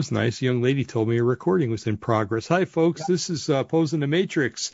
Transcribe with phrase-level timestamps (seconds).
[0.00, 0.40] was nice.
[0.40, 2.48] A young lady told me a recording was in progress.
[2.48, 3.04] Hi, folks.
[3.04, 4.72] This is uh, Posing the Matrix.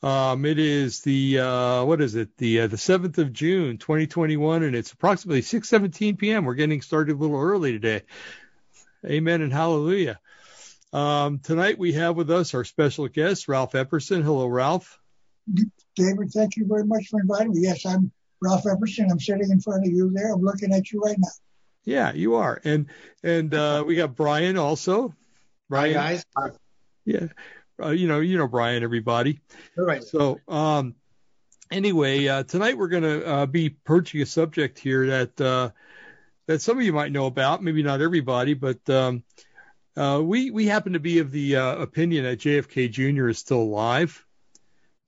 [0.00, 2.36] Um, it is the uh, what is it?
[2.36, 6.44] The uh, the seventh of June, 2021, and it's approximately 6:17 p.m.
[6.44, 8.02] We're getting started a little early today.
[9.04, 10.20] Amen and hallelujah.
[10.92, 14.22] Um, tonight we have with us our special guest, Ralph Epperson.
[14.22, 15.00] Hello, Ralph.
[15.96, 17.62] David, thank you very much for inviting me.
[17.62, 19.10] Yes, I'm Ralph Epperson.
[19.10, 20.32] I'm sitting in front of you there.
[20.32, 21.28] I'm looking at you right now.
[21.84, 22.60] Yeah, you are.
[22.64, 22.86] And
[23.22, 25.14] and uh, we got Brian also.
[25.68, 26.58] Brian, Hi guys.
[27.04, 27.28] Yeah,
[27.82, 28.82] uh, you know, you know Brian.
[28.82, 29.40] Everybody.
[29.78, 30.02] All right.
[30.02, 30.94] So, um,
[31.70, 35.70] anyway, uh, tonight we're going to uh, be approaching a subject here that uh,
[36.46, 37.62] that some of you might know about.
[37.62, 39.22] Maybe not everybody, but um,
[39.96, 43.28] uh, we we happen to be of the uh, opinion that JFK Jr.
[43.28, 44.24] is still alive,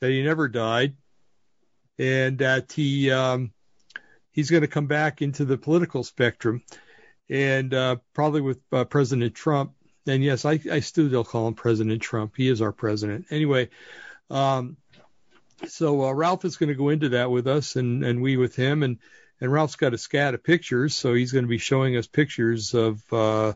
[0.01, 0.97] that he never died,
[1.99, 3.52] and that he um,
[4.33, 6.63] he's going to come back into the political spectrum,
[7.31, 9.73] and uh, probably with uh, President Trump.
[10.07, 12.35] And yes, I, I still call him President Trump.
[12.37, 13.27] He is our president.
[13.31, 13.69] Anyway,
[14.31, 14.77] um,
[15.69, 18.57] so uh, Ralph is going to go into that with us, and and we with
[18.57, 18.99] him, and
[19.41, 22.75] and Ralph's got a scat of pictures, so he's going to be showing us pictures
[22.75, 23.53] of uh,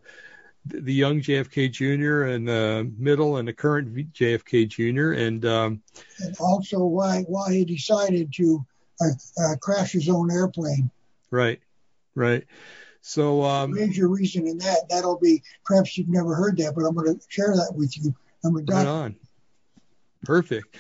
[0.65, 2.25] the young JFK Jr.
[2.25, 5.13] and the middle and the current JFK Jr.
[5.13, 5.83] and um,
[6.19, 8.65] and also why why he decided to
[9.01, 10.91] uh, crash his own airplane.
[11.31, 11.61] Right,
[12.15, 12.45] right.
[13.01, 16.95] So um, major reason in that that'll be perhaps you've never heard that, but I'm
[16.95, 18.15] going to share that with you.
[18.45, 19.17] I'm a Right on.
[20.25, 20.77] Perfect.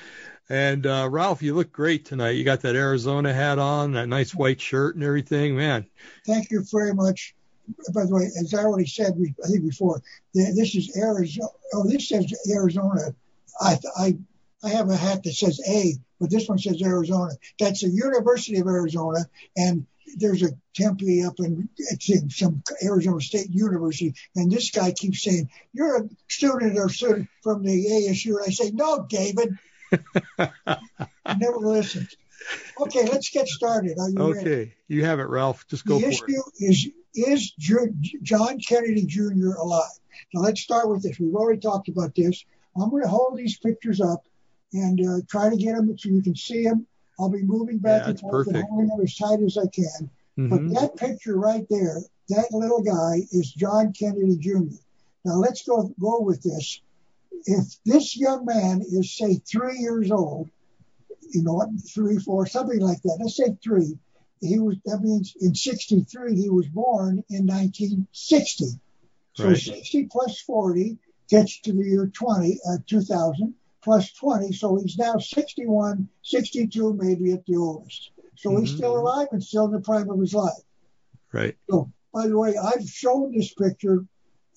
[0.48, 2.30] And uh, Ralph, you look great tonight.
[2.30, 5.86] You got that Arizona hat on, that nice white shirt, and everything, man.
[6.24, 7.34] Thank you very much.
[7.92, 9.14] By the way, as I already said,
[9.44, 10.00] I think before,
[10.34, 11.48] this is Arizona.
[11.74, 13.12] Oh, this says Arizona.
[13.60, 14.16] I I
[14.64, 17.32] I have a hat that says A, but this one says Arizona.
[17.58, 19.20] That's the University of Arizona,
[19.56, 19.86] and
[20.16, 21.68] there's a Tempe up in,
[22.08, 27.28] in some Arizona State University, and this guy keeps saying, "You're a student or student
[27.42, 29.58] from the ASU," and I say, "No, David."
[31.38, 32.08] never listened.
[32.80, 33.98] Okay, let's get started.
[33.98, 34.74] Are you okay, ready?
[34.88, 35.66] you have it, Ralph.
[35.68, 37.52] Just go the for issue is is
[38.22, 39.54] John Kennedy Jr.
[39.58, 39.90] alive?
[40.34, 41.18] Now let's start with this.
[41.18, 42.44] We've already talked about this.
[42.76, 44.26] I'm going to hold these pictures up
[44.76, 46.86] and uh, try to get them so you can see them.
[47.18, 50.10] I'll be moving back and forth and holding them as tight as I can.
[50.38, 50.48] Mm-hmm.
[50.48, 54.76] But that picture right there, that little guy is John Kennedy Jr.
[55.24, 56.80] Now let's go go with this.
[57.46, 60.50] If this young man is say three years old,
[61.30, 63.18] you know, three, four, something like that.
[63.20, 63.98] Let's say three.
[64.40, 68.66] He was that means in '63 he was born in 1960.
[69.32, 69.56] So right.
[69.56, 70.98] 60 plus 40
[71.28, 73.54] gets to the year 20, uh, 2000
[73.86, 74.52] plus 20.
[74.52, 78.10] So he's now 61, 62, maybe at the oldest.
[78.34, 78.64] So mm-hmm.
[78.64, 80.52] he's still alive and still in the prime of his life.
[81.32, 81.56] Right.
[81.70, 84.04] So, by the way, I've shown this picture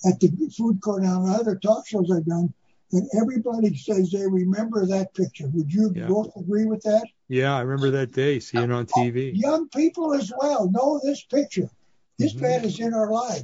[0.04, 2.54] at the food court on other talk shows I've done,
[2.92, 5.48] and everybody says they remember that picture.
[5.54, 6.08] Would you yeah.
[6.08, 7.06] both agree with that?
[7.28, 9.32] Yeah, I remember that day, seeing it on TV.
[9.36, 11.70] Young people as well know this picture.
[12.18, 12.44] This mm-hmm.
[12.44, 13.44] man is in our life.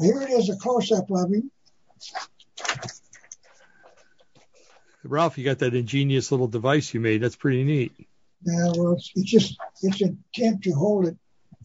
[0.00, 1.52] Here it is, a close up of him.
[5.10, 7.22] Ralph, you got that ingenious little device you made.
[7.22, 7.92] That's pretty neat.
[8.42, 11.16] Yeah, well, it's, it's just it's an attempt to hold it.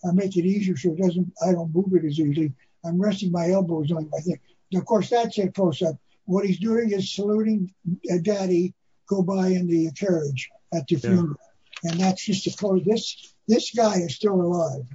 [0.04, 1.34] I make it easier so it doesn't.
[1.46, 2.54] I don't move it as easily.
[2.84, 4.40] I'm resting my elbows on my thing.
[4.74, 5.96] Of course, that's a close up.
[6.26, 7.74] What he's doing is saluting
[8.22, 8.74] Daddy
[9.08, 11.36] go by in the carriage at the funeral,
[11.84, 11.92] yeah.
[11.92, 12.84] and that's just a close.
[12.86, 14.86] This this guy is still alive.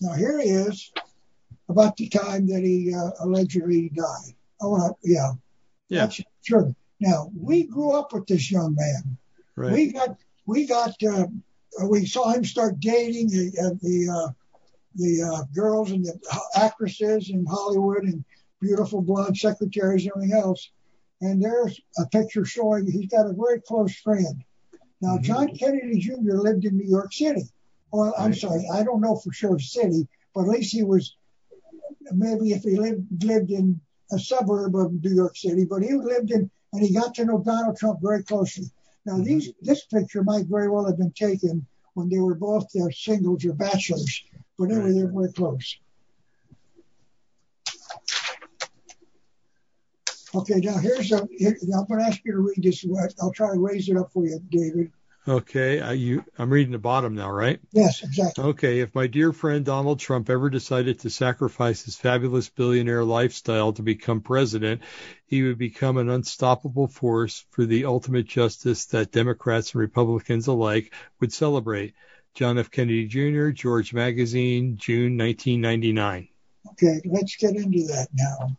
[0.00, 0.92] Now here he is,
[1.68, 4.34] about the time that he uh, allegedly died.
[4.62, 5.32] Oh, uh, yeah,
[5.88, 6.74] yeah, that's true.
[7.00, 9.16] Now we grew up with this young man.
[9.56, 9.72] Right.
[9.72, 10.16] We got
[10.46, 11.26] we got uh,
[11.86, 14.32] we saw him start dating the uh, the uh,
[14.94, 18.24] the uh, girls and the actresses in Hollywood and
[18.60, 20.70] beautiful blonde secretaries and everything else.
[21.22, 24.44] And there's a picture showing he's got a very close friend.
[25.00, 25.22] Now mm-hmm.
[25.22, 26.34] John Kennedy Jr.
[26.34, 27.44] lived in New York City.
[27.92, 28.40] Well, I'm right.
[28.40, 31.16] sorry, I don't know for sure city, but at least he was
[32.12, 33.80] maybe if he lived lived in
[34.12, 37.42] a suburb of New York City, but he lived in and he got to know
[37.42, 38.70] Donald Trump very closely.
[39.06, 39.24] Now, mm-hmm.
[39.24, 43.44] these this picture might very well have been taken when they were both uh, singles
[43.44, 44.24] or bachelors,
[44.58, 45.78] but anyway, they're very close.
[50.32, 51.26] Okay, now here's a.
[51.36, 52.86] Here, I'm going to ask you to read this.
[53.20, 54.92] I'll try to raise it up for you, David.
[55.30, 57.60] Okay, uh, you, I'm reading the bottom now, right?
[57.70, 58.42] Yes, exactly.
[58.42, 63.72] Okay, if my dear friend Donald Trump ever decided to sacrifice his fabulous billionaire lifestyle
[63.74, 64.82] to become president,
[65.26, 70.92] he would become an unstoppable force for the ultimate justice that Democrats and Republicans alike
[71.20, 71.94] would celebrate.
[72.34, 72.72] John F.
[72.72, 76.26] Kennedy Jr., George Magazine, June 1999.
[76.72, 78.56] Okay, let's get into that now.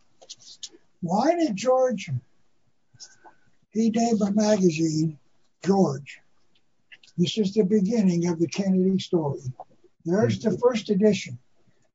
[1.02, 2.08] Why did George,
[3.72, 5.18] he named a magazine
[5.62, 6.21] George.
[7.18, 9.40] This is the beginning of the Kennedy story.
[10.04, 11.38] There's the first edition.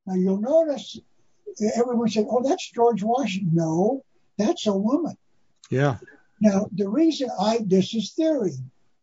[0.05, 0.99] Now you'll notice
[1.75, 3.51] everyone said, oh, that's George Washington.
[3.53, 4.03] No,
[4.37, 5.17] that's a woman.
[5.69, 5.97] Yeah.
[6.39, 8.53] Now, the reason I, this is theory.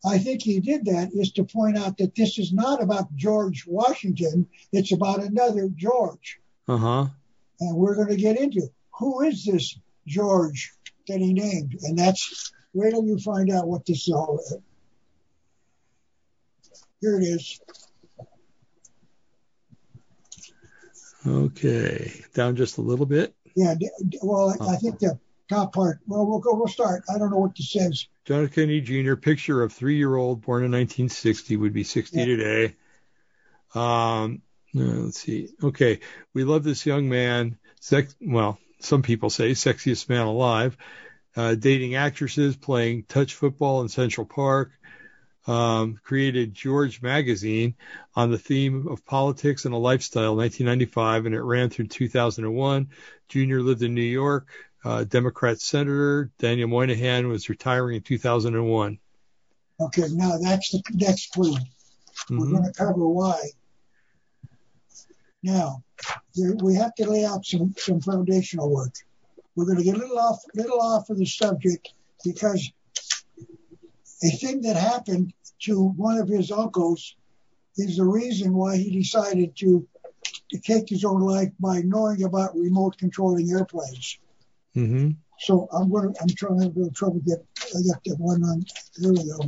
[0.07, 3.65] I think he did that is to point out that this is not about George
[3.67, 4.47] Washington.
[4.73, 6.39] It's about another George.
[6.69, 7.07] Uh huh.
[7.61, 8.69] And we're going to get into
[8.99, 10.73] who is this George
[11.09, 11.77] that he named.
[11.83, 14.63] And that's, wait till you find out what this is all about.
[17.05, 17.61] Here it is.
[21.27, 22.25] Okay.
[22.33, 23.35] Down just a little bit.
[23.55, 23.75] Yeah.
[24.23, 25.19] Well, I think the
[25.51, 25.99] top part.
[26.07, 26.55] Well, we'll go.
[26.55, 27.05] We'll start.
[27.15, 28.07] I don't know what this says.
[28.25, 28.55] John F.
[28.55, 29.17] Kennedy Jr.
[29.17, 32.25] Picture of three-year-old born in 1960 would be 60 yeah.
[32.25, 32.77] today.
[33.75, 34.41] Um,
[34.73, 35.51] let's see.
[35.63, 36.01] Okay,
[36.33, 37.59] we love this young man.
[37.81, 38.17] Sex.
[38.19, 40.79] Well, some people say sexiest man alive.
[41.37, 44.71] Uh, dating actresses, playing touch football in Central Park.
[45.47, 47.75] Um, created George Magazine
[48.17, 52.89] on the theme of politics and a lifestyle, 1995, and it ran through 2001.
[53.29, 54.49] Junior lived in New York,
[54.85, 58.99] uh, Democrat Senator Daniel Moynihan was retiring in 2001.
[59.81, 61.55] Okay, now that's the next clue.
[61.55, 62.39] Mm-hmm.
[62.39, 63.41] We're going to cover why.
[65.43, 65.83] Now,
[66.35, 68.95] there, we have to lay out some, some foundational work.
[69.57, 71.93] We're going to get a little off, little off of the subject
[72.25, 72.71] because
[74.23, 77.17] a thing that happened to one of his uncles
[77.77, 79.87] is the reason why he decided to,
[80.63, 84.19] take his own life by knowing about remote controlling airplanes.
[84.77, 85.11] Mm-hmm.
[85.41, 88.17] So I'm going to, I'm trying to have a little trouble get, I got that
[88.19, 88.65] one on,
[88.97, 89.39] there we go.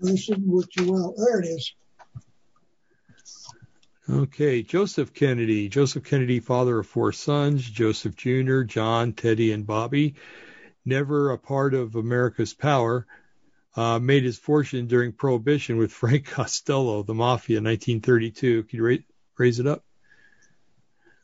[0.00, 1.14] This didn't work too well.
[1.16, 1.74] There it is.
[4.08, 5.68] Okay, Joseph Kennedy.
[5.68, 10.16] Joseph Kennedy, father of four sons, Joseph Jr., John, Teddy, and Bobby.
[10.90, 13.06] Never a part of America's power.
[13.76, 18.64] Uh, made his fortune during Prohibition with Frank Costello, the Mafia, 1932.
[18.64, 18.96] Can you ra-
[19.38, 19.84] raise it up?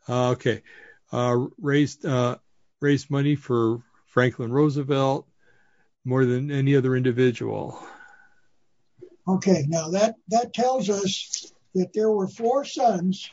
[0.08, 0.62] Uh, okay
[1.12, 2.36] uh, raised uh,
[2.80, 5.26] raised money for Franklin Roosevelt
[6.04, 7.78] more than any other individual.
[9.28, 13.30] Okay, now that that tells us that there were four sons.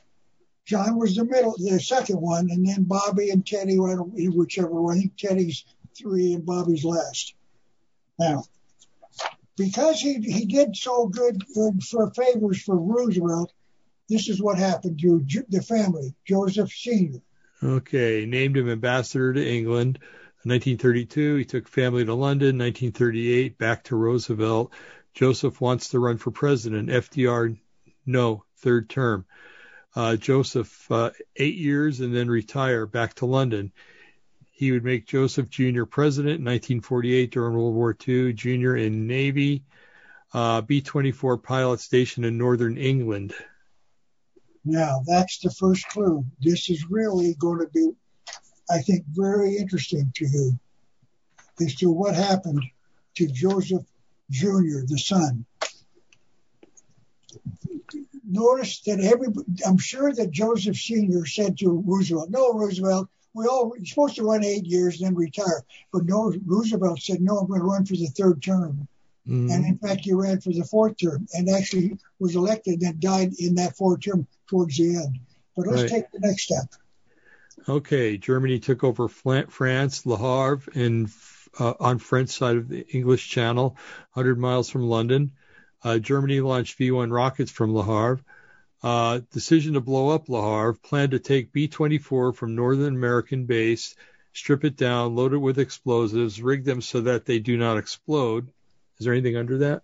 [0.66, 5.12] John was the middle, the second one, and then Bobby and Teddy, whichever one.
[5.18, 5.66] Teddy's
[5.98, 7.36] three and Bobby's last.
[8.20, 8.44] Now,
[9.58, 11.44] because he did so good
[11.90, 13.54] for favors for Roosevelt,
[14.10, 16.14] this is what happened to the family.
[16.26, 17.22] Joseph Sr.
[17.64, 20.00] Okay, named him ambassador to England.
[20.44, 22.58] In 1932, he took family to London.
[22.58, 24.74] 1938, back to Roosevelt.
[25.14, 26.90] Joseph wants to run for president.
[26.90, 27.58] FDR,
[28.06, 29.26] no, third term.
[29.96, 33.72] Uh, Joseph, uh, eight years and then retire back to London.
[34.64, 35.84] He would make Joseph Jr.
[35.84, 38.78] president in 1948 during World War II, Jr.
[38.78, 39.66] in Navy,
[40.34, 43.34] uh, B 24 pilot stationed in northern England.
[44.64, 46.24] Now, that's the first clue.
[46.40, 47.90] This is really going to be,
[48.72, 50.58] I think, very interesting to you
[51.60, 52.64] as to what happened
[53.16, 53.84] to Joseph
[54.32, 55.46] Jr., the son.
[58.26, 59.28] Notice that every,
[59.68, 61.26] I'm sure that Joseph Sr.
[61.26, 65.16] said to Roosevelt, no, Roosevelt, we all, you're supposed to run eight years and then
[65.16, 65.64] retire.
[65.92, 68.88] But no, Roosevelt said, no, I'm going to run for the third term.
[69.28, 69.52] Mm-hmm.
[69.52, 73.34] And in fact, he ran for the fourth term and actually was elected and died
[73.40, 75.20] in that fourth term towards the end.
[75.56, 75.92] But let's right.
[75.92, 76.66] take the next step.
[77.70, 81.10] Okay, Germany took over France, Le Havre, and
[81.60, 83.78] uh, on French side of the English Channel,
[84.14, 85.32] 100 miles from London.
[85.84, 88.20] Uh, Germany launched V-1 rockets from Le Havre.
[88.84, 93.96] Uh, decision to blow up Le Havre, planned to take B-24 from Northern American base,
[94.34, 98.50] strip it down, load it with explosives, rig them so that they do not explode,
[99.00, 99.84] is there anything under that?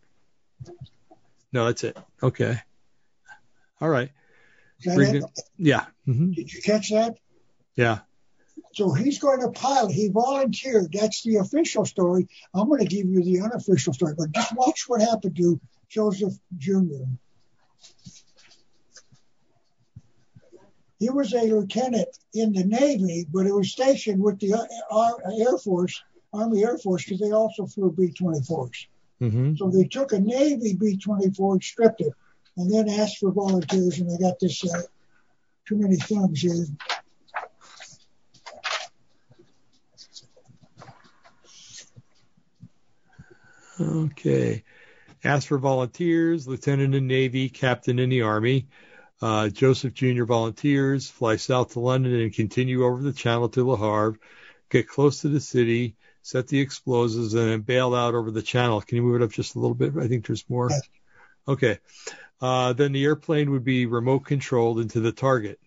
[1.52, 1.98] No, that's it.
[2.22, 2.60] Okay.
[3.82, 4.12] All right.
[5.58, 5.86] Yeah.
[6.08, 6.32] Mm-hmm.
[6.32, 7.18] Did you catch that?
[7.76, 8.00] Yeah.
[8.74, 9.92] So he's going to pilot.
[9.92, 10.92] He volunteered.
[10.94, 12.28] That's the official story.
[12.54, 16.34] I'm going to give you the unofficial story, but just watch what happened to Joseph
[16.58, 17.06] Jr.
[21.00, 24.54] He was a lieutenant in the Navy, but he was stationed with the
[25.40, 26.02] Air Force,
[26.34, 28.88] Army Air Force, because they also flew B-24s.
[29.22, 29.56] Mm-hmm.
[29.56, 32.14] So they took a Navy B-24 stripped it,
[32.58, 34.82] and then asked for volunteers, and they got this uh,
[35.66, 36.66] too many thumbs here.
[43.80, 44.64] Okay.
[45.24, 48.68] Asked for volunteers, lieutenant in Navy, captain in the Army.
[49.22, 50.24] Uh, Joseph Jr.
[50.24, 54.18] volunteers, fly south to London and continue over the channel to Le Havre,
[54.70, 58.82] get close to the city, set the explosives, and then bail out over the channel.
[58.82, 59.98] Can you move it up just a little bit?
[59.98, 60.70] I think there's more.
[61.48, 61.80] Okay.
[62.42, 65.60] Uh, then the airplane would be remote controlled into the target.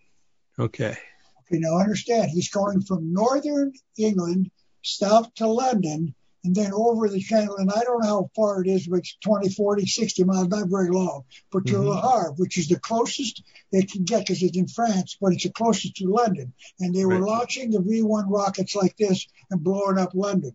[0.57, 0.97] Okay.
[1.45, 4.49] Okay, now understand, he's going from northern England
[4.81, 7.55] south to London and then over the channel.
[7.57, 10.67] And I don't know how far it is, but it's 20, 40, 60 miles, not
[10.67, 11.23] very long.
[11.51, 11.85] But to Mhm.
[11.85, 15.43] Le Havre, which is the closest they can get because it's in France, but it's
[15.43, 16.53] the closest to London.
[16.79, 17.29] And they were Right.
[17.29, 20.53] launching the V 1 rockets like this and blowing up London.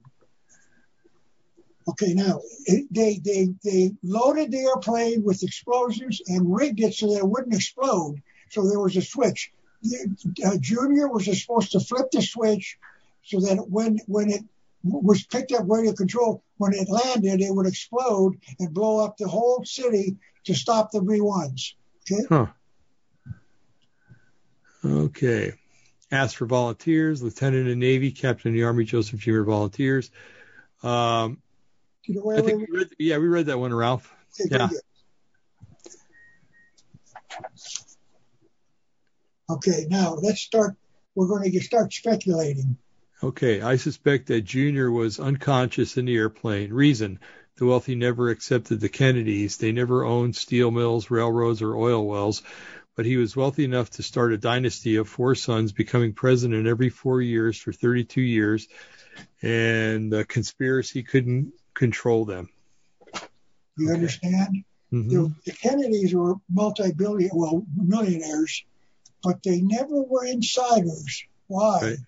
[1.89, 2.43] Okay, now
[2.91, 7.55] they, they, they loaded the airplane with explosives and rigged it so that it wouldn't
[7.55, 8.23] explode.
[8.51, 9.51] So there was a switch.
[10.45, 12.77] Uh, Junior was supposed to flip the switch
[13.23, 14.43] so that when when it
[14.85, 19.29] was picked up radio control, when it landed, it would explode and blow up the
[19.29, 21.75] whole city to stop the V1s.
[22.11, 22.47] Okay, Huh.
[24.85, 25.53] Okay.
[26.11, 29.43] Asked for volunteers, Lieutenant in Navy, Captain in the Army, Joseph Jr.
[29.43, 30.11] volunteers.
[30.83, 31.43] Um,
[32.05, 34.15] you know, I think we read, yeah, we read that one, Ralph.
[34.39, 34.69] yeah.
[39.51, 40.77] Okay, now let's start.
[41.15, 42.79] We're going to start speculating.
[43.23, 46.73] Okay, I suspect that Junior was unconscious in the airplane.
[46.73, 47.19] Reason:
[47.57, 49.57] the wealthy never accepted the Kennedys.
[49.57, 52.43] They never owned steel mills, railroads, or oil wells,
[52.95, 56.91] but he was wealthy enough to start a dynasty of four sons, becoming president every
[56.91, 58.69] four years for 32 years,
[59.43, 62.49] and the conspiracy couldn't control them.
[63.77, 63.95] You Okay.
[63.95, 64.65] understand?
[64.93, 65.11] Mhm.
[65.11, 68.65] The, the Kennedys were multi-billion, well, millionaires,
[69.25, 71.25] but they never were insiders.
[71.49, 71.81] Why?
[71.83, 71.99] Right.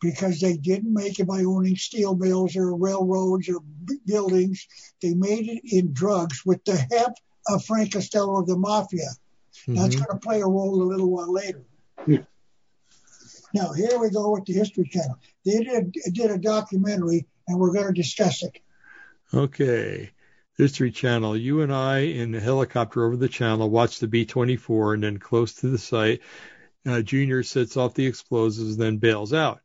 [0.00, 3.60] Because they didn't make it by owning steel mills or railroads or
[4.06, 4.66] buildings.
[5.02, 7.14] They made it in drugs with the help
[7.48, 9.08] of Frank Costello of the mafia.
[9.66, 10.06] That's Mhm.
[10.06, 11.64] going to play a role a little while later.
[12.06, 12.18] Yeah.
[13.54, 15.18] Now, here we go with the History Channel.
[15.44, 18.58] They did, did a documentary, and we're going to discuss it.
[19.34, 20.10] Okay.
[20.56, 21.36] History Channel.
[21.36, 25.18] You and I in the helicopter over the channel watch the B 24 and then
[25.18, 26.20] close to the site.
[26.86, 29.60] Uh, Junior sets off the explosives, then bails out.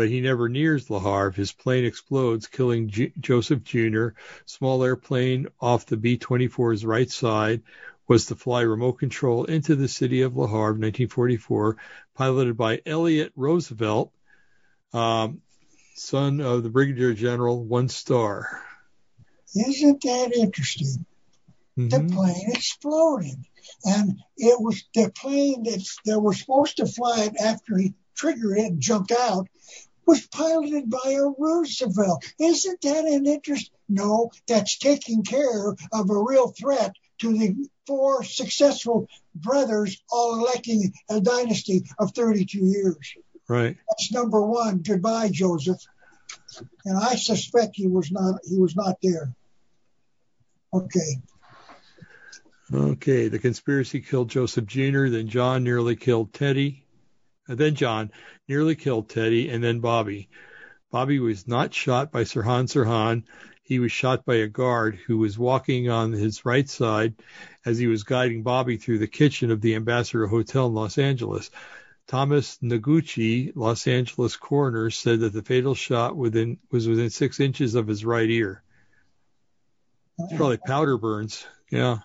[0.00, 1.30] But he never nears Le Havre.
[1.30, 2.90] His plane explodes, killing
[3.20, 4.08] Joseph Jr.
[4.46, 7.60] Small airplane off the B 24's right side
[8.08, 11.76] was to fly remote control into the city of Le Havre, 1944,
[12.14, 14.10] piloted by Elliott Roosevelt,
[14.94, 15.42] um,
[15.96, 18.64] son of the Brigadier General, one star.
[19.54, 21.04] Isn't that interesting?
[21.76, 22.12] the Mhm.
[22.14, 23.36] plane exploded.
[23.84, 28.58] And it was the plane that, that was supposed to fly it after he triggered
[28.58, 29.46] it and jumped out
[30.10, 32.24] was piloted by a Roosevelt.
[32.40, 33.70] Isn't that an interest?
[33.88, 37.54] No, that's taking care of a real threat to the
[37.86, 43.14] four successful brothers all electing a dynasty of 32 years.
[43.46, 43.76] Right.
[43.88, 44.78] That's number one.
[44.78, 45.80] Goodbye, Joseph.
[46.84, 49.32] And I suspect he was not he was not there.
[50.74, 51.22] Okay.
[52.74, 53.28] Okay.
[53.28, 56.84] The conspiracy killed Joseph Jr., then John nearly killed Teddy.
[57.56, 58.10] Then John
[58.48, 60.28] nearly killed Teddy, and then Bobby.
[60.90, 63.24] Bobby was not shot by Sirhan Sirhan.
[63.62, 67.14] He was shot by a guard who was walking on his right side
[67.64, 71.50] as he was guiding Bobby through the kitchen of the Ambassador Hotel in Los Angeles.
[72.08, 77.76] Thomas Noguchi, Los Angeles coroner, said that the fatal shot within was within six inches
[77.76, 78.64] of his right ear.
[80.18, 81.46] It's probably powder burns.
[81.70, 81.98] Yeah.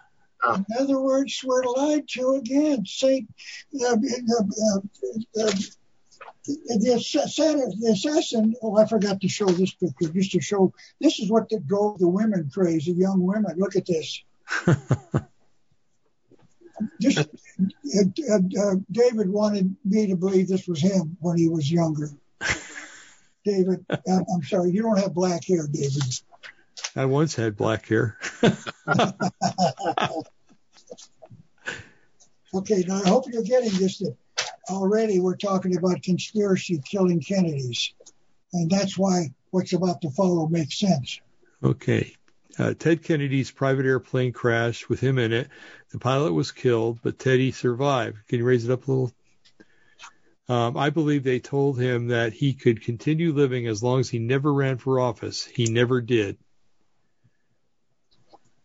[0.54, 2.84] In other words, we're lied to again.
[3.04, 3.18] Uh,
[3.84, 5.52] uh, uh,
[6.46, 11.20] the, assassin, the assassin, oh, I forgot to show this picture just to show this
[11.20, 13.56] is what drove the women crazy, young women.
[13.58, 14.24] Look at this.
[18.92, 22.12] David wanted me to believe this was him when he was younger.
[23.44, 26.04] David, I'm sorry, you don't have black hair, David.
[26.96, 28.18] I once had black hair.
[32.56, 34.16] Okay, now I hope you're getting this that
[34.70, 37.94] already we're talking about conspiracy killing Kennedys.
[38.54, 41.20] And that's why what's about to follow makes sense.
[41.62, 42.16] Okay.
[42.58, 45.50] Uh, Ted Kennedy's private airplane crashed with him in it.
[45.92, 48.26] The pilot was killed, but Teddy survived.
[48.28, 49.12] Can you raise it up a little?
[50.48, 54.20] Um, I believe they told him that he could continue living as long as he
[54.20, 55.44] never ran for office.
[55.44, 56.38] He never did.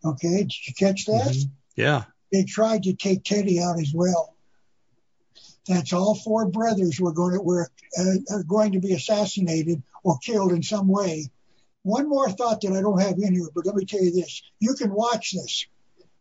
[0.05, 1.33] Okay, did you catch that?
[1.33, 1.49] Mhm.
[1.75, 2.03] Yeah.
[2.31, 4.35] They tried to take Teddy out as well.
[5.67, 10.53] That's all four brothers were going to were uh, going to be assassinated or killed
[10.53, 11.29] in some way.
[11.83, 14.41] One more thought that I don't have in here, but let me tell you this:
[14.59, 15.67] you can watch this.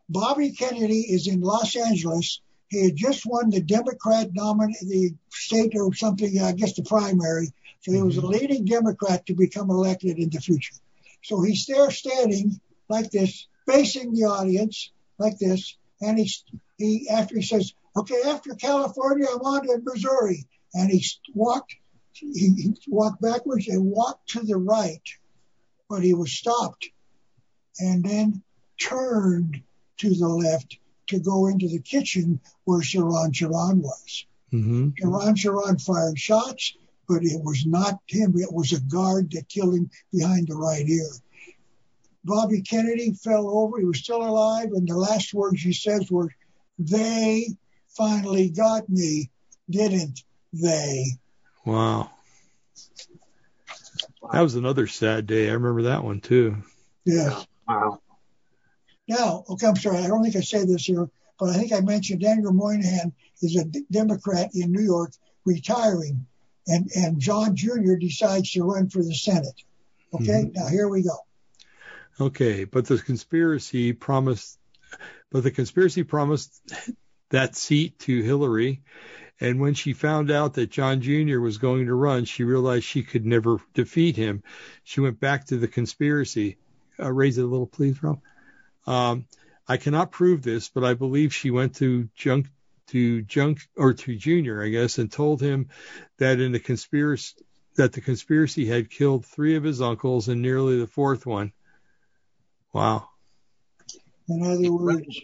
[0.09, 2.41] Bobby Kennedy is in Los Angeles
[2.71, 7.53] he had just won the Democrat nominee, the state or something, I guess the primary.
[7.81, 10.77] So he was a leading Democrat to become elected in the future.
[11.25, 16.31] So he's there standing like this, facing the audience like this, and he
[16.79, 21.05] he after he says, "Okay, after California, I'm on to Missouri," and he
[21.35, 21.75] walked
[22.13, 25.03] he, he walked backwards and walked to the right,
[25.89, 26.91] but he was stopped,
[27.79, 28.43] and then
[28.81, 29.63] turned
[29.99, 30.79] to the left
[31.09, 34.27] to go into the kitchen where Sirhan Sirhan was.
[34.53, 34.91] Mm-hmm.
[35.01, 36.77] Sirhan Sirhan fired shots,
[37.09, 38.35] but it was not him.
[38.37, 41.11] It was a guard that killed him behind the right ear.
[42.25, 43.79] Bobby Kennedy fell over.
[43.79, 46.31] He was still alive, and the last words he says were,
[46.79, 47.49] "They
[47.89, 49.31] finally got me,
[49.69, 50.23] didn't
[50.53, 51.07] they?"
[51.65, 52.11] Wow.
[54.33, 55.49] That was another sad day.
[55.49, 56.57] I remember that one too.
[57.05, 57.47] Yes.
[57.67, 58.01] Wow.
[59.09, 59.99] Now, okay, I'm sorry.
[59.99, 61.09] I don't think I said this here,
[61.39, 63.13] but I think I mentioned Daniel Moynihan
[63.43, 65.13] is a d- Democrat in New York
[65.45, 66.27] retiring,
[66.67, 67.95] and and John Jr.
[67.99, 69.65] decides to run for the Senate.
[70.15, 70.53] Okay, mm-hmm.
[70.53, 71.17] now here we go.
[72.21, 74.59] Okay, but the conspiracy promised,
[75.31, 76.61] but the conspiracy promised
[77.31, 78.83] that seat to Hillary.
[79.41, 81.41] And when she found out that John Jr.
[81.41, 84.43] was going to run, she realized she could never defeat him.
[84.85, 86.59] She went back to the conspiracy.
[86.99, 88.21] Uh, raise it a little, please, Rob.
[88.87, 89.25] Um,
[89.67, 92.49] I cannot prove this, but I believe she went to Junk
[92.89, 95.69] to Junk or to Junior, I guess, and told him
[96.19, 97.37] that in the conspiracy
[97.77, 101.53] that the conspiracy had killed three of his uncles and nearly the fourth one.
[102.73, 103.09] Wow.
[104.29, 105.21] In other words,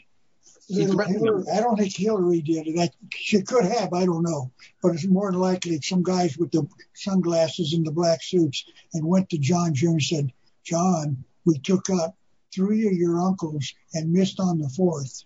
[0.66, 2.94] He little I don't think Hillary did it.
[3.14, 4.51] She could have, I don't know,
[4.83, 9.07] but it's more than likely some guys with the sunglasses and the black suits and
[9.07, 9.88] went to John Jr.
[9.90, 10.33] and said,
[10.64, 12.14] "John, we took out
[12.53, 15.23] three of your uncles and missed on the fourth.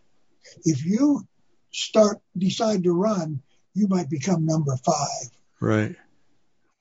[0.64, 1.26] If you
[1.72, 3.42] start decide to run,
[3.74, 5.30] you might become number five.
[5.60, 5.96] Right.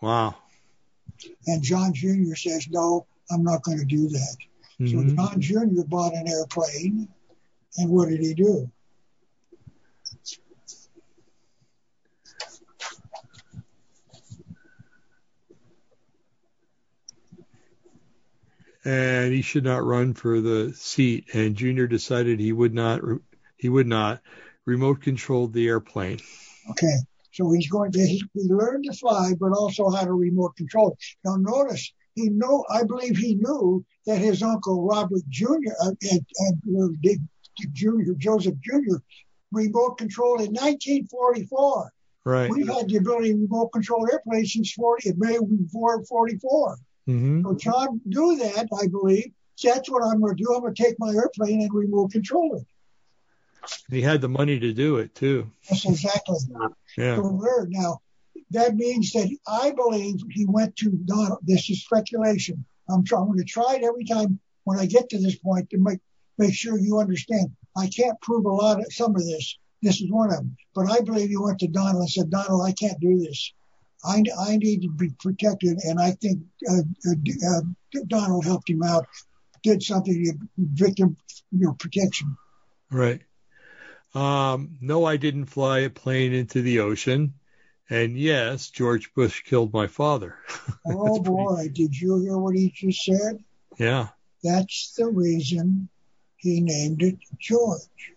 [0.01, 0.35] Wow.
[1.45, 2.35] And John Jr.
[2.35, 4.37] says, No, I'm not going to do that.
[4.79, 5.15] So mm-hmm.
[5.15, 5.83] John Jr.
[5.87, 7.09] bought an airplane,
[7.77, 8.71] and what did he do?
[18.85, 21.33] and he should not run for the seat.
[21.33, 23.01] And Junior decided he would not.
[23.57, 24.21] He would not.
[24.65, 26.19] Remote controlled the airplane.
[26.69, 26.95] Okay,
[27.31, 30.97] so he's going to he learned to fly, but also how to remote control.
[31.25, 35.55] Now notice he know I believe he knew that his uncle Robert Jr.
[35.81, 36.87] Uh, uh,
[37.73, 38.13] Jr.
[38.17, 38.97] Joseph Jr.
[39.51, 41.91] remote controlled in 1944.
[42.25, 42.49] Right.
[42.49, 46.77] We've had the ability to remote control airplanes since 40, May before 44.
[47.05, 49.31] hmm So John knew that, I believe.
[49.55, 50.53] So that's what I'm going to do.
[50.53, 52.67] I'm going to take my airplane and remote control it.
[53.89, 55.51] He had the money to do it too.
[55.69, 56.37] That's exactly.
[56.97, 57.17] Yeah.
[57.17, 57.99] Now,
[58.51, 61.39] that means that I believe he went to Donald.
[61.43, 62.65] This is speculation.
[62.89, 65.99] I'm, trying, to try it every time when I get to this point to make
[66.39, 67.51] make sure you understand.
[67.77, 69.57] I can't prove a lot of some of this.
[69.81, 70.57] This is one of them.
[70.73, 73.53] But I believe he went to Donald and said, Donald, I can't do this.
[74.03, 75.77] I, I need to be protected.
[75.83, 77.61] And I think uh, uh, uh,
[78.07, 79.05] Donald helped him out,
[79.63, 81.17] did something to victim
[81.51, 82.37] you know, protection.
[82.89, 83.21] Right.
[84.15, 87.33] Um, no, I didn't fly a plane into the ocean.
[87.89, 90.35] And yes, George Bush killed my father.
[90.85, 93.43] Oh pretty- boy, did you hear what he just said?
[93.77, 94.09] Yeah.
[94.43, 95.89] That's the reason
[96.37, 98.13] he named it George.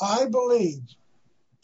[0.00, 0.82] I believe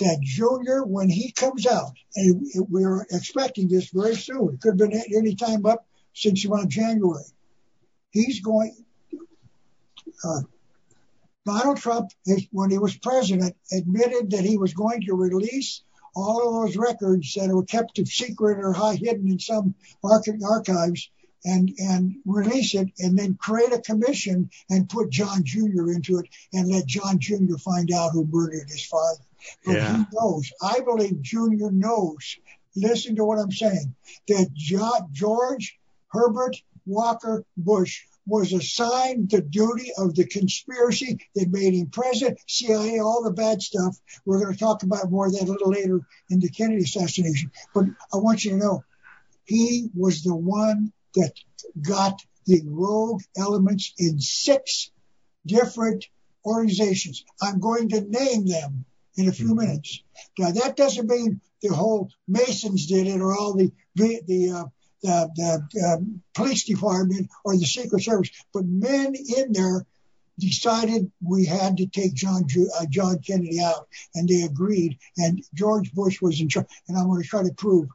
[0.01, 4.91] that Junior, when he comes out, and we're expecting this very soon, it could have
[4.91, 7.25] been any time up since around January,
[8.11, 8.85] he's going.
[10.25, 10.41] Uh,
[11.45, 12.11] Donald Trump,
[12.51, 15.83] when he was president, admitted that he was going to release
[16.15, 21.11] all of those records that were kept secret or high hidden in some arch- archives
[21.45, 25.91] and and release it and then create a commission and put John Jr.
[25.91, 27.57] into it and let John Jr.
[27.59, 29.23] find out who murdered his father.
[29.65, 30.53] He knows.
[30.63, 31.71] I believe Jr.
[31.73, 32.37] knows.
[32.77, 33.95] Listen to what I'm saying.
[34.29, 34.53] That
[35.13, 42.39] George Herbert Walker Bush was assigned the duty of the conspiracy that made him president,
[42.49, 43.97] CIA, all the bad stuff.
[44.25, 47.51] We're going to talk about more of that a little later in the Kennedy assassination.
[47.75, 48.85] But I want you to know
[49.45, 51.33] he was the one that
[51.81, 54.91] got the rogue elements in six
[55.47, 56.07] different
[56.45, 57.25] organizations.
[57.41, 58.85] I'm going to name them
[59.17, 59.59] in a few Mhm.
[59.59, 60.03] minutes.
[60.39, 64.65] Now that doesn't mean the whole Masons did it or all the the the, uh,
[65.03, 65.31] the,
[65.73, 69.87] the um, police department or the Secret Service, but men in there
[70.39, 72.45] decided we had to take John
[72.79, 74.99] uh, John Kennedy out, and they agreed.
[75.17, 76.67] And George Bush was in charge.
[76.89, 77.89] And I'm going to try to prove,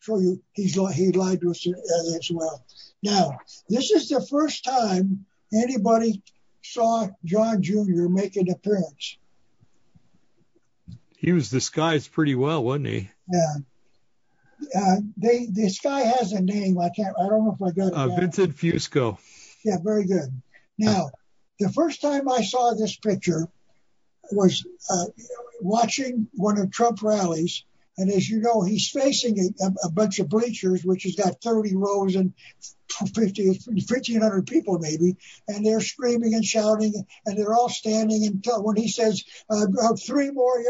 [0.00, 2.64] show you, he's he lied to us uh, as well.
[3.02, 6.22] Now, this is the first time anybody
[6.62, 8.08] saw John Jr.
[8.08, 9.16] make an appearance.
[11.16, 13.10] He was disguised pretty well, wasn't he?
[13.30, 13.54] Yeah.
[14.74, 16.78] Uh, they this guy has a name.
[16.78, 17.14] I can't.
[17.18, 17.94] I don't know if I got it.
[17.94, 19.18] Uh, Vincent Fusca.
[19.64, 20.30] Yeah, very good.
[20.78, 21.10] Now,
[21.58, 23.48] the first time I saw this picture
[24.32, 25.06] was uh,
[25.60, 27.64] watching one of Trump rallies.
[27.98, 31.76] And as you know, he's facing a, a, bunch of bleachers, which has got 30
[31.76, 32.32] rows and
[33.14, 35.16] 50, 1,500 people maybe,
[35.48, 36.94] and they're screaming and shouting,
[37.26, 39.22] and they're all standing until when he says,
[40.06, 40.62] three more.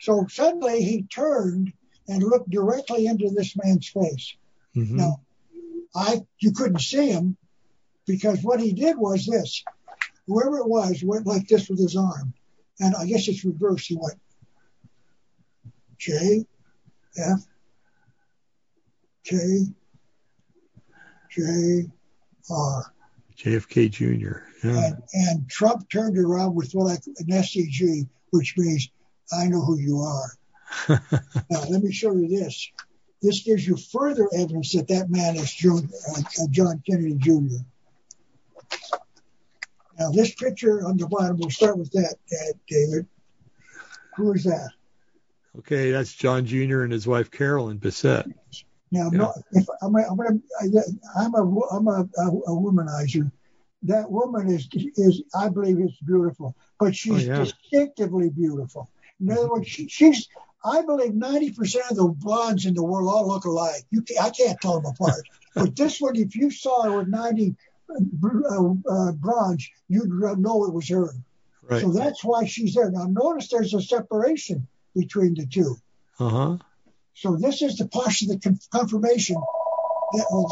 [0.00, 1.72] So suddenly he turned
[2.08, 4.34] and looked directly into this man's face.
[4.74, 4.96] Mm-hmm.
[4.96, 5.20] Now,
[5.94, 7.36] I you couldn't see him,
[8.06, 9.62] because what he did was this.
[10.26, 12.34] Whoever it was went like this with his arm.
[12.80, 13.86] And I guess it's reverse.
[13.86, 14.20] He went
[15.98, 16.46] J,
[17.16, 17.40] F,
[19.24, 19.36] K,
[21.30, 21.86] J,
[22.50, 22.94] R.
[23.36, 24.38] JFK Jr.
[24.62, 26.96] And, and Trump turned around with an
[27.30, 28.90] SCG, which means
[29.32, 30.32] I know who you are.
[30.88, 32.70] now, let me show you this.
[33.20, 37.64] This gives you further evidence that that man is John, uh, John Kennedy Jr.
[39.98, 42.14] Now, this picture on the bottom, we'll start with that,
[42.68, 43.06] David.
[44.16, 44.70] Who is that?
[45.58, 46.82] Okay, that's John Jr.
[46.82, 48.32] and his wife Carolyn Bessette.
[48.90, 49.34] Now, I'm, a,
[49.82, 50.40] I'm, gonna,
[51.16, 53.30] I'm a, I'm a, a, a, womanizer.
[53.82, 58.88] That woman is, is, I believe, is beautiful, but she's oh, distinctively beautiful.
[59.20, 60.28] In other words, she, she's,
[60.64, 63.84] I believe, 90% of the blondes in the world all look alike.
[63.90, 65.22] You, can, I can't tell them apart.
[65.54, 67.54] but this one, if you saw her with 90
[67.90, 71.10] uh, uh, bronze, you'd know it was her.
[71.62, 71.82] Right.
[71.82, 72.90] So that's why she's there.
[72.90, 75.76] Now notice there's a separation between the two.
[76.18, 76.56] Uh-huh.
[77.14, 79.36] So this is the posture of the confirmation.
[80.12, 80.48] That, oh,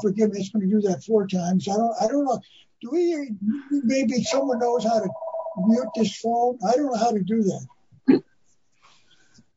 [0.00, 1.68] forgive me, it's going to do that four times.
[1.68, 2.40] I don't, I don't know.
[2.80, 3.32] Do we?
[3.70, 5.08] Maybe someone knows how to
[5.66, 6.58] mute this phone.
[6.68, 7.66] I don't know how to do that.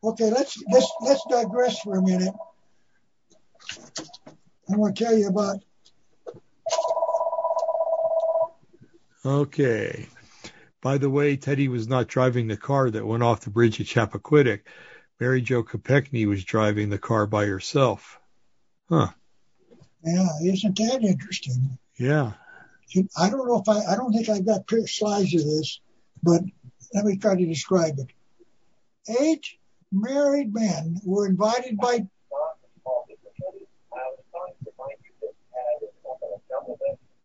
[0.06, 2.34] Okay, let's let's let's digress for a minute.
[4.72, 5.58] I want to tell you about
[9.26, 10.08] Okay.
[10.82, 13.88] By the way, Teddy was not driving the car that went off the bridge at
[13.88, 14.62] Chappaquiddick.
[15.20, 18.20] Mary Jo Kopechne was driving the car by herself.
[18.88, 19.08] Huh.
[20.04, 21.80] Yeah, isn't that interesting?
[21.98, 22.34] Yeah.
[23.18, 25.80] I don't know if I, I don't think I've got slides of this,
[26.22, 26.44] but
[26.94, 28.12] let me try to describe it.
[29.20, 29.44] Eight
[29.96, 32.08] married men were invited by.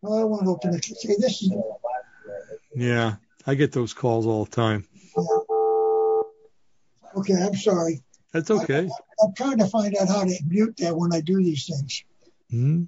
[0.03, 0.85] I want to open it.
[0.85, 1.53] See, this is
[2.75, 4.87] yeah, I get those calls all the time.
[7.17, 8.03] Okay, I'm sorry.
[8.33, 8.89] That's okay.
[8.89, 12.05] I, am trying to find out how to mute that when I do these things.
[12.53, 12.85] Mm-hmm.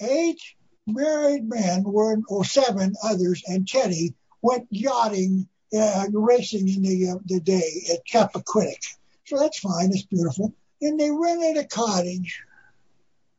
[0.00, 0.40] Eight
[0.86, 7.18] married men were, or seven others, and Teddy went yachting, uh, racing in the uh,
[7.24, 8.84] the day at Chappaquiddick.
[9.30, 9.90] So that's fine.
[9.90, 10.52] It's beautiful.
[10.82, 12.42] And they rented a cottage,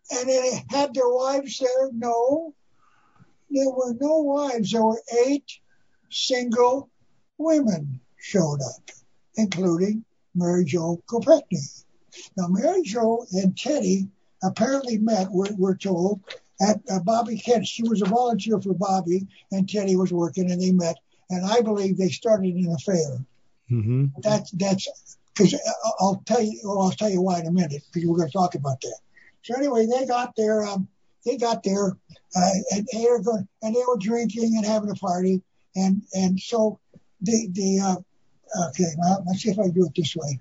[0.09, 1.91] and they had their wives there.
[1.91, 2.53] No,
[3.49, 4.71] there were no wives.
[4.71, 5.51] There were eight
[6.09, 6.89] single
[7.37, 8.89] women showed up,
[9.35, 11.83] including Mary Jo Kopechne.
[12.37, 14.07] Now, Mary Jo and Teddy
[14.41, 16.21] apparently met, we're, we're told,
[16.61, 17.67] at uh, Bobby Kent.
[17.67, 20.95] She was a volunteer for Bobby, and Teddy was working, and they met.
[21.29, 23.25] And I believe they started an affair.
[23.69, 24.05] Mm-hmm.
[24.21, 25.59] That's that's because
[25.99, 26.59] I'll tell you.
[26.63, 28.99] Well, I'll tell you why in a minute because we're going to talk about that.
[29.43, 30.63] So anyway, they got there.
[30.63, 30.87] Um,
[31.25, 31.97] they got there,
[32.35, 35.41] uh, and they were going, and they were drinking and having a party.
[35.75, 36.79] And and so
[37.21, 40.39] the the uh, okay, now let's see if I do it this way.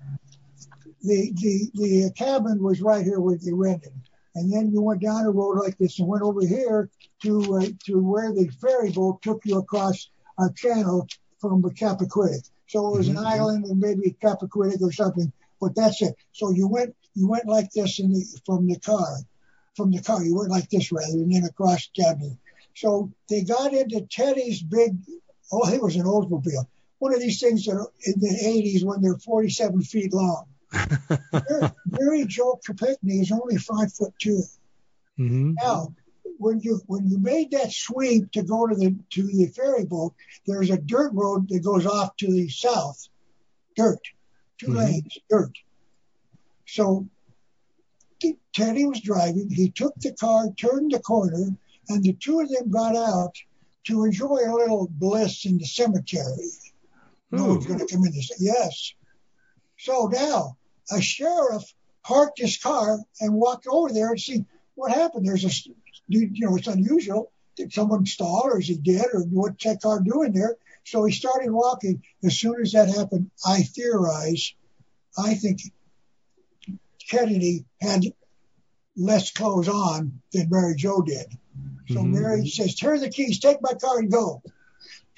[1.01, 3.93] The the the cabin was right here where they rented,
[4.35, 6.89] and then you went down a road like this and went over here
[7.23, 10.09] to uh, to where the ferry boat took you across
[10.39, 11.07] a channel
[11.39, 12.50] from Chappaquiddick.
[12.71, 13.17] So it was mm-hmm.
[13.17, 15.29] an island and maybe Chappaquiddick or something,
[15.59, 16.15] but that's it.
[16.31, 19.17] So you went you went like this in the from the car,
[19.75, 20.23] from the car.
[20.23, 22.39] You went like this rather, and then across cabin.
[22.73, 24.95] So they got into Teddy's big,
[25.51, 26.65] oh, it was an Oldsmobile.
[26.99, 30.45] One of these things that are in the 80s when they're 47 feet long.
[31.85, 34.41] Mary, Jo Kopechne is only five foot 2
[35.19, 35.51] mm-hmm.
[35.55, 35.93] Now,
[36.41, 40.13] when you when you made that sweep to go to the to the ferry boat,
[40.47, 43.07] there's a dirt road that goes off to the south.
[43.75, 43.99] Dirt,
[44.59, 44.77] 2 mm-hmm.
[44.77, 45.53] lanes, dirt.
[46.65, 47.07] So
[48.53, 49.49] Teddy was driving.
[49.49, 51.55] He took the car, turned the corner,
[51.89, 53.35] and the two of them got out
[53.85, 56.51] to enjoy a little bliss in the cemetery.
[57.31, 58.93] No one's going to come in say, yes.
[59.77, 60.57] So now
[60.91, 61.63] a sheriff
[62.03, 65.25] parked his car and walked over there and see what happened.
[65.25, 65.71] There's a,
[66.13, 67.31] you know, it's unusual.
[67.55, 70.57] Did someone stall or is he dead or what check car doing there?
[70.85, 72.01] So he started walking.
[72.23, 74.53] As soon as that happened, I theorize,
[75.17, 75.61] I think
[77.09, 78.05] Kennedy had
[78.95, 81.27] less clothes on than Mary Jo did.
[81.89, 82.11] So Mhm.
[82.11, 84.41] Mary says, turn the keys, take my car and go.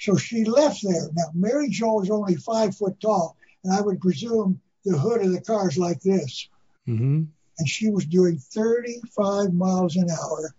[0.00, 1.08] So she left there.
[1.12, 5.32] Now, Mary Jo is only five foot tall, and I would presume the hood of
[5.32, 6.48] the car is like this.
[6.88, 7.22] Mm-hmm.
[7.58, 10.54] And she was doing 35 miles an hour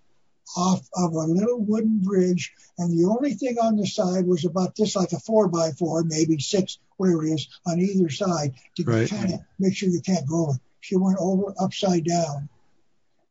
[0.55, 2.53] off of a little wooden bridge.
[2.77, 6.03] And the only thing on the side was about this, like a four by four,
[6.03, 9.10] maybe six, whatever it is, on either side to Right.
[9.10, 10.60] kind of make sure you can't go over.
[10.81, 12.49] She went over upside down.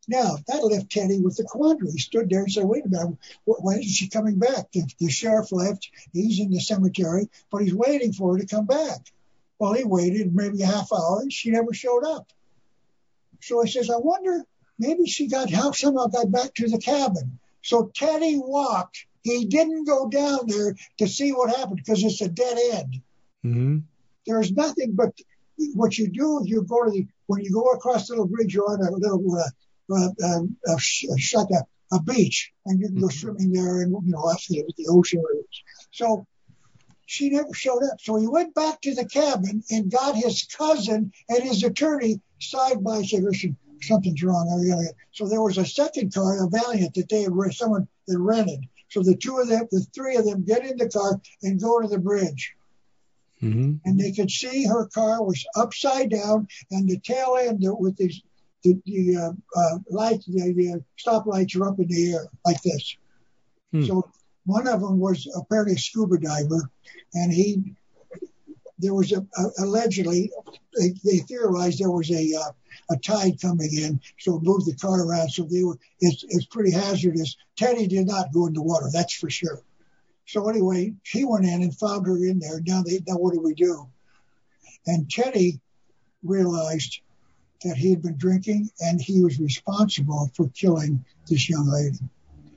[0.06, 1.92] Now, that left Teddy with the quandary.
[1.92, 4.70] He stood there and said, wait a minute, wh- when is she coming back?
[4.72, 5.88] The, the sheriff left.
[6.12, 8.98] He's in the cemetery, but he's waiting for her to come back.
[9.58, 12.30] Well, he waited maybe a half hour and she never showed up.
[13.40, 14.44] So he says, I wonder,
[14.78, 17.38] maybe she got how somehow got back to the cabin.
[17.62, 19.06] So Teddy walked.
[19.22, 23.00] He didn't go down there to see what happened because it's a dead end.
[23.44, 23.78] Mm-hmm.
[24.26, 25.12] There's nothing but
[25.74, 28.52] what you do is you go to the when you go across the little bridge,
[28.54, 32.88] you're on a little uh, uh, um, a, sh- a, a, a beach, and you
[32.88, 33.12] can go Mhm.
[33.12, 35.22] swimming there, and you know it was the ocean.
[35.90, 36.26] So
[37.06, 38.00] she never showed up.
[38.00, 42.82] So he went back to the cabin and got his cousin and his attorney side
[42.84, 43.22] by side.
[43.22, 44.46] Listen, something's wrong.
[45.12, 48.60] So there was a second car, a Valiant, that they had someone had rented.
[48.88, 51.80] So the two of them, the three of them, get in the car and go
[51.80, 52.54] to the bridge
[53.44, 53.74] Mm-hmm.
[53.84, 58.22] and they could see her car was upside down, and the tail end with these
[58.62, 62.62] the, the uh, uh, lights, the, the stop lights are up in the air like
[62.62, 62.96] this.
[63.72, 63.84] Hmm.
[63.84, 64.10] So
[64.46, 66.70] one of them was apparently a scuba diver,
[67.12, 67.74] and he
[68.78, 69.24] there was a,
[69.58, 70.30] allegedly
[70.76, 72.52] they, theorized there was a uh,
[72.90, 75.30] a tide coming in, so it moved the car around.
[75.30, 77.36] So they were it's it's pretty hazardous.
[77.56, 79.62] Teddy did not go in the water, that's for sure.
[80.26, 82.60] So anyway, she went in and found her in there.
[82.66, 83.88] Now they now what do we do?
[84.86, 85.60] And Teddy
[86.22, 87.00] realized
[87.62, 91.98] that he had been drinking and he was responsible for killing this young lady.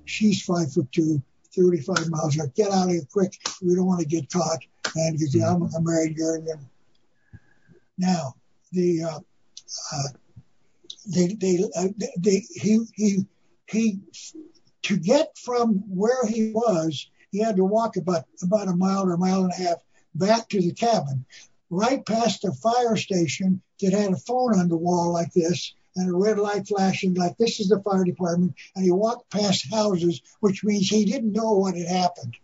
[0.05, 1.21] She's five foot two,
[1.55, 2.51] 35 miles an.
[2.55, 3.33] Get out of here quick.
[3.61, 4.59] We don't want to get caught.
[5.11, 6.17] Because I'm married.
[6.17, 6.47] And
[7.97, 8.35] now
[8.71, 9.19] the uh,
[9.93, 10.03] uh,
[11.07, 13.25] they they, uh, they he he
[13.69, 13.99] he
[14.83, 19.13] to get from where he was, he had to walk about about a mile or
[19.13, 19.77] a mile and a half
[20.15, 21.25] back to the cabin,
[21.69, 26.09] right past the fire station that had a phone on the wall like this and
[26.09, 28.55] a red light flashing like this is the fire department.
[28.75, 32.37] And he walked past houses, which means he didn't know what had happened.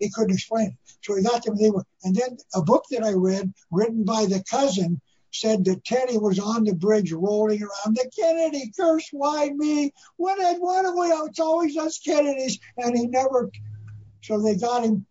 [0.00, 0.96] He couldn't explain it.
[1.02, 1.56] So he got them.
[1.56, 5.00] They were, and then a book that I read, written by the cousin,
[5.32, 7.96] said that Teddy was on the bridge rolling around.
[7.96, 9.92] The Kennedy curse, why me?
[10.16, 11.06] What what have we?
[11.28, 13.50] It's always us Kennedys, and he never.
[14.22, 15.06] So they got him.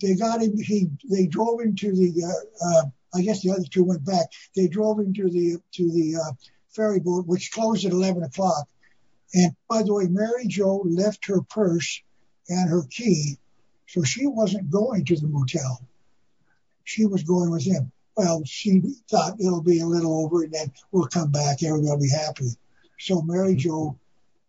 [0.00, 0.56] They got him.
[0.56, 0.88] He.
[1.10, 2.24] They drove him to the.
[2.24, 2.82] Uh, uh,
[3.14, 4.26] I guess the other two went back.
[4.54, 6.32] They drove him to the to the uh,
[6.70, 8.66] ferry boat, which closed at eleven o'clock.
[9.34, 12.00] And by the way, Mary Jo left her purse
[12.48, 13.36] and her key,
[13.88, 15.80] so she wasn't going to the motel.
[16.84, 17.90] She was going with him.
[18.14, 21.62] Well, she thought it'll be a little over and then we'll come back.
[21.62, 22.50] Everybody will be happy.
[23.00, 23.98] So Mary Jo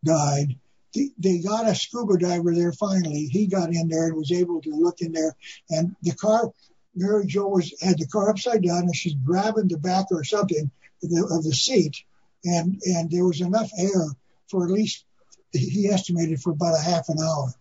[0.04, 0.58] died.
[0.94, 3.28] They, got a scuba diver there finally.
[3.28, 5.36] He got in there and was able to look in there.
[5.70, 6.52] And the car,
[6.96, 10.70] Mary Jo had the car upside down and she's grabbing the back or something
[11.04, 12.04] of the, seat.
[12.44, 14.08] And and there was enough air
[14.48, 15.06] for at least
[15.52, 17.54] he estimated for about a half an hour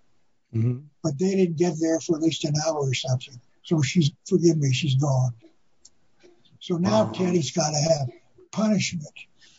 [0.54, 0.78] Mm-hmm.
[1.08, 3.40] But they didn't get there for at least an hour or something.
[3.62, 5.32] So she's, forgive me, she's gone.
[6.60, 7.06] So now.
[7.06, 8.10] Teddy's got to have
[8.52, 9.06] punishment.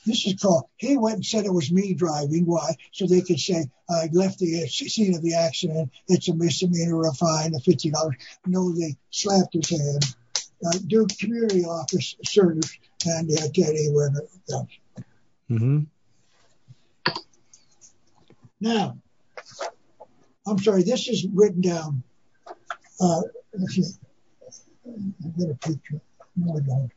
[0.06, 2.46] This is called, he went and said it was me driving.
[2.46, 2.76] Why?
[2.92, 5.90] So they could say, I left the scene of the accident.
[6.08, 8.14] It's a misdemeanor, a fine of $50.
[8.46, 10.06] No, they slapped his hand.
[10.64, 14.18] Uh, Duke Community Office servers and uh, Teddy went.
[14.54, 14.64] Uh,
[15.50, 15.80] Mm-hmm.
[18.62, 18.98] Now,
[20.48, 22.04] I'm sorry, this is written down.
[23.00, 23.22] Uh.
[23.56, 26.02] I got a picture.
[26.36, 26.92] No, I don't.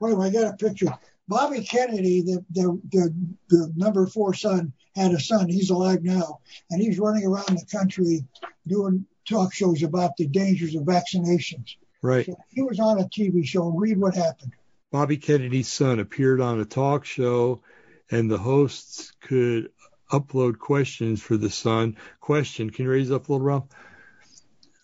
[0.00, 0.86] Wait, I got a picture.
[1.28, 3.14] Bobby Kennedy, the, the, the,
[3.50, 5.48] the number four son, had a son.
[5.48, 6.40] He's alive now.
[6.70, 8.24] And he's running around the country
[8.66, 11.76] doing talk shows about the dangers of vaccinations.
[12.02, 12.28] Right.
[12.48, 13.68] He was on a TV show.
[13.68, 14.54] Read what happened.
[14.90, 17.62] Bobby Kennedy's son appeared on a talk show,
[18.10, 19.70] and the hosts could
[20.12, 21.96] upload questions for the Sun.
[22.20, 23.68] Question: Can you raise up a little, Ralph?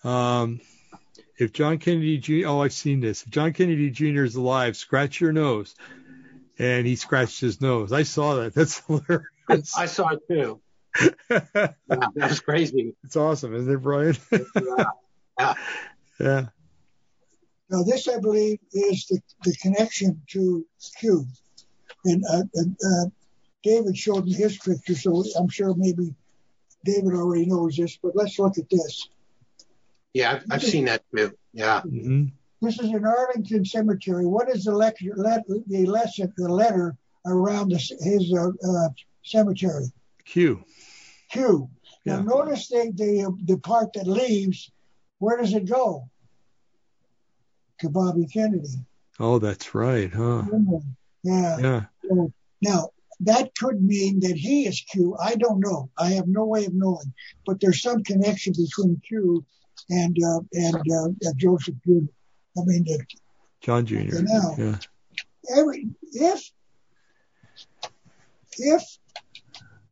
[0.04, 0.60] Um,
[1.38, 2.48] if John Kennedy Jr.
[2.48, 3.22] Oh, I've seen this.
[3.22, 4.24] If John Kennedy Jr.
[4.24, 5.74] is alive, scratch your nose.
[6.58, 7.92] And he scratched his nose.
[7.92, 8.54] I saw that.
[8.54, 9.76] That's hilarious.
[9.76, 10.60] I saw it too.
[11.30, 12.94] yeah, that was crazy.
[13.04, 14.16] It's awesome, isn't it, Brian?
[14.32, 14.84] yeah.
[15.38, 15.54] yeah.
[16.18, 16.46] Yeah.
[17.68, 20.64] Now, this, I believe, is the, the connection to
[20.98, 21.26] Q.
[22.04, 23.10] And, uh, and uh,
[23.66, 26.14] David showed me his picture, so I'm sure maybe
[26.84, 29.08] David already knows this, but let's look at this.
[30.14, 31.32] Yeah, I've, I've seen that too.
[31.52, 31.82] Yeah.
[31.84, 32.26] Mm-hmm.
[32.62, 34.24] This is in Arlington Cemetery.
[34.24, 38.88] What is the lecture, let, the lesson, the letter around the, his uh, uh,
[39.24, 39.86] cemetery?
[40.24, 40.64] Q.
[41.32, 41.68] Q.
[42.04, 42.18] Yeah.
[42.18, 44.70] Now notice the, the the part that leaves.
[45.18, 46.08] Where does it go?
[47.80, 48.78] To Bobby Kennedy.
[49.18, 50.44] Oh, that's right, huh?
[51.24, 51.58] Yeah.
[51.58, 51.84] Yeah.
[52.08, 55.16] So, now that could mean that he is Q.
[55.18, 55.90] I don't know.
[55.98, 57.14] I have no way of knowing.
[57.46, 59.44] But there's some connection between Q
[59.88, 62.06] and uh, and uh, Joseph Jr.
[62.58, 63.02] I mean, uh,
[63.60, 64.22] John Jr.
[64.22, 64.76] Now, yeah.
[65.56, 66.50] every if
[68.58, 68.82] if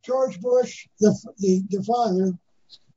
[0.03, 2.31] George Bush, the, the the father,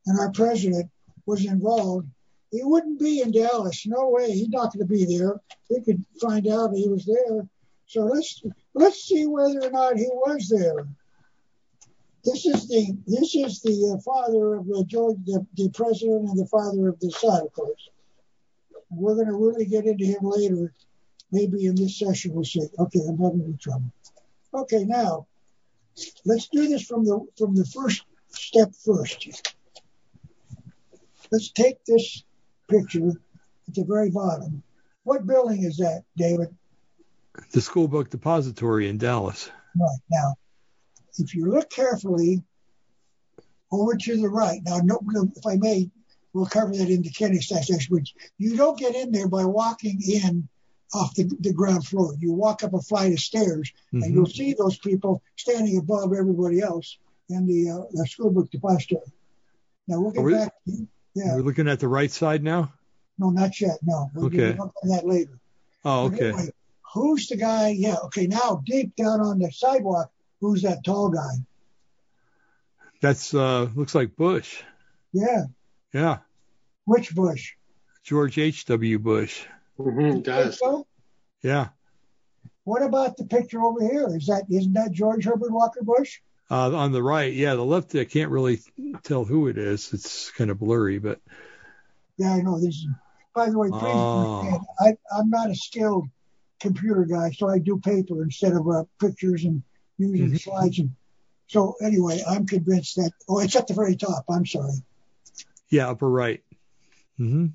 [0.07, 0.91] and our president
[1.27, 2.09] was involved,
[2.51, 3.87] he wouldn't be in Dallas.
[3.87, 4.31] No way.
[4.31, 5.41] He's not going to be there.
[5.71, 7.49] We could find out he was there.
[7.89, 8.43] So let's
[8.75, 10.87] let's see whether or not he was there.
[12.23, 16.39] This is the this is the uh, father of the George, the, the president, and
[16.39, 17.89] the father of the son, of course.
[18.91, 20.75] We're going to really get into him later.
[21.33, 22.69] Maybe in this session we'll see.
[22.79, 23.91] Okay, I'm having any trouble.
[24.53, 25.27] Okay, now
[26.27, 29.55] let's do this from the from the first step first.
[31.33, 32.23] Let's take this
[32.69, 33.09] picture
[33.67, 34.63] at the very bottom.
[35.05, 36.55] What building is that, David?
[37.53, 39.51] The school book depository in Dallas.
[39.79, 40.35] Right now,
[41.19, 42.43] if you look carefully
[43.71, 45.01] over to the right, now, no,
[45.37, 45.91] if I may,
[46.33, 47.79] we'll cover that in the Kennedy section.
[47.91, 48.03] But
[48.39, 50.49] you don't get in there by walking in
[50.95, 52.15] off the, the ground floor.
[52.19, 54.05] You walk up a flight of stairs, Mhm.
[54.05, 56.97] and you'll see those people standing above everybody else
[57.29, 59.03] in the, uh, the school book depository.
[59.87, 60.55] Now we'll get we- back.
[61.15, 62.73] Yeah, We're looking at the right side now.
[63.19, 63.79] no, not yet.
[63.83, 64.57] No, we'll Okay.
[64.85, 65.39] that later.
[65.85, 66.29] Oh, okay.
[66.31, 66.51] anyway,
[66.99, 67.69] who's the guy?
[67.71, 68.27] Yeah, okay.
[68.27, 71.35] Now deep down on the sidewalk, who's that tall guy?
[73.01, 74.63] That's uh looks like Bush.
[75.13, 75.45] Yeah,
[75.93, 76.19] Yeah.
[76.85, 77.53] which Bush?
[78.03, 78.65] George H.
[78.67, 78.99] W.
[78.99, 79.45] Bush.
[79.79, 80.59] Mm-hmm, does.
[80.59, 80.87] So,
[81.43, 81.69] Yeah.
[82.65, 84.09] what about the picture over here?
[84.17, 86.21] Is that isn't that George Herbert Walker Bush?
[86.51, 88.61] Uh, on the right, yeah, the left, I can't really
[89.03, 89.93] tell who it is.
[89.93, 91.21] It's kind of blurry, but
[92.17, 92.75] Yeah, I know this.
[92.75, 92.87] Is,
[93.35, 94.61] by the way, please Oh.
[94.81, 96.09] I, I'm not a skilled
[96.61, 99.63] computer guy, so I do paper instead of uh, pictures and
[99.99, 100.41] using Mhm.
[100.41, 100.79] slides.
[100.79, 100.95] And
[101.47, 103.13] so anyway, I'm convinced that.
[103.29, 104.25] Oh, it's at the very top.
[104.29, 104.75] I'm sorry.
[105.71, 106.43] yeah, upper right.
[107.17, 107.47] hmm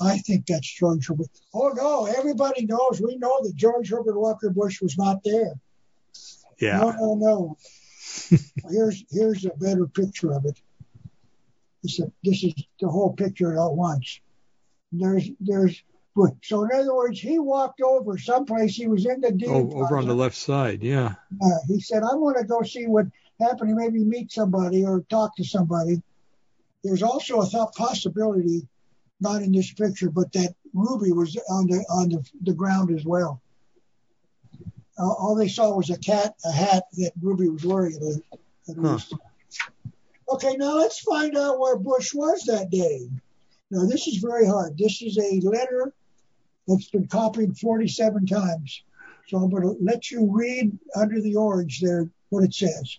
[0.00, 1.26] I think that's George Herbert.
[1.52, 3.00] Oh no, everybody knows.
[3.00, 5.54] We know that George Herbert Walker Bush was not there.
[6.60, 6.78] Yeah.
[6.78, 7.14] no, no.
[7.14, 7.56] No.
[8.70, 10.60] here's here's a better picture of it.
[11.82, 14.20] This is, this is the whole picture at once.
[14.92, 15.82] There's there's
[16.42, 18.74] so in other words, he walked over someplace.
[18.74, 20.82] He was in the Oh, over on the left side.
[20.82, 21.14] Yeah.
[21.66, 23.06] He said, "I want to go see what
[23.40, 23.74] happened.
[23.74, 26.02] Maybe meet somebody or talk to somebody."
[26.84, 28.66] There's also a thought possibility,
[29.20, 33.04] not in this picture, but that Ruby was on the on the, the ground as
[33.04, 33.42] well.
[34.98, 37.96] Uh, all they saw was a cat, a hat that Ruby was wearing.
[37.96, 38.38] At,
[38.70, 38.92] at Huh.
[38.92, 39.14] least.
[40.30, 43.08] Okay, now let's find out where Bush was that day.
[43.70, 44.76] Now this is very hard.
[44.76, 45.92] This is a letter
[46.68, 48.82] that's been copied 47 times.
[49.26, 52.98] So I'm going to let you read under the orange there what it says.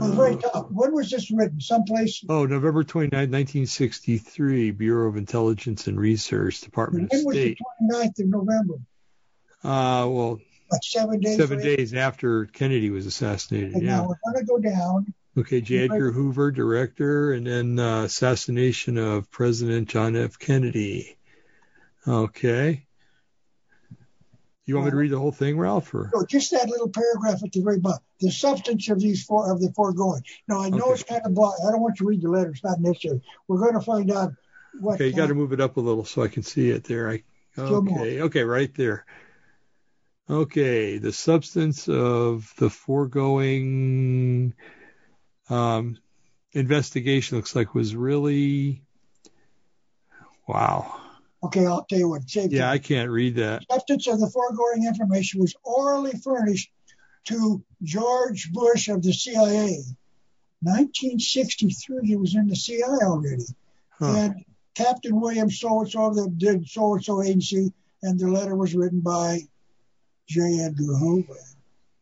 [0.00, 0.70] On the very top.
[0.70, 1.60] When was this written?
[1.60, 2.24] Someplace.
[2.26, 7.26] oh, November 29, 1963, Bureau of Intelligence and Research, Department of State.
[7.26, 7.58] When was the State.
[8.18, 8.74] 29th of November?
[9.62, 10.40] Uh, well,
[10.82, 11.36] seven days.
[11.36, 11.76] seven later?
[11.76, 13.74] days after Kennedy was assassinated.
[13.74, 13.96] Yeah.
[13.96, 15.12] now we're going to go down.
[15.36, 15.84] Okay, J.
[15.84, 20.38] Edgar Hoover, director, and then uh, assassination of President John F.
[20.38, 21.16] Kennedy.
[22.06, 22.86] Okay.
[24.64, 25.92] You want me to read the whole thing, Ralph?
[25.92, 26.10] Or?
[26.14, 28.00] No, just that little paragraph at the very bottom.
[28.20, 30.22] The substance of these four of the foregoing.
[30.46, 30.92] Now I know Okay.
[30.92, 31.52] it's kind of blah.
[31.66, 32.50] I don't want you to read the letter.
[32.50, 33.20] It's not necessary.
[33.48, 34.32] We're going to find out
[34.78, 34.94] what.
[34.94, 37.10] Okay, you got to move it up a little so I can see it there.
[37.10, 37.24] I,
[37.58, 39.04] okay, okay, right there.
[40.30, 44.54] Okay, the substance of the foregoing
[45.50, 45.98] um,
[46.52, 48.84] investigation looks like was really
[50.46, 51.01] wow.
[51.44, 52.22] Okay, I'll tell you what.
[52.34, 52.70] Yeah.
[52.70, 53.64] I can't read that.
[53.70, 56.70] substance of the foregoing information was orally furnished
[57.24, 59.82] to George Bush of the CIA.
[60.60, 63.44] 1963, he was in the CIA already.
[64.00, 67.72] And Captain William so and so that did so and so agency,
[68.02, 69.40] and the letter was written by
[70.28, 70.60] J.
[70.60, 71.36] Edgar Hoover.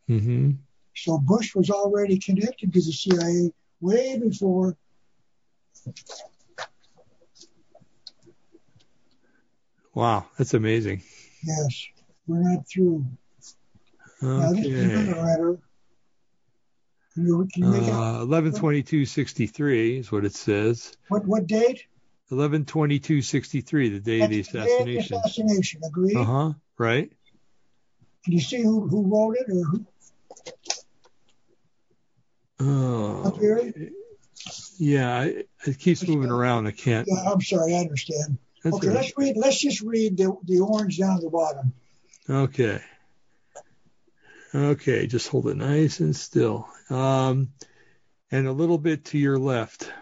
[0.06, 0.50] hmm
[0.94, 4.76] So Bush was already connected to the CIA way before.
[9.94, 11.02] Wow, that's amazing.
[11.42, 11.86] Yes,
[12.26, 13.04] we're not through.
[14.22, 15.20] Now this is another Okay.
[15.20, 15.58] letter.
[17.14, 17.78] Can you, can you?
[17.92, 20.92] Uh, 112263 is what it says.
[21.08, 21.84] What what date?
[22.28, 25.16] 112263, the day of the That's the day of the assassination.
[25.16, 25.80] assassination.
[25.84, 26.16] Agreed.
[26.16, 26.52] Uh huh.
[26.78, 27.10] Right.
[28.24, 29.86] Can you see who, who wrote it or who?
[32.60, 33.38] Oh.
[34.78, 36.66] Yeah, it, it keeps moving around.
[36.66, 37.08] I can't.
[37.10, 38.38] Yeah, I'm sorry, I understand.
[38.62, 38.96] That's okay, right.
[38.96, 39.36] let's read.
[39.36, 41.72] Let's just read the the orange down at the bottom.
[42.28, 42.80] Okay.
[44.54, 46.68] Okay, just hold it nice and still.
[46.88, 47.52] Um,
[48.30, 49.92] and a little bit to your left.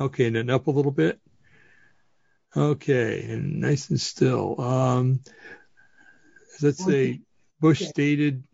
[0.00, 1.20] Okay, and then up a little bit.
[2.56, 4.60] Okay, and nice and still.
[4.60, 5.20] Um,
[6.62, 7.20] let's say
[7.60, 7.90] Bush Okay.
[7.90, 8.44] stated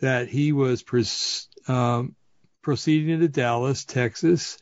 [0.00, 2.16] that he was pres- um,
[2.62, 4.58] proceeding to Dallas, Texas,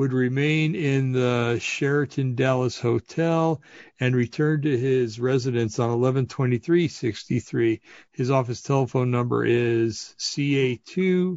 [0.00, 3.60] would remain in the Sheraton Dallas Hotel
[4.00, 7.82] and return to his residence on 112363.
[8.10, 11.36] His office telephone number is CA2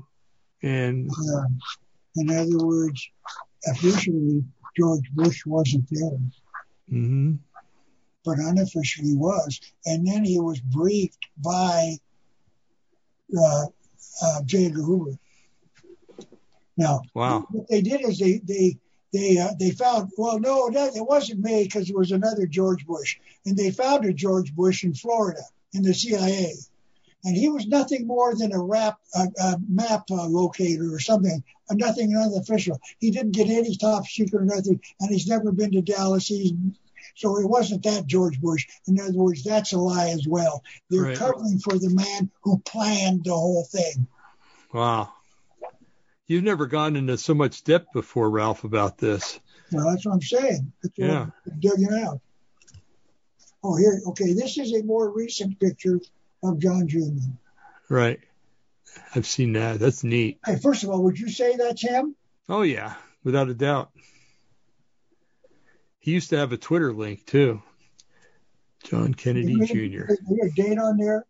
[0.62, 1.44] and Uh,
[2.16, 3.06] in other words,
[3.68, 4.46] officially
[4.78, 6.20] George Bush wasn't there,
[6.90, 7.40] mhm,
[8.24, 9.60] but unofficially was.
[9.86, 11.98] And then he was briefed by
[13.38, 13.66] uh,
[14.22, 14.68] uh, J.
[14.68, 15.20] Edgar Hoover.
[16.78, 17.48] Now, Wow.
[17.52, 18.78] what they did is they they
[19.12, 22.86] they uh, they found well no that, it wasn't me because it was another George
[22.86, 25.42] Bush and they found a George Bush in Florida
[25.74, 26.54] in the CIA
[27.26, 31.44] and he was nothing more than a rap a, a map uh, locator or something
[31.70, 35.72] uh, nothing unofficial he didn't get any top secret or nothing and he's never been
[35.72, 36.54] to Dallas he's
[37.16, 38.66] so it wasn't that George Bush.
[38.88, 40.64] In other words, that's a lie as well.
[40.90, 41.18] They're Right.
[41.18, 44.08] covering for the man who planned the whole thing.
[44.74, 45.14] wow.
[46.28, 49.40] You've never gone into so much depth before, Ralph, about this.
[49.72, 50.72] Well, that's what I'm saying.
[50.82, 51.22] That's what Yeah.
[51.52, 52.22] I'm digging out.
[53.64, 54.02] Oh, here.
[54.08, 56.00] Okay, this is a more recent picture
[56.44, 57.00] of John Jr.
[57.90, 58.20] Right.
[59.16, 59.80] I've seen that.
[59.80, 60.40] That's neat.
[60.46, 62.16] Hey, first of all, would you say that's him?
[62.48, 63.92] Oh, yeah, without a doubt.
[66.00, 67.62] He used to have a Twitter link, too.
[68.84, 70.12] John Kennedy Jr.
[70.12, 71.26] Is there a date on there?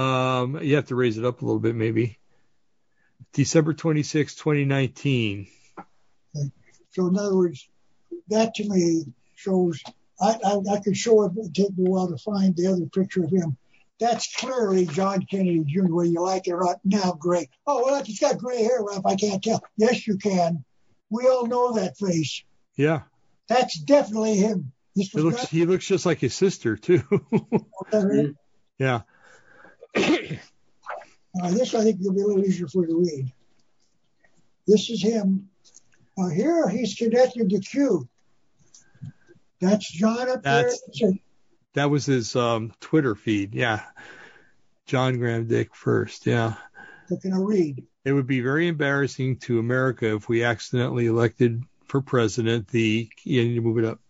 [0.00, 2.18] Um, you have to raise it up a little bit, maybe.
[3.32, 5.48] December 26, 2019.
[6.90, 7.68] So, in other words,
[8.28, 9.04] that to me
[9.34, 9.82] shows.
[10.20, 11.32] I, I, I could show it.
[11.38, 13.56] It'd take me a while to find the other picture of him.
[14.00, 15.92] That's clearly John Kennedy Jr.
[15.92, 17.48] Whether you like it or not, now gray.
[17.66, 19.06] Oh, well, he's got gray hair, Ralph.
[19.06, 19.62] I can't tell.
[19.76, 20.64] Yes, you can.
[21.10, 22.44] We all know that face.
[22.76, 23.02] Yeah,
[23.48, 24.72] That's definitely him.
[24.94, 27.02] This he looks he looks just like his sister too.
[28.78, 29.02] yeah.
[31.50, 33.32] This I think will be a little easier for you to read.
[34.66, 35.48] This is him.
[36.34, 38.08] Here he's connected to Q.
[39.60, 41.12] That's John up That's- there.
[41.74, 43.54] That was his um, Twitter feed.
[43.54, 43.82] Yeah.
[44.86, 46.26] John Graham Dick first.
[46.26, 46.54] Yeah.
[47.08, 47.86] Looking to read.
[48.04, 53.44] It would be very embarrassing to America if we accidentally elected for president the you
[53.44, 54.00] need to move it up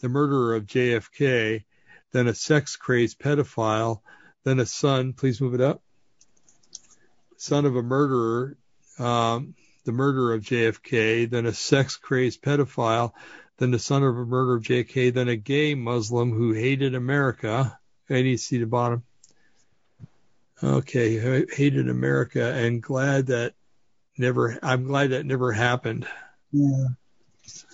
[0.00, 1.64] the murderer of JFK,
[2.12, 4.00] then a sex crazed pedophile,
[4.44, 5.12] then a son.
[5.12, 5.82] Please move it up.
[7.40, 8.58] Son of a murderer,
[8.98, 9.54] um,
[9.86, 13.14] the murderer of JFK, then a sex crazed pedophile,
[13.56, 17.78] then the son of a murderer of JFK, then a gay Muslim who hated America.
[18.10, 19.04] I need to see the bottom.
[20.62, 23.54] Okay, hated America and glad that
[24.18, 24.58] never.
[24.62, 26.06] I'm glad that never happened.
[26.52, 26.88] Yeah.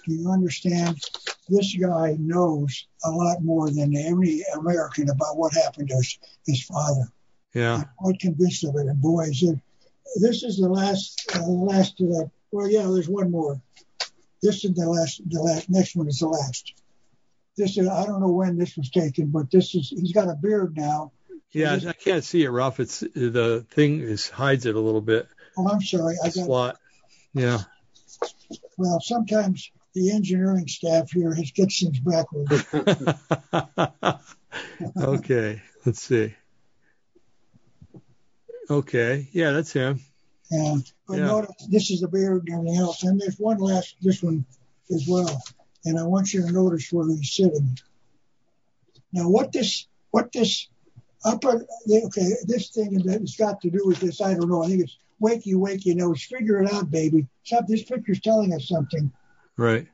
[0.07, 1.03] Do you understand?
[1.49, 6.63] This guy knows a lot more than any American about what happened to his, his
[6.63, 7.11] father.
[7.57, 8.87] Yeah, I'm quite convinced of it.
[8.87, 9.59] And boy, is it,
[10.21, 12.31] this is the last, uh, the last of that.
[12.53, 13.59] Well, yeah, there's one more.
[14.43, 16.75] This is the last, the last, next one is the last.
[17.57, 20.35] This is, I don't know when this was taken, but this is, he's got a
[20.35, 21.13] beard now.
[21.53, 21.79] yeah.
[21.89, 22.79] I can't see it, Ralph.
[22.79, 25.27] It's the thing is hides it a little bit.
[25.57, 26.17] Oh, I'm sorry.
[26.23, 26.77] I got, slot.
[27.33, 27.61] Yeah.
[28.77, 32.67] well, sometimes the engineering staff here has gets things backwards.
[35.03, 35.63] okay.
[35.87, 36.35] Let's see.
[38.69, 39.29] Okay.
[39.33, 40.01] Yeah, that's him.
[40.51, 41.27] And but Yeah.
[41.27, 43.03] notice this is the beard and everything else.
[43.03, 44.45] And there's one last this one
[44.95, 45.43] as well.
[45.85, 47.79] And I want you to notice where he's sitting.
[49.13, 50.69] Now what this what this
[51.25, 54.63] up on, okay, this thing that has got to do with this, I don't know.
[54.63, 56.23] I think it's wakey, wakey nose.
[56.23, 57.27] Figure it out, baby.
[57.45, 59.11] Some, this picture's telling us something.
[59.57, 59.89] Right.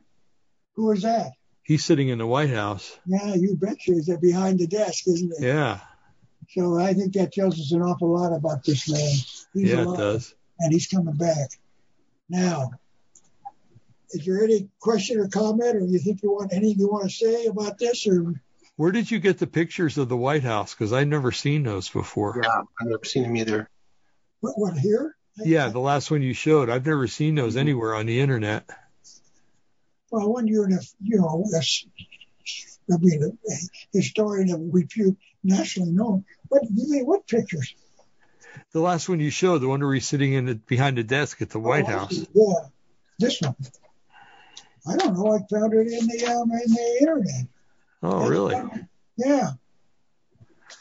[0.75, 1.33] Who is that?
[1.62, 2.99] He's sitting in the White House.
[3.07, 3.93] Yeah, you betcha.
[3.93, 5.43] Is that behind the desk, isn't it?
[5.43, 5.81] Yeah.
[6.55, 9.01] So I think that tells us an awful lot about this man.
[9.55, 10.35] He's yeah, alive, it does.
[10.59, 11.49] And he's coming back.
[12.29, 12.73] Now,
[14.11, 17.11] is there any question or comment, or you think you want anything you want to
[17.11, 18.35] say about this, or
[18.77, 20.75] Where did you get the pictures of the White House?
[20.75, 22.41] Because I've never seen those before.
[22.43, 23.69] Yeah, I've never seen him either.
[24.41, 25.17] what, what here?
[25.39, 26.69] Yeah, the last one you showed.
[26.69, 27.61] I've never seen those mm-hmm.
[27.61, 28.69] anywhere on the internet.
[30.11, 31.63] Well, when you're in a, you know, a,
[32.93, 33.57] I mean, a, a
[33.95, 36.24] historian of repute, nationally known.
[36.49, 37.05] What mean?
[37.07, 37.74] What pictures?
[38.72, 41.40] The last one you showed, the one where he's sitting in the, behind the desk
[41.43, 42.26] at the White Oh, I House.
[42.34, 42.53] Yeah,
[43.18, 43.57] this one.
[44.86, 45.32] I don't know.
[45.34, 47.47] I found it in the um, in the internet.
[48.03, 48.61] Oh, really?
[49.16, 49.51] Yeah.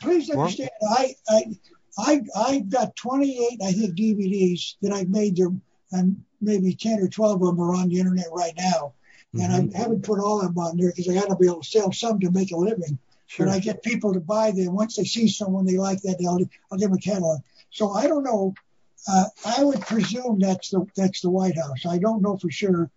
[0.01, 1.43] Please Well- understand, I, I,
[1.97, 5.51] I, I've got 28, I think, DVDs that I've made there,
[5.91, 8.93] and maybe 10 or 12 of them are on the internet right now.
[9.34, 11.62] And I haven't put all of them on there because I got to be able
[11.62, 12.97] to sell some to make a living.
[13.32, 13.46] Sure.
[13.46, 14.74] But I get people to buy them.
[14.76, 16.38] Once they see someone they like that, they'll,
[16.70, 17.40] I'll give them a catalog.
[17.70, 18.54] So I don't know.
[19.08, 21.86] Uh, I would presume that's the that's the White House.
[21.88, 22.92] I don't know for sure,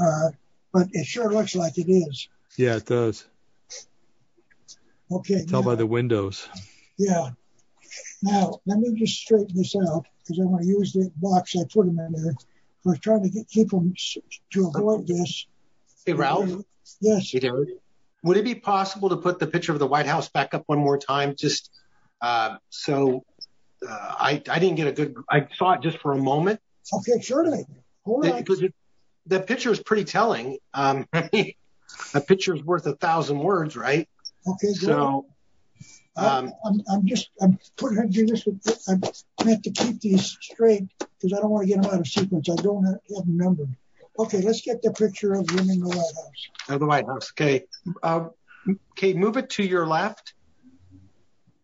[0.00, 0.30] uh,
[0.72, 2.28] but it sure looks like it is.
[2.56, 3.28] Yeah, it does.
[5.08, 5.44] Okay.
[5.44, 6.48] Tell now- by the windows.
[6.98, 7.30] Yeah.
[8.24, 11.62] Now, let me just straighten this out because I want to use the box I
[11.72, 12.32] put them in there.
[12.32, 13.94] I was trying to get, keep them
[14.50, 15.46] to avoid this.
[16.04, 16.50] Hey, Ralph.
[17.00, 17.30] Yes.
[17.30, 17.68] Hey, Derek.
[18.26, 20.78] Would it be possible to put the picture of the White House back up one
[20.78, 21.36] more time?
[21.38, 21.70] Just
[22.20, 23.24] uh, so
[23.88, 25.14] uh, I I didn't get a good.
[25.30, 26.58] I saw it just for a moment.
[26.92, 27.64] Okay, certainly.
[28.04, 28.22] Hold.
[28.24, 28.74] Because it,
[29.26, 30.58] the picture is pretty telling.
[30.74, 34.08] Um, a picture is worth a thousand words, right?
[34.44, 34.80] Okay, good.
[34.80, 35.26] So,
[36.16, 38.44] um, I'm, I'm just, I'm putting her do this
[38.88, 39.02] I'm
[39.44, 42.48] meant to keep these straight because I don't want to get them out of sequence.
[42.50, 43.76] I don't have have them numbered.
[44.18, 46.48] Okay, let's get the picture of them in the White House.
[46.68, 47.32] of the White House.
[47.32, 47.64] Okay.
[48.02, 48.28] Uh,
[48.92, 50.34] okay, move it to your left.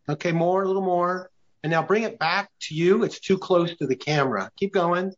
[0.08, 1.30] Okay, more, a little more.
[1.62, 3.04] And now bring it back to you.
[3.04, 4.50] It's too close to the camera.
[4.56, 5.12] Keep going.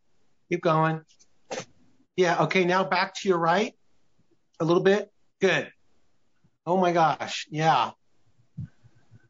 [0.51, 1.01] Keep going.
[2.17, 3.75] Yeah, okay, now back to your right.
[4.61, 5.11] A little bit.
[5.41, 5.73] Good.
[6.67, 7.47] Oh my gosh.
[7.51, 7.91] Yeah.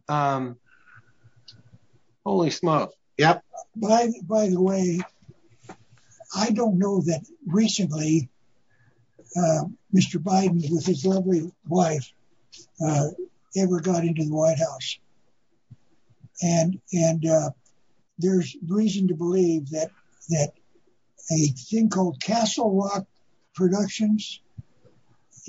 [0.09, 0.57] Um
[2.27, 2.93] holy smoke.
[3.17, 3.43] Yep.
[3.77, 5.01] By, by the way,
[6.35, 8.29] I don't know that recently
[9.37, 9.65] uh,
[9.95, 10.17] Mr.
[10.17, 12.13] Biden, with his lovely wife,
[12.85, 13.09] uh,
[13.57, 14.99] ever got into the White House.
[16.43, 17.51] And and uh,
[18.19, 19.91] there's reason to believe that
[20.31, 20.53] that
[21.31, 23.07] a thing called Castle Rock
[23.55, 24.41] Productions,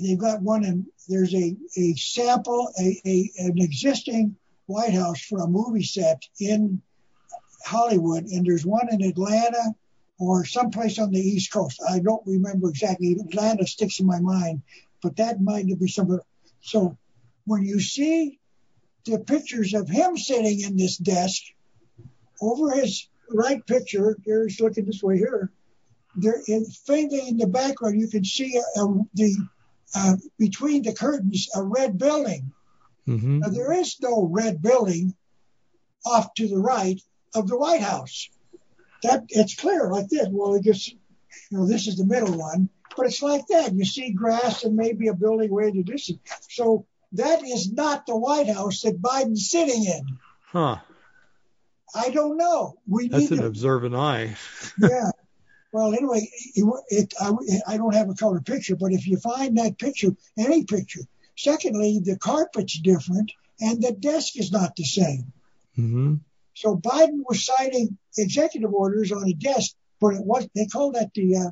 [0.00, 1.54] they've got one in there's a,
[1.94, 6.82] sample, an existing White House for a movie set in
[7.64, 9.74] Hollywood, and there's one in Atlanta
[10.18, 11.82] or someplace on the East Coast.
[11.88, 13.12] I don't remember exactly.
[13.12, 14.62] Atlanta sticks in my mind,
[15.02, 16.22] but that might be somewhere.
[16.60, 16.96] So
[17.44, 18.40] when you see
[19.04, 21.42] the pictures of him sitting in this desk,
[22.40, 25.52] over his right picture, here's looking this way here.
[26.16, 29.36] There, in, faintly in the background, you can see uh, the
[29.94, 32.52] uh, between the curtains a red building.
[33.04, 35.14] hmm Now, there is no red building
[36.04, 37.00] off to the right
[37.34, 38.28] of the White House.
[39.06, 40.28] That it's clear like this.
[40.30, 40.98] Well, it just you
[41.58, 43.72] know this is the middle one, but it's like that.
[43.72, 46.20] You see grass and maybe a building way in the distance.
[46.50, 50.18] So that is not the White House that Biden's sitting in.
[50.46, 50.76] Huh.
[51.94, 52.78] I don't know.
[52.88, 54.36] We That's need an to, observant eye.
[54.78, 55.10] yeah.
[55.72, 57.32] Well, anyway, it, it, I,
[57.68, 61.02] I don't have a color picture, but if you find that picture, any picture.
[61.36, 65.32] Secondly, the carpet's different and the desk is not the same.
[65.74, 66.14] hmm
[66.56, 71.10] So Biden was signing executive orders on a desk, but it was they call that
[71.14, 71.50] the uh,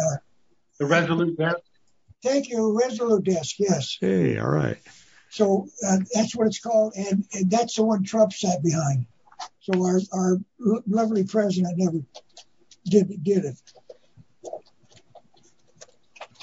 [0.00, 0.16] uh,
[0.78, 1.58] The resolute desk.
[2.22, 3.56] thank you resolute desk.
[3.58, 3.98] Yes.
[4.00, 4.78] Hey, all right.
[5.28, 9.04] So uh, that's what it's called, and, and that's the one Trump sat behind.
[9.60, 10.38] So our our
[10.86, 11.98] lovely president never
[12.86, 13.60] did did it.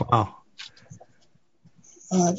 [0.07, 0.35] Wow.
[2.11, 2.33] Uh,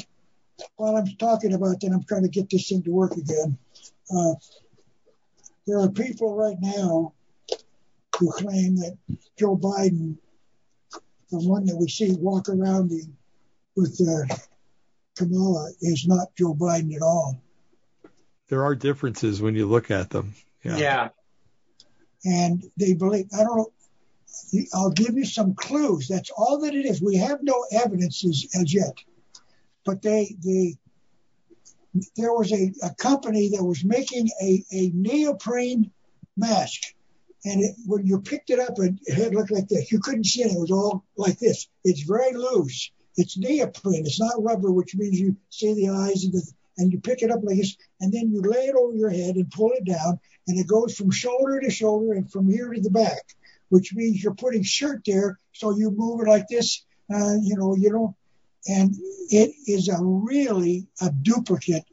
[0.76, 3.58] while I'm talking about that, I'm trying to get this thing to work again.
[4.08, 4.34] Uh,
[5.66, 7.12] there are people right now
[8.18, 8.96] who claim that
[9.38, 10.16] Joe Biden,
[11.30, 13.02] the one that we see walk around the,
[13.74, 14.34] with uh,
[15.16, 17.40] Kamala, is not Joe Biden at all.
[18.48, 20.34] There are differences when you look at them.
[20.62, 20.76] Yeah.
[20.76, 21.08] yeah.
[22.24, 23.72] And they believe, I don't know,
[24.72, 26.08] I'll give you some clues.
[26.08, 27.02] That's all that it is.
[27.02, 28.96] We have no evidences as yet.
[29.84, 30.76] But they, they,
[32.16, 35.90] there was a, a company that was making a, a neoprene
[36.36, 36.80] mask.
[37.44, 39.92] And it, when you picked it up, it, it looked like this.
[39.92, 40.52] You couldn't see it.
[40.52, 41.68] It was all like this.
[41.84, 42.90] It's very loose.
[43.16, 44.04] It's neoprene.
[44.04, 46.42] It's not rubber, which means you see the eyes and the,
[46.78, 49.36] and you pick it up like this, and then you lay it over your head
[49.36, 52.80] and pull it down, and it goes from shoulder to shoulder and from here to
[52.80, 53.22] the back,
[53.70, 56.84] which means you're putting shirt there, so you move it like this.
[57.10, 58.14] Uh, you know, you don't
[58.68, 58.94] and
[59.30, 61.84] it is a really a duplicate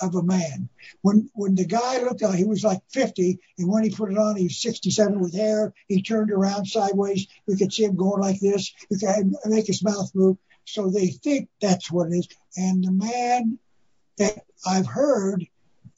[0.00, 0.68] of a man.
[1.02, 4.18] When when the guy looked at, he was like 50, and when he put it
[4.18, 5.72] on, he was 67 with hair.
[5.88, 7.26] He turned around sideways.
[7.46, 8.72] You could see him going like this.
[8.90, 10.36] You could make his mouth move.
[10.64, 12.28] So they think that's what it is.
[12.56, 13.58] And the man
[14.18, 15.44] that I've heard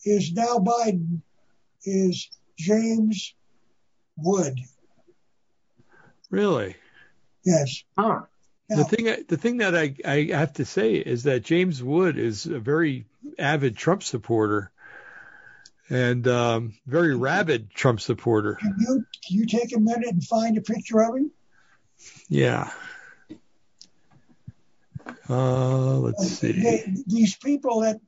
[0.05, 1.21] is now Biden
[1.85, 3.35] is James
[4.17, 4.59] Wood.
[6.31, 6.77] Really?
[7.45, 7.85] Yes.
[7.99, 8.23] Huh.
[8.69, 12.47] The thing, the thing that I, I have to say is that James Wood is
[12.47, 13.05] a very
[13.39, 14.71] avid Trump supporter,
[15.91, 18.55] and um, very rabid Trump supporter.
[18.55, 21.31] Can you can you take a minute and find a picture of him?
[22.29, 22.71] Yeah.
[25.29, 26.53] Uh, let's see.
[26.53, 28.01] They, these people that,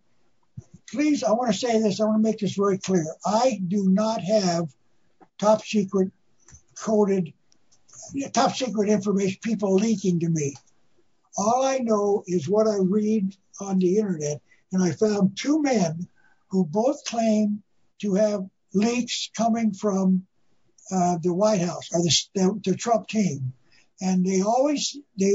[0.90, 2.00] please, I want to say this.
[2.00, 3.06] I want to make this very clear.
[3.24, 4.68] I do not have
[5.38, 6.10] top secret
[6.78, 7.32] coded
[8.32, 10.54] top secret information, people leaking to me.
[11.36, 14.40] All I know is what I read on the internet,
[14.72, 16.08] and I found two men
[16.48, 17.62] who both claim
[18.00, 20.26] to have leaks coming from
[20.90, 23.52] uh, the White House or the, the, the Trump team,
[24.00, 25.34] and they always they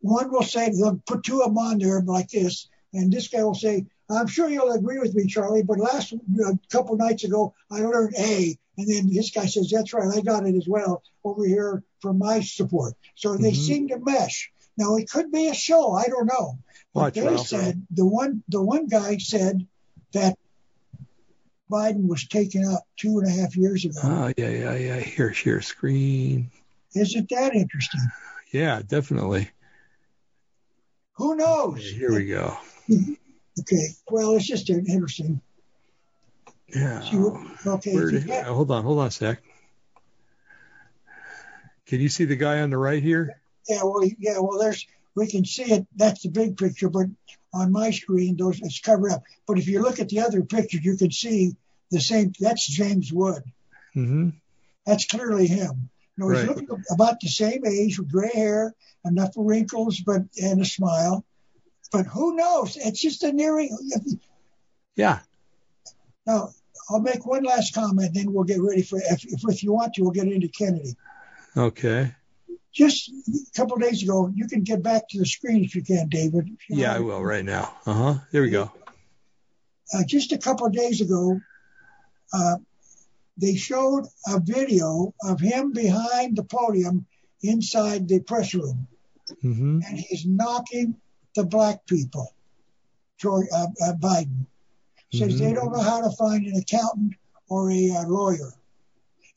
[0.00, 3.42] one will say they'll put two of them on there like this, and this guy
[3.42, 7.54] will say, "I'm sure you'll agree with me, Charlie, but last a couple nights ago
[7.70, 11.02] I learned A, and then this guy says, "That's right, I got it as well
[11.24, 13.60] over here from my support." So they mm-hmm.
[13.60, 14.50] seem to mesh.
[14.76, 15.92] Now it could be a show.
[15.92, 16.58] I don't know.
[16.94, 19.66] But Watch they said the one the one guy said
[20.12, 20.38] that
[21.70, 24.00] Biden was taken up two and a half years ago.
[24.02, 25.00] Oh yeah, yeah, yeah.
[25.00, 26.50] Here, share screen.
[26.94, 28.00] Isn't that interesting?
[28.52, 29.50] Yeah, definitely.
[31.14, 31.84] Who knows?
[31.84, 32.56] Here we go.
[32.90, 33.86] okay.
[34.10, 35.40] Well, it's just interesting.
[36.74, 37.02] Yeah.
[37.66, 37.94] okay.
[37.94, 39.42] Where hold on, hold on a sec.
[41.88, 43.40] Can you see the guy on the right here?
[43.66, 45.86] Yeah, well, yeah, well, there's we can see it.
[45.96, 47.06] That's the big picture, but
[47.52, 49.24] on my screen, those it's covered up.
[49.46, 51.56] But if you look at the other picture, you can see
[51.90, 52.32] the same.
[52.38, 53.42] That's James Wood.
[53.96, 54.30] Mm-hmm.
[54.86, 55.88] That's clearly him.
[56.16, 56.48] You know, he's right.
[56.48, 58.74] looking about the same age with gray hair,
[59.04, 61.24] enough wrinkles, but and a smile.
[61.90, 62.76] But who knows?
[62.76, 63.76] It's just a nearing.
[64.94, 65.20] Yeah.
[66.26, 66.50] Now,
[66.90, 68.98] I'll make one last comment, then we'll get ready for.
[68.98, 70.96] If, if you want to, we'll get into Kennedy.
[71.56, 72.14] Okay.
[72.72, 75.82] Just a couple of days ago, you can get back to the screen if you
[75.82, 76.48] can, David.
[76.68, 77.74] You yeah, I will right now.
[77.86, 78.14] Uh huh.
[78.30, 78.70] There we go.
[79.92, 81.40] Uh, just a couple of days ago,
[82.32, 82.56] uh,
[83.38, 87.06] they showed a video of him behind the podium
[87.42, 88.86] inside the press room,
[89.42, 89.80] mm-hmm.
[89.86, 90.96] and he's knocking
[91.34, 92.34] the black people.
[93.18, 94.46] George, uh, uh Biden
[95.12, 95.44] says mm-hmm.
[95.44, 97.14] they don't know how to find an accountant
[97.48, 98.52] or a uh, lawyer,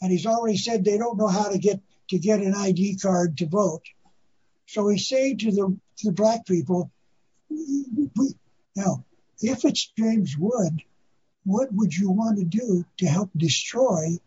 [0.02, 1.80] and he's already said they don't know how to get
[2.12, 3.84] to get an ID card to vote.
[4.68, 6.92] So he's say to the to the black people,
[8.76, 9.06] now
[9.40, 10.84] if it's James Wood,
[11.46, 14.18] what would you want to do to help destroy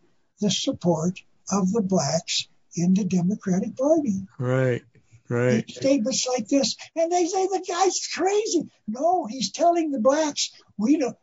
[0.40, 1.20] the support
[1.52, 4.26] of the blacks in the Democratic Party?
[4.38, 4.82] Right.
[5.28, 5.68] Right.
[5.70, 8.68] Statements like this, and they say the guy's crazy.
[8.86, 11.16] No, he's telling the blacks, we don't.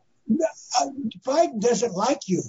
[0.80, 0.88] Uh,
[1.26, 2.42] Biden doesn't like you.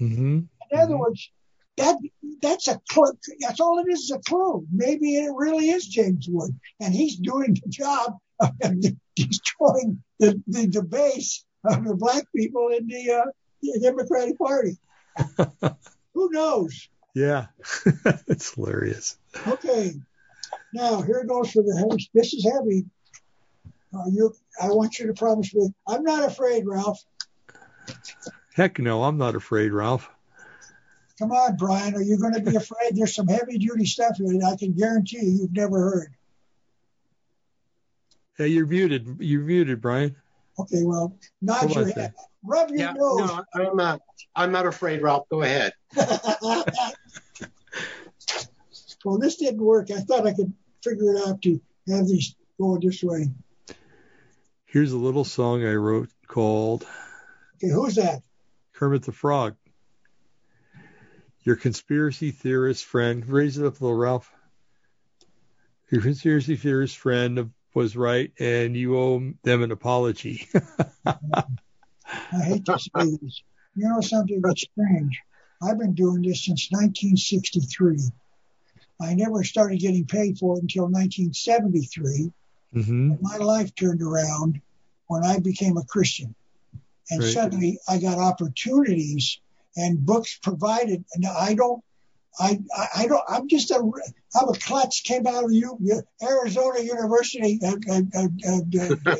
[0.00, 0.40] Mm-hmm.
[0.70, 1.30] In other words,
[1.76, 1.98] that
[2.40, 3.12] that's a clue.
[3.40, 4.66] That's all it is, is a clue.
[4.72, 8.52] Maybe it really is James Wood, and he's doing the job of
[9.16, 13.30] destroying the, the, the base of the black people in the, uh,
[13.62, 14.76] the Democratic Party.
[16.14, 16.88] Who knows?
[17.14, 17.46] Yeah,
[18.26, 19.16] it's hilarious.
[19.46, 19.94] Okay,
[20.72, 22.10] now here goes for the heavy.
[22.12, 22.84] This is heavy.
[23.94, 25.68] Uh, you, I want you to promise me.
[25.86, 27.00] I'm not afraid, Ralph.
[28.54, 30.08] Heck no, I'm not afraid, Ralph.
[31.18, 31.94] Come on, Brian.
[31.94, 32.92] Are you going to be afraid?
[32.96, 36.14] There's some heavy duty stuff here that I can guarantee you you've never heard.
[38.36, 39.18] Hey, you're muted.
[39.20, 40.16] You're muted, Brian.
[40.58, 42.14] Okay, well, nod your head.
[42.42, 43.18] Rub your yeah, nose.
[43.20, 44.00] No, I'm not.
[44.34, 45.28] I'm not afraid, Ralph.
[45.28, 45.72] Go ahead.
[49.04, 49.90] well, this didn't work.
[49.90, 50.52] I thought I could
[50.82, 53.30] figure it out to have these go this way.
[54.66, 56.86] Here's a little song I wrote called.
[57.56, 58.22] Okay, who's that?
[58.72, 59.56] Kermit the Frog.
[61.44, 63.26] Your conspiracy theorist friend.
[63.28, 64.32] Raise it up a little, Ralph.
[65.90, 70.48] Your conspiracy theorist friend was right, and you owe them an apology.
[71.06, 73.42] I hate to say this.
[73.74, 75.20] You know something that's strange?
[75.62, 77.98] I've been doing this since 1963.
[79.02, 82.32] I never started getting paid for it until 1973.
[82.74, 83.14] Mm-hmm.
[83.20, 84.60] My life turned around
[85.08, 86.34] when I became a Christian.
[87.10, 87.32] And Right.
[87.32, 89.40] suddenly I got opportunities
[89.76, 91.04] and books provided.
[91.14, 91.82] And I don't,
[92.38, 92.58] I,
[92.96, 97.60] I, don't, I'm just a, I'm a klutz came out of U, Arizona University.
[97.62, 99.16] Uh, uh, uh, uh, uh,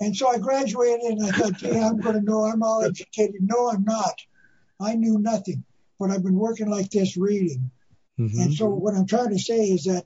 [0.00, 3.36] and so I graduated and I thought, yeah, I'm going to know I'm all educated.
[3.40, 4.14] No, I'm not.
[4.80, 5.64] I knew nothing,
[5.98, 7.70] but I've been working like this reading.
[8.18, 8.40] Mm-hmm.
[8.40, 10.04] And so what I'm trying to say is that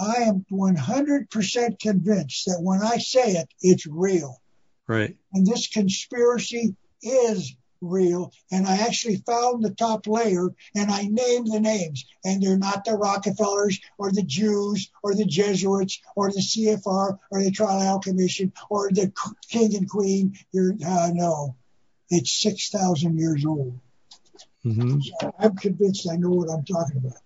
[0.00, 4.40] I am 100% convinced that when I say it, it's real.
[4.86, 5.16] Right.
[5.32, 8.32] And this conspiracy is real.
[8.50, 12.06] And I actually found the top layer and I named the names.
[12.24, 17.42] And they're not the Rockefellers or the Jews or the Jesuits or the CFR or
[17.42, 19.12] the Trilateral Commission or the
[19.48, 20.34] King and Queen.
[20.52, 21.56] You're, uh, no,
[22.08, 23.78] it's 6,000 years old.
[24.64, 25.00] Mm-hmm.
[25.00, 27.18] So I'm convinced I know what I'm talking about.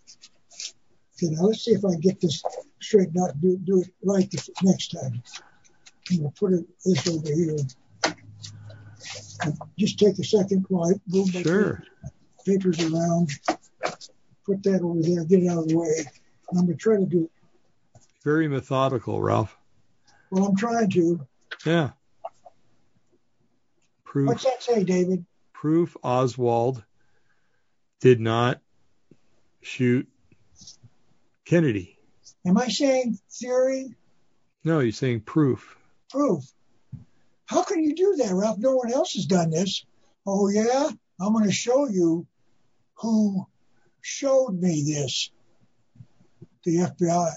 [1.17, 2.43] Okay, now let's see if I can get this
[2.81, 5.23] straightened out do, do it right the next time.
[6.11, 7.57] I'm going to put it this over here.
[9.78, 11.82] Just take a second while I move my Sure.
[12.45, 13.30] papers around.
[14.45, 15.89] Put that over there, get it out of the way.
[16.51, 17.30] And I'm going to try to do, it.
[18.24, 19.57] Very methodical, Ralph.
[20.30, 21.26] well, I'm trying to.
[21.64, 21.91] Yeah.
[24.05, 24.28] Proof.
[24.28, 25.24] What's that say, David?
[25.53, 26.84] proof Oswald
[28.01, 28.61] did not
[29.62, 30.07] shoot
[31.45, 31.99] Kennedy.
[32.47, 33.95] Am I saying theory?
[34.64, 35.76] No, you're saying proof.
[36.11, 36.45] proof.
[37.47, 38.59] How can you do that, Ralph?
[38.59, 39.85] No one else has done this.
[40.27, 40.91] Oh, yeah?
[41.21, 42.27] I'm going to show you
[42.95, 43.47] who
[44.01, 45.31] showed me this.
[46.65, 47.31] The FBI.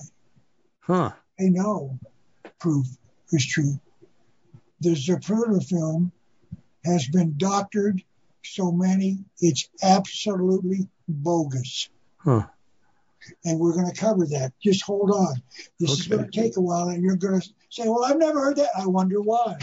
[0.79, 1.11] Huh.
[1.37, 1.99] They know
[2.59, 2.87] proof
[3.31, 3.79] is true.
[4.81, 6.11] The Zapruder film
[6.83, 8.01] has been doctored
[8.43, 11.89] so many, it's absolutely bogus.
[12.17, 12.43] Huh.
[13.43, 14.53] And we're going to cover that.
[14.61, 15.35] Just hold on.
[15.79, 18.39] This is going to take a while, and you're going to say, Well, I've never
[18.39, 18.69] heard that.
[18.77, 19.57] I wonder why.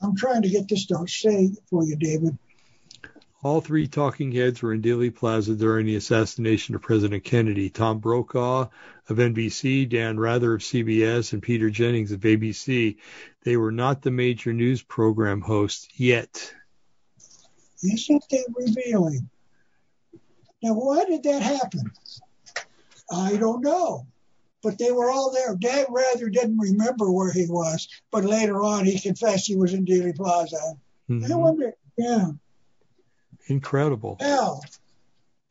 [0.00, 2.38] I'm trying to get this to say for you, David.
[3.40, 7.70] All three talking heads were in Dealey Plaza during the assassination of President Kennedy.
[7.70, 8.68] Tom Brokaw
[9.08, 12.96] of NBC, Dan Rather of CBS, and Peter Jennings of ABC.
[13.44, 16.52] They were not the major news program hosts yet.
[17.82, 19.30] Isn't that revealing?
[20.60, 21.92] Now, why did that happen?
[23.12, 24.06] I don't know.
[24.62, 25.54] But they were all there.
[25.56, 29.84] Dan Rather didn't remember where he was, but later on he confessed he was in
[29.84, 30.56] Dealey Plaza.
[31.08, 31.38] I Mhm.
[31.40, 32.30] wonder, yeah.
[33.46, 34.16] Incredible.
[34.20, 34.60] Now,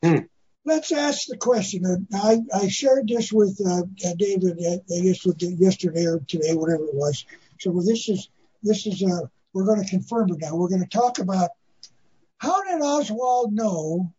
[0.02, 0.18] Hmm.
[0.64, 1.84] let's ask the question.
[1.86, 6.20] Uh, I, I shared this with uh, uh, David, uh, I guess, with yesterday or
[6.20, 7.24] today, whatever it was.
[7.60, 8.28] So this is
[8.62, 10.54] this is uh, we're going to confirm it now.
[10.54, 11.50] We're going to talk about
[12.38, 14.12] how did Oswald know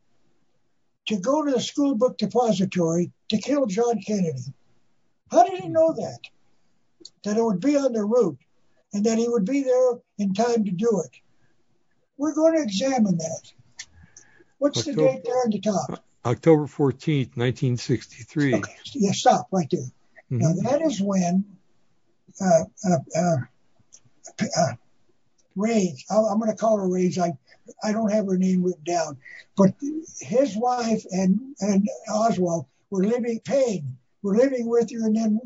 [1.07, 4.53] to go to the school book depository to kill John Kennedy?
[5.31, 6.19] How did he know that?
[7.23, 8.39] That it would be on the route
[8.93, 11.15] and that he would be there in time to do it.
[12.17, 13.51] We're going to examine that.
[14.57, 16.03] What's the October- date there on the top?
[16.25, 18.55] October 14th, 1963.
[18.55, 19.89] Okay, yeah, stop right there.
[20.29, 20.63] Now Mhm.
[20.63, 21.45] that is when
[22.41, 23.37] uh, uh, uh,
[24.57, 24.73] uh,
[25.55, 27.17] Rage, I'm going to call her Rage.
[27.17, 27.33] I
[27.83, 29.17] I don't have her name written down,
[29.57, 29.73] but
[30.19, 33.39] his wife and and Oswald were living.
[33.39, 35.39] Paine were living with her, and then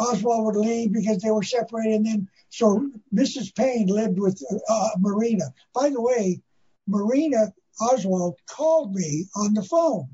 [0.00, 3.54] Oswald would leave because they were separated, and then so Mrs.
[3.54, 5.52] Paine lived with uh, Marina.
[5.74, 6.40] By the way,
[6.86, 10.08] Marina Oswald called me on the phone.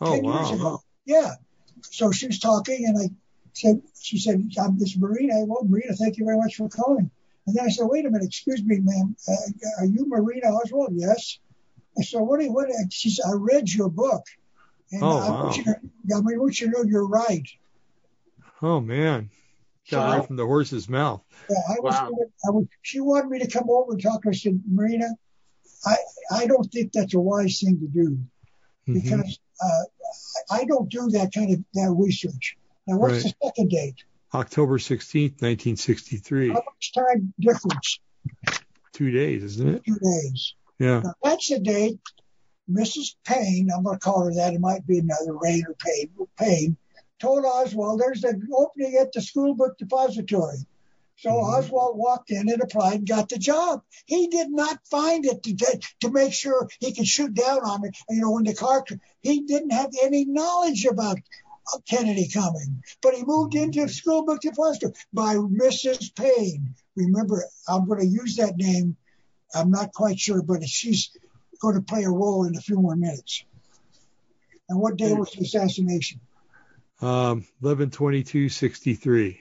[0.00, 0.80] Oh, 10 years ago.
[1.04, 1.34] Yeah.
[1.82, 3.10] So she was talking, and I
[3.54, 5.44] said, she said, I'm this Marina.
[5.44, 7.10] Well, Marina, thank you very much for calling.
[7.46, 9.16] And then I said, wait a minute, excuse me, ma'am.
[9.28, 10.92] Uh, are you Marina Oswald?
[10.92, 11.38] Yes.
[11.98, 12.68] I said, what do you, what?
[12.90, 14.22] She said, I read your book.
[14.92, 15.52] And Oh, I, want wow.
[15.54, 17.48] you to, I mean, I want you to know you're right.
[18.60, 19.30] Oh, man.
[19.90, 20.18] Got Wow.
[20.18, 21.22] right from the horse's mouth.
[21.50, 22.10] Yeah, I was, Wow.
[22.46, 24.30] I was, she wanted me to come over and talk to her.
[24.32, 25.08] I said, Marina,
[25.84, 25.96] I,
[26.30, 28.18] I don't think that's a wise thing to do.
[28.88, 28.94] Mhm.
[28.94, 29.82] because uh,
[30.50, 32.56] I don't do that kind of that research.
[32.88, 33.94] Now, what's the second date?
[34.34, 36.48] October 16th, 1963.
[36.48, 38.00] How much time difference?
[38.92, 39.84] Two days, isn't it?
[39.84, 40.54] Two days.
[40.80, 41.00] Yeah.
[41.04, 42.00] Now, that's the date
[42.70, 43.16] Mrs.
[43.24, 46.76] Paine, I'm going to call her that, it might be another Rain or Payne, Payne,
[47.18, 50.58] told Oswald there's an opening at the school book depository.
[51.18, 51.58] So Mhm.
[51.58, 53.82] Oswald walked in and applied and got the job.
[54.06, 57.96] He did not find it to, to make sure he could shoot down on it.
[58.10, 58.84] You know, when the car,
[59.20, 61.18] he didn't have any knowledge about
[61.88, 66.12] Kennedy coming, but he moved into school book depository by Mrs.
[66.14, 66.74] Paine.
[66.96, 68.96] Remember, I'm going to use that name.
[69.54, 71.10] I'm not quite sure, but she's
[71.62, 73.44] going to play a role in a few more minutes.
[74.68, 76.20] And what day was the assassination?
[77.00, 79.40] Um, 11 22 63.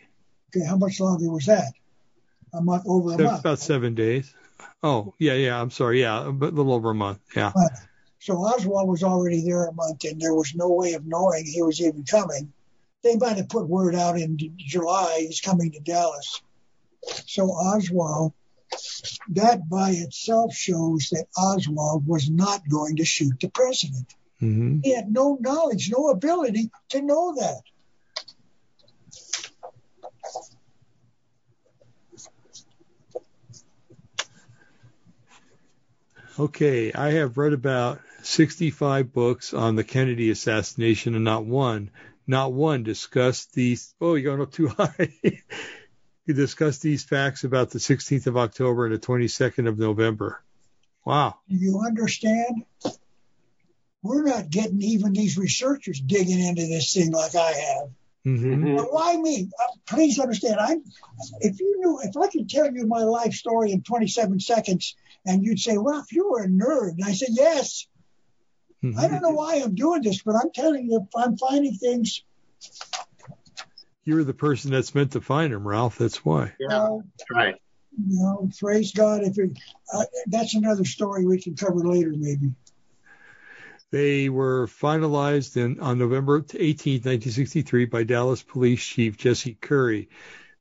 [0.55, 1.73] Okay, how much longer was that?
[2.53, 3.39] A month, over a month.
[3.39, 4.33] About seven days.
[4.83, 5.59] Oh, yeah, yeah.
[5.59, 6.01] I'm sorry.
[6.01, 7.19] Yeah, a little over a month.
[7.35, 7.51] Yeah.
[7.53, 7.71] But,
[8.19, 11.61] so Oswald was already there a month, and there was no way of knowing he
[11.61, 12.53] was even coming.
[13.03, 16.41] They might have put word out in July he's coming to Dallas.
[17.25, 18.33] So Oswald,
[19.29, 24.13] that by itself shows that Oswald was not going to shoot the president.
[24.39, 27.61] hmm He had no knowledge, no ability to know that.
[36.39, 41.91] Okay, I have read about 65 books on the Kennedy assassination, and not one,
[42.25, 43.93] not one discussed these.
[43.99, 45.13] Oh, you're going up too high.
[46.25, 50.41] you discussed these facts about the 16th of October and the 22nd of November.
[51.05, 51.35] Wow.
[51.49, 52.63] Do you understand?
[54.03, 57.89] We're not getting even these researchers digging into this thing like I have.
[58.23, 59.49] hmm But why me?
[59.59, 60.57] Uh, please understand.
[60.59, 60.77] I,
[61.39, 64.95] if you knew, if I could tell you my life story in 27 seconds,
[65.25, 67.87] and you'd say, "Ralph, you were a nerd," and I said, "Yes."
[68.97, 72.23] I don't know why I'm doing this, but I'm telling you, I'm finding things.
[74.03, 75.97] You're the person that's meant to find him, Ralph.
[75.97, 76.53] That's why.
[76.59, 77.55] Yeah, that's right.
[77.97, 79.21] you know, praise God.
[79.23, 79.51] If it,
[79.93, 82.51] uh, that's another story we can cover later, maybe.
[83.91, 90.09] They were finalized in, on November 18, 1963, by Dallas Police Chief Jesse Curry.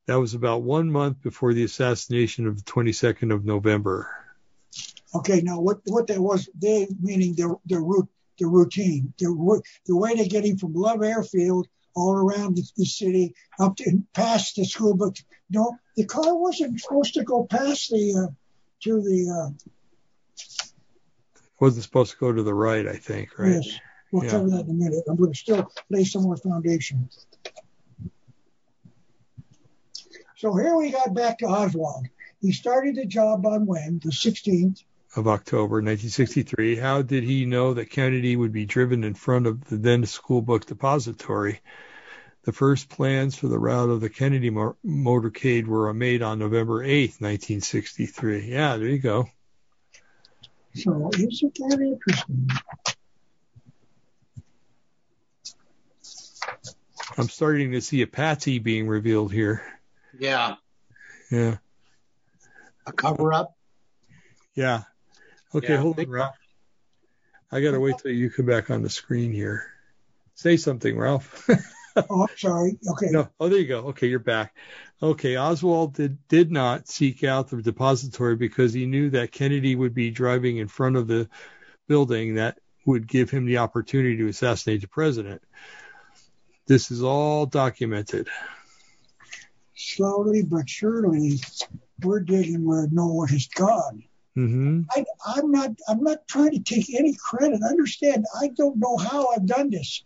[0.07, 4.11] That was about one month before the assassination of the 22nd of November.
[5.15, 6.49] Okay, now what what that was?
[6.61, 11.03] They meaning the the route the routine the the way to get him from Love
[11.03, 15.17] Airfield all around the, city up to past the school book.
[15.49, 18.33] No, the car wasn't supposed to go past the uh,
[18.85, 19.31] to the.
[19.31, 19.51] Uh,
[21.61, 23.53] Wasn't supposed to go to the right, I think, right?
[23.63, 23.79] Yes,
[24.13, 25.05] we'll cover that in a minute.
[25.09, 27.11] I'm going to still lay some more foundation.
[30.37, 32.07] So here we got back to Oswald.
[32.41, 34.01] He started the job on when?
[34.03, 34.83] The 16th.
[35.17, 36.77] Of October 1963.
[36.77, 40.41] How did he know that Kennedy would be driven in front of the then school
[40.41, 41.61] book depository?
[42.45, 47.21] The first plans for the route of the Kennedy motorcade were made on November 8th,
[47.21, 48.47] 1963.
[48.47, 49.29] Yeah, there you go.
[50.75, 52.49] So isn't that interesting?
[57.19, 59.63] I'm starting to see a patsy being revealed here.
[60.19, 60.55] Yeah,
[61.31, 61.57] Yeah.
[62.87, 63.57] a cover up.
[64.55, 64.85] Yeah.
[65.55, 66.37] Okay, Yeah, hold on, Ralph.
[67.53, 69.67] I gotta wait till you come back on the screen here.
[70.35, 71.49] Say something, Ralph.
[71.97, 72.79] Oh, I'm sorry.
[72.89, 73.09] Okay.
[73.11, 73.29] no.
[73.41, 73.89] Oh, there you go.
[73.89, 74.55] Okay, you're back.
[75.03, 79.95] Okay, Oswald did, did not seek out the depository because he knew that Kennedy would
[79.95, 81.29] be driving in front of the
[81.89, 85.43] building that would give him the opportunity to assassinate the president.
[86.67, 88.29] This is all documented.
[89.75, 91.41] Slowly but surely,
[92.03, 94.05] we're digging where no one has gone.
[94.35, 95.71] Hmm I, I'm not.
[95.89, 97.61] I'm not trying to take any credit.
[97.63, 98.25] Understand?
[98.41, 100.05] I don't know how I've done this,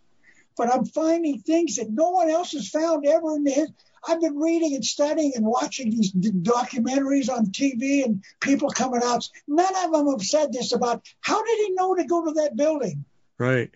[0.57, 3.51] but I'm finding things that no one else has found ever in the.
[3.51, 3.71] his-
[4.07, 9.01] I've been reading and studying and watching these d- documentaries on TV and people coming
[9.03, 9.27] out.
[9.47, 12.55] None of them have said this about how did he know to go to that
[12.55, 13.03] building?
[13.39, 13.71] Right.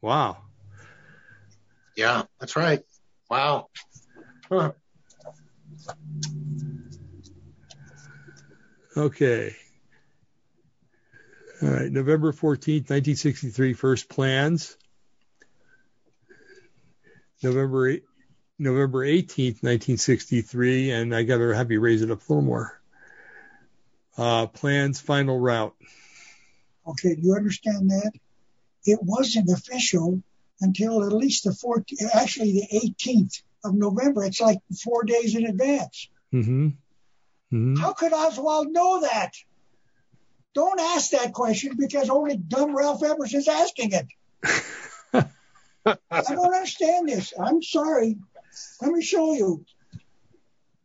[0.00, 0.38] Wow.
[1.96, 2.80] Yeah, that's right.
[3.28, 3.68] Wow.
[4.50, 4.72] Huh.
[8.96, 9.54] Okay.
[11.62, 11.90] All right.
[11.90, 14.76] November 14th, 1963, first plans.
[17.42, 18.02] November 8,
[18.58, 22.80] November 18th, 1963, and I got to have you raise it up a little more.
[24.16, 25.74] Uh, plans, final route.
[26.86, 28.12] Okay, do you understand that?
[28.84, 30.22] It wasn't official
[30.60, 34.24] until at least the 14th, actually the 18th of November.
[34.24, 36.08] It's like four days in advance.
[36.32, 36.68] Mm-hmm.
[37.52, 37.76] Mm-hmm.
[37.76, 39.32] How could Oswald know that?
[40.54, 44.06] Don't ask that question because only dumb Ralph Epperson is asking it.
[45.84, 47.32] I don't understand this.
[47.38, 48.16] I'm sorry.
[48.82, 49.64] Let me show you.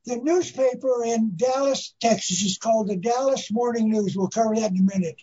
[0.05, 4.15] The newspaper in Dallas, Texas is called the Dallas Morning News.
[4.17, 5.21] We'll cover that in a minute.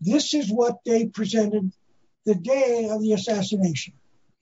[0.00, 1.72] This is what they presented
[2.24, 3.94] the day of the assassination.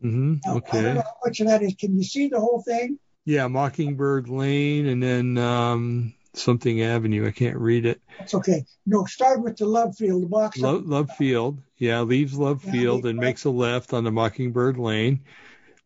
[0.02, 0.36] Mm-hmm.
[0.44, 1.74] Now, I don't know how much of that is.
[1.74, 2.98] Can you see the whole thing?
[3.24, 7.26] Yeah, Mockingbird Lane and then um, something Avenue.
[7.26, 8.00] I can't read it.
[8.18, 8.64] That's okay.
[8.86, 10.58] No, start with the love field, the box.
[10.58, 11.60] Love, Love Field.
[11.76, 15.24] Yeah, leaves Love Yeah, Field and makes a left on the Mockingbird Lane.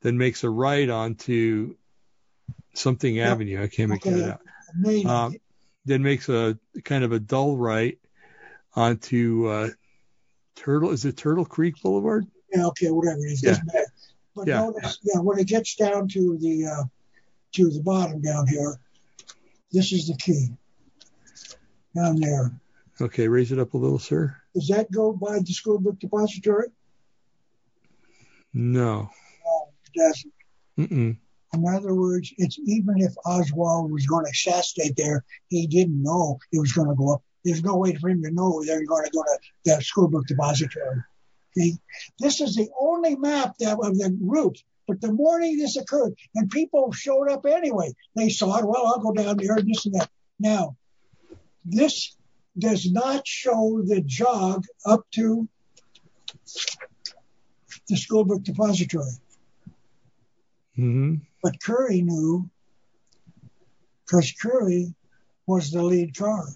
[0.03, 1.76] then makes a right onto
[2.74, 3.30] something Yeah.
[3.30, 3.62] Avenue.
[3.62, 4.20] I can't make Okay.
[4.20, 4.40] that out.
[4.76, 5.07] Maybe.
[5.07, 5.34] Um,
[5.86, 7.99] then makes a kind of a dull right
[8.74, 9.68] onto uh,
[10.57, 10.90] Turtle.
[10.90, 12.26] Is it Turtle Creek Boulevard?
[12.55, 13.42] yeah, okay, whatever it is.
[13.42, 13.59] Yeah.
[14.34, 14.61] But Yeah.
[14.61, 16.84] notice, yeah, when it gets down to the uh,
[17.53, 18.78] to the bottom down here,
[19.75, 20.49] this is the key.
[21.95, 22.53] Down there.
[23.01, 24.37] Okay, raise it up a little, sir.
[24.55, 26.68] Does that go by the school book depository?
[28.53, 29.11] No.
[29.45, 30.33] No, it doesn't.
[30.79, 31.16] Mm-mm.
[31.53, 36.39] In other words, it's even if Oswald was going to assassinate there, he didn't know
[36.53, 37.22] it was going to go up.
[37.45, 40.27] There's no way for him to know they're going to go to the school book
[40.27, 41.03] depository.
[41.57, 41.77] See,
[42.18, 44.59] this is the only map that of the route.
[44.87, 48.66] But the morning this occurred, and people showed up anyway, they saw it.
[48.66, 50.11] Well, I'll go down there and this and that.
[50.39, 50.76] Now,
[51.64, 52.16] this
[52.59, 55.49] does not show the jog up to
[57.89, 59.11] the school book depository.
[60.76, 62.49] hmm But Curry knew
[64.05, 64.95] because Curry
[65.47, 66.47] was the lead car.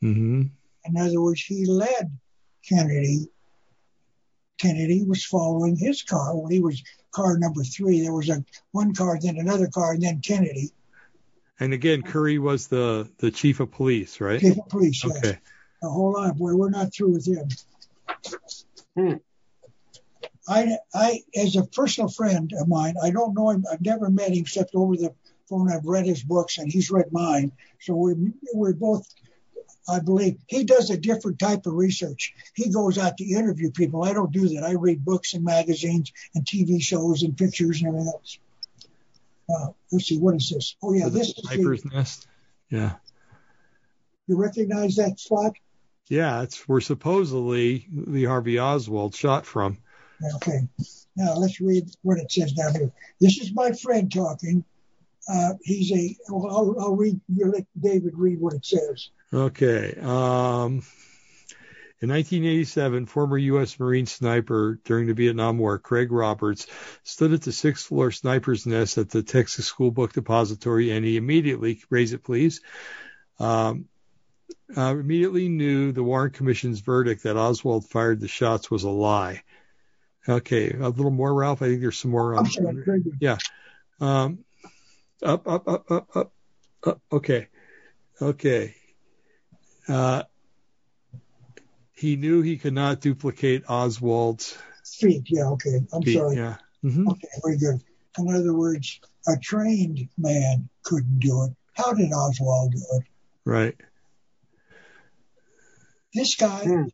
[0.00, 0.42] hmm
[0.84, 2.16] In other words, he led
[2.68, 3.28] Kennedy.
[4.58, 6.36] Kennedy was following his car.
[6.36, 6.82] When he was
[7.14, 10.70] car number three, there was a one car, then another car, and then Kennedy.
[11.60, 14.40] And again, Curry was the the chief of police, right?
[14.40, 15.02] Chief of police.
[15.04, 15.16] yes.
[15.16, 15.38] Okay.
[15.82, 17.48] Now, hold on, boy, we're not through with him.
[18.96, 19.14] Hmm.
[20.48, 23.64] I, I, as a personal friend of mine, I don't know him.
[23.70, 25.14] I've never met him except over the
[25.48, 25.70] phone.
[25.70, 27.52] I've read his books and he's read mine.
[27.80, 28.16] So we're,
[28.52, 29.06] we're both,
[29.88, 32.34] I believe, he does a different type of research.
[32.54, 34.04] He goes out to interview people.
[34.04, 34.64] I don't do that.
[34.64, 38.38] I read books and magazines and TV shows and pictures and everything else.
[39.48, 40.76] Uh, let's see, what is this?
[40.82, 42.26] Oh yeah, this is the, sniper's nest.
[42.70, 42.94] Yeah.
[44.26, 45.52] you recognize that spot?
[46.08, 49.78] Yeah, it's where supposedly Lee Harvey Oswald shot from.
[50.36, 50.60] Okay.
[51.16, 52.92] Now let's read what it says down here.
[53.20, 54.64] This is my friend talking.
[55.28, 56.16] Uh, he's a.
[56.28, 57.20] Well, I'll, I'll read.
[57.34, 59.10] You let David read what it says.
[59.32, 59.94] Okay.
[60.00, 60.82] Um,
[62.00, 63.80] in 1987, former U.S.
[63.80, 66.66] Marine sniper during the Vietnam War, Craig Roberts,
[67.02, 71.16] stood at the sixth floor sniper's nest at the Texas School Book Depository, and he
[71.16, 72.60] immediately, raise it please,
[73.40, 73.86] um,
[74.76, 79.42] uh, immediately knew the Warren Commission's verdict that Oswald fired the shots was a lie.
[80.28, 81.62] Okay, a little more, Ralph.
[81.62, 82.34] I think there's some more.
[82.34, 83.38] On, sorry, good.
[84.00, 84.44] um,
[85.22, 86.32] up, up, up, up, up,
[86.86, 87.00] up.
[87.12, 87.48] Okay,
[88.20, 88.74] okay.
[89.88, 90.22] Uh,
[91.92, 94.56] he knew he could not duplicate Oswald's
[94.98, 95.24] Feet.
[95.28, 95.46] Yeah.
[95.50, 95.80] Okay.
[95.92, 96.18] I'm feat.
[96.18, 96.36] sorry.
[96.36, 96.56] Yeah.
[96.82, 97.28] hmm Okay.
[97.42, 97.82] Very good.
[98.18, 101.52] In other words, a trained man couldn't do it.
[101.72, 103.02] How did Oswald do it?
[103.44, 103.76] Right.
[106.12, 106.84] This guy, Hmm.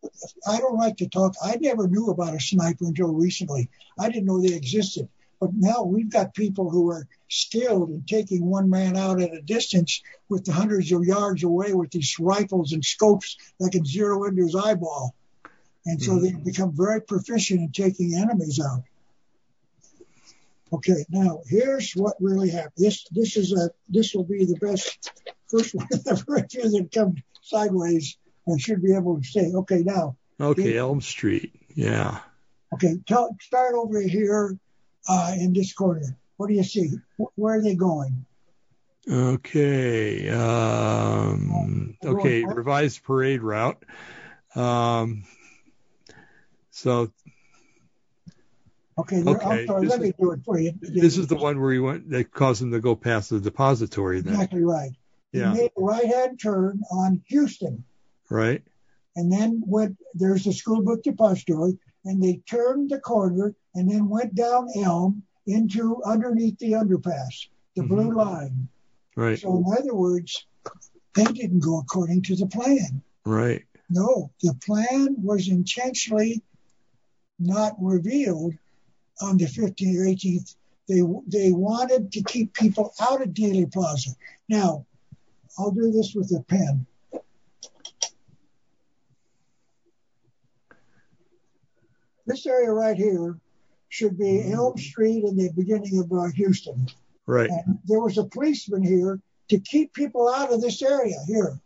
[0.47, 1.35] I don't like to talk.
[1.43, 3.69] I never knew about a sniper until recently.
[3.99, 5.09] I didn't know they existed.
[5.41, 9.41] But now we've got people who are skilled in taking one man out at a
[9.41, 14.25] distance with the hundreds of yards away with these rifles and scopes that can zero
[14.25, 15.15] into his eyeball.
[15.87, 16.45] And so they mm-hmm.
[16.45, 18.83] become very proficient in taking enemies out.
[20.73, 22.73] Okay, now here's what really happened.
[22.77, 25.11] This this is a this will be the best
[25.49, 28.17] first one of the very few that come sideways.
[28.47, 30.79] I should be able to say, okay, now Okay.
[30.79, 31.53] Elm Street.
[31.75, 32.21] Yeah.
[32.73, 34.59] Okay, tell, start over here
[35.09, 36.17] in this corner.
[36.37, 36.91] What do you see?
[37.35, 38.25] Where are they going?
[39.11, 40.29] Okay.
[40.31, 42.45] Um, okay.
[42.45, 43.83] Revised parade route.
[44.55, 45.25] Um,
[46.71, 47.11] so
[48.99, 50.73] Okay, Okay, I'm sorry, this let me do it for you.
[50.83, 54.21] this is the one where you went that caused them to go past the depository
[54.21, 54.35] then.
[54.35, 54.91] Exactly right.
[55.33, 55.53] Yeah.
[55.55, 57.85] He made a right-hand turn on Houston,
[58.29, 58.63] Right.
[59.17, 59.97] and then went.
[60.15, 65.23] There's the school book depository, and they turned the corner and then went down Elm
[65.47, 68.17] into underneath the underpass, the blue Mhm.
[68.17, 68.69] line.
[69.17, 69.39] Right.
[69.39, 70.47] So in other words,
[71.15, 73.03] they didn't go according to the plan.
[73.25, 73.65] Right.
[73.89, 76.43] No, the plan was intentionally
[77.39, 78.55] not revealed
[79.21, 80.55] on the 15th or 18th.
[80.89, 84.11] They they wanted to keep people out of Dealey Plaza.
[84.49, 84.87] Now,
[85.59, 86.87] I'll do this with a pen.
[92.27, 93.39] This area right here
[93.91, 96.89] should be Elm Street in the beginning of uh, Houston.
[97.27, 97.51] Right.
[97.51, 99.21] And there was a policeman here
[99.51, 101.61] to keep people out of this area here.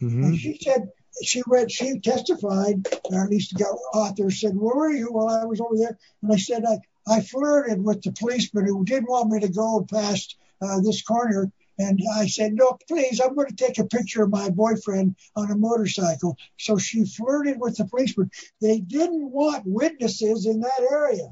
[0.00, 0.90] hmm And she said
[1.22, 5.44] she read, she testified, or at least the author said, "Where were you?" while I
[5.44, 6.78] was over there, and I said I
[7.08, 11.50] I flirted with the policeman who didn't want me to go past uh, this corner.
[11.78, 15.50] And I said, no, please, I'm going to take a picture of my boyfriend on
[15.50, 16.36] a motorcycle.
[16.58, 18.30] So she flirted with the policeman.
[18.60, 21.28] They didn't want witnesses in that area.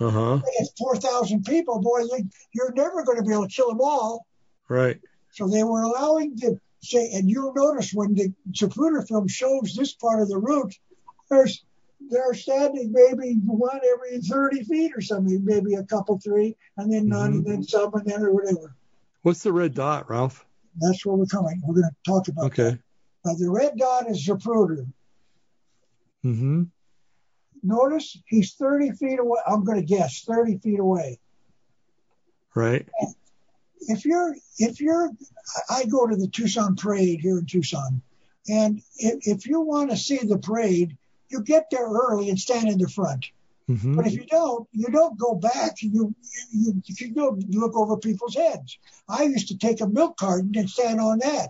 [0.00, 0.34] Uh huh.
[0.60, 4.26] At 4,000 people, boy, you- you're never going to be able to kill them all.
[4.68, 5.00] Right.
[5.30, 9.94] So they were allowing to say, and you'll notice when the Zapruder film shows this
[9.94, 10.74] part of the route,
[11.30, 11.64] there's
[12.10, 17.08] they're standing maybe one every 30 feet or something, maybe a couple, three, and then
[17.08, 17.36] none, Mhm.
[17.36, 18.76] and then some, and then or whatever.
[19.24, 20.44] What's the red dot, Ralph?
[20.78, 21.62] That's where we're coming.
[21.64, 22.78] We're going to talk about Okay.
[23.24, 24.86] Now, the red dot is Zapruder.
[26.22, 26.64] Mm-hmm.
[27.62, 29.40] Notice he's 30 feet away.
[29.46, 31.20] I'm going to guess 30 feet away.
[32.54, 32.86] Right.
[33.88, 35.10] If you're, if you're,
[35.70, 38.02] I I go to the Tucson parade here in Tucson,
[38.46, 40.98] and if, if you want to see the parade,
[41.30, 43.24] you get there early and stand in the front.
[43.70, 43.96] Mm-hmm.
[43.96, 45.76] But if you don't, you don't go back.
[45.80, 46.14] You
[46.52, 48.78] you you don't look over people's heads.
[49.08, 51.48] I used to take a milk carton and stand on that.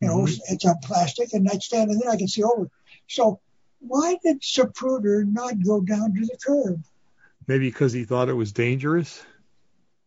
[0.00, 0.40] You know, Mhm.
[0.50, 2.10] it's on plastic, and I'd stand in there.
[2.10, 2.68] I could see over.
[3.08, 3.38] So
[3.78, 6.82] why did Zapruder not go down to the curb?
[7.46, 9.22] Maybe because he thought it was dangerous.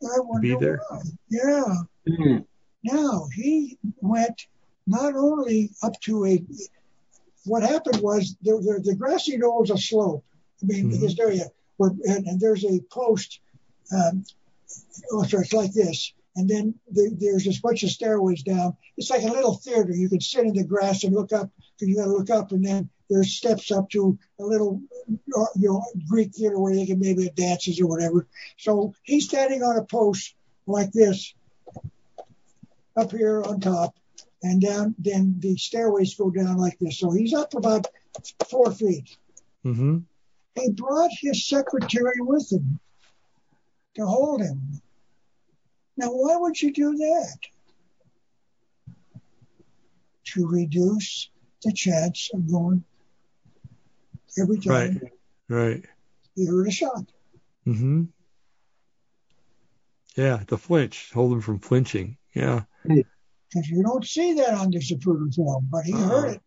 [0.04, 0.82] I wonder Be there.
[0.90, 1.02] why.
[1.30, 1.74] Yeah.
[2.08, 2.38] Hmm.
[2.84, 4.48] Now he went
[4.86, 6.44] not only up to a.
[7.46, 10.26] What happened was the the, the grassy knoll is a slope.
[10.62, 11.00] I mean, Mhm.
[11.00, 13.40] this area where and, there's a post.
[13.92, 14.24] Um,
[15.12, 18.76] oh, sorry, it's like this, and then the, there's this bunch of stairways down.
[18.98, 19.94] It's like a little theater.
[19.94, 21.50] You can sit in the grass and look up.
[21.80, 25.70] You got to look up, and then there's steps up to a little, uh, you
[25.70, 28.28] know, Greek theater where they can maybe have dances or whatever.
[28.58, 30.34] So he's standing on a post
[30.66, 31.34] like this,
[32.96, 33.96] up here on top,
[34.44, 34.96] and down.
[34.98, 37.00] Then the stairways go down like this.
[37.00, 37.88] So he's up about
[38.50, 39.16] four feet.
[40.58, 42.80] He brought his secretary with him
[43.96, 44.82] to hold him.
[45.98, 47.38] Now, why would you do that?
[50.34, 51.30] To reduce
[51.64, 52.84] the chance of going
[54.40, 55.12] every time Right.
[55.50, 55.86] Right.
[56.36, 57.06] you heard a shot.
[57.66, 58.04] Mm-hmm.
[60.16, 62.18] Yeah, the flinch, hold him from flinching.
[62.34, 62.64] Yeah.
[62.84, 66.08] Because you don't see that on the Zapruder film, but he Uh-uh.
[66.08, 66.42] heard it.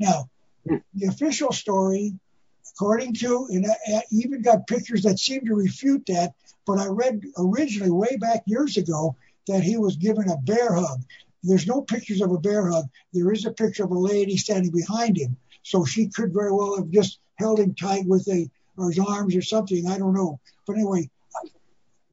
[0.00, 0.30] Now,
[0.64, 2.18] the official story,
[2.72, 6.32] according to, and I even got pictures that seem to refute that,
[6.66, 11.02] but I read originally, way back years ago, that he was given a bear hug.
[11.42, 12.86] There's no pictures of a bear hug.
[13.12, 15.36] There is a picture of a lady standing behind him.
[15.62, 19.36] So she could very well have just held him tight with a, or his arms
[19.36, 19.86] or something.
[19.88, 20.40] I don't know.
[20.66, 21.10] But anyway,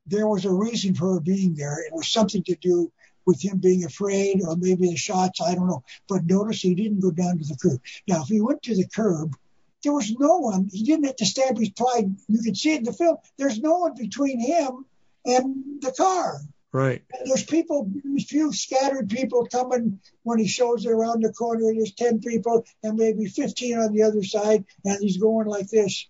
[0.06, 1.80] there was a reason for her being there.
[1.80, 2.92] It was something to do
[3.26, 5.42] with him being afraid or maybe the shots.
[5.42, 5.84] I don't know.
[6.10, 7.80] But notice he didn't go down to the curb.
[8.08, 9.36] Now, if he went to the curb,
[9.84, 10.70] there was no one.
[10.72, 12.16] He didn't have to stab his pride.
[12.28, 13.18] You can see it in the film.
[13.38, 14.86] There's no one between him
[15.26, 16.40] and the car.
[16.74, 17.04] Right.
[17.12, 21.74] And there's people, a few scattered people coming when he shows it around the corner.
[21.74, 26.08] There's 10 people and maybe 15 on the other side, and he's going like this.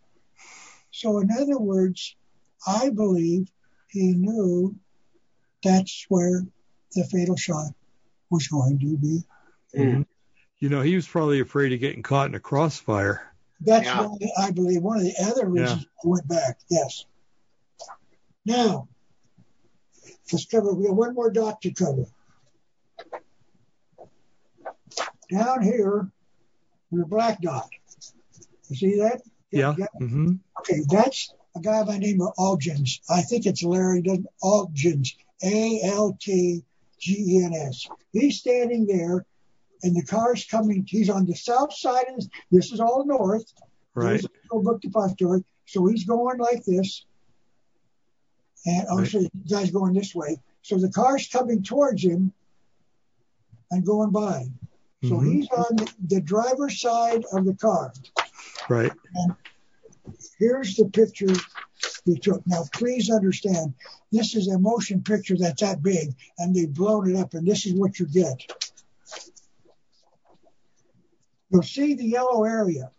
[0.92, 2.16] So, in other words,
[2.68, 3.50] I believe
[3.90, 4.76] he knew
[5.64, 6.46] that's where
[6.94, 7.74] the fatal shot
[8.30, 9.24] was going to be.
[9.76, 10.06] Mhm.
[10.60, 13.31] You know, he was probably afraid of getting caught in a crossfire.
[13.62, 14.08] That's Yeah.
[14.08, 16.60] why I believe one of the other reasons I went back.
[16.70, 17.06] Yes.
[18.46, 18.88] Now,
[20.32, 20.74] let's cover.
[20.74, 22.06] We have one more dot to cover.
[25.30, 26.12] Down here,
[26.92, 27.70] the black dot.
[28.70, 29.22] You see that?
[29.52, 29.76] Yeah.
[30.00, 30.34] Mm-hmm.
[30.60, 33.00] Okay, that's a guy by the name of Altgens.
[33.10, 34.02] I think it's Larry
[34.44, 35.16] Altgens.
[35.44, 36.64] A L T
[37.00, 37.88] G E N S.
[38.12, 39.26] He's standing there,
[39.84, 40.86] and the car's coming.
[40.88, 42.28] He's on the south side of this.
[42.52, 43.52] This is all north.
[43.96, 44.22] Right.
[44.22, 45.44] There's a book depository.
[45.66, 47.06] So he's going like this.
[48.66, 49.08] And oh, Right.
[49.08, 50.40] so the guy's going this way.
[50.62, 52.32] So the car's coming towards him
[53.72, 54.46] and going by.
[55.04, 55.34] So Mhm.
[55.34, 57.92] he's on the, the driver's side of the car.
[58.70, 58.92] Right.
[60.38, 61.34] Here's the picture
[62.06, 62.46] he took.
[62.46, 63.74] Now, please understand,
[64.12, 67.66] this is a motion picture that's that big, and they've blown it up, and this
[67.66, 68.40] is what you get.
[71.52, 72.92] You'll see the yellow area.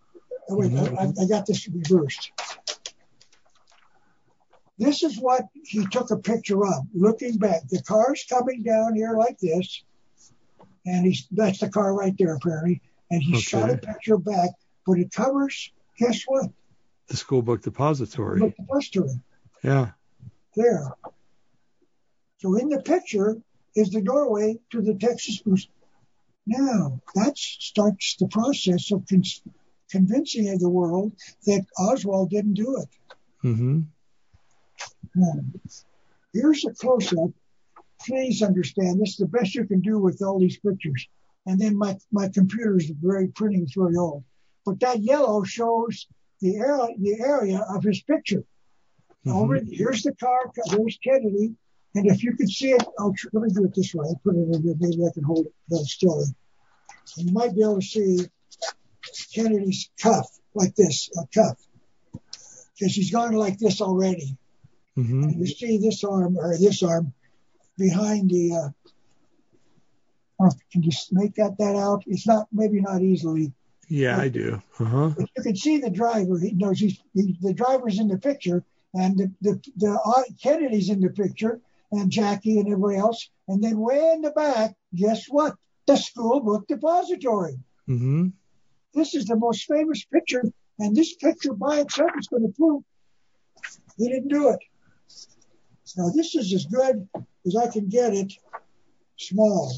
[0.48, 0.98] Wait, mm-hmm.
[0.98, 2.32] I, I got this reversed.
[4.78, 6.86] This is what he took a picture of.
[6.94, 9.82] Looking back, the car's coming down here like this,
[10.84, 14.50] and he's that's the car right there apparently, and he shot a picture back,
[14.86, 15.70] but it covers.
[15.98, 16.50] Guess what?
[17.08, 18.40] The school book depository.
[18.40, 19.16] The bus to it
[19.62, 19.90] Yeah.
[20.56, 20.88] there.
[22.38, 23.40] So in the picture
[23.76, 25.68] is the doorway to the Texas boost.
[26.46, 29.22] Now that starts the process of con-
[29.90, 31.12] convincing of the world
[31.46, 32.88] that Oswald didn't do it.
[33.46, 33.80] Mm-hmm.
[36.32, 37.30] Here's a close-up.
[38.00, 41.06] Please understand this is the best you can do with all these pictures.
[41.46, 44.24] And then my, my computer is very printing is very old.
[44.64, 46.06] But that yellow shows
[46.40, 48.44] the area, the area of his picture.
[49.26, 49.34] Mhm.
[49.34, 50.50] Over here's the car.
[50.70, 51.54] There's Kennedy,
[51.94, 54.06] and if you could see it, I'll let me do it this way.
[54.08, 54.74] I'll put it in here.
[54.78, 56.24] Maybe I can hold it still.
[57.16, 58.26] You might be able to see
[59.34, 61.58] Kennedy's cuff like this, a cuff,
[62.12, 64.36] because he's gone like this already.
[64.94, 67.12] hmm you see this arm or this arm
[67.76, 68.54] behind the.
[68.54, 68.68] Uh,
[70.40, 72.04] oh, can you make that that out?
[72.06, 73.52] It's not maybe not easily.
[73.88, 74.62] Yeah, I do.
[74.78, 75.10] Uh huh.
[75.18, 76.38] You can see the driver.
[76.38, 78.64] He knows he's he, the driver's in the picture,
[78.94, 81.60] and the the, the uh, Kennedy's in the picture,
[81.92, 83.30] and Jackie and everybody else.
[83.48, 85.54] And then way in the back, guess what?
[85.86, 87.58] The school book depository.
[87.86, 88.28] hmm
[88.94, 90.44] This is the most famous picture,
[90.78, 92.82] and this picture by itself is going to prove
[93.96, 94.58] he didn't do it.
[95.96, 97.08] Now this is as good
[97.46, 98.32] as I can get it,
[99.18, 99.72] small.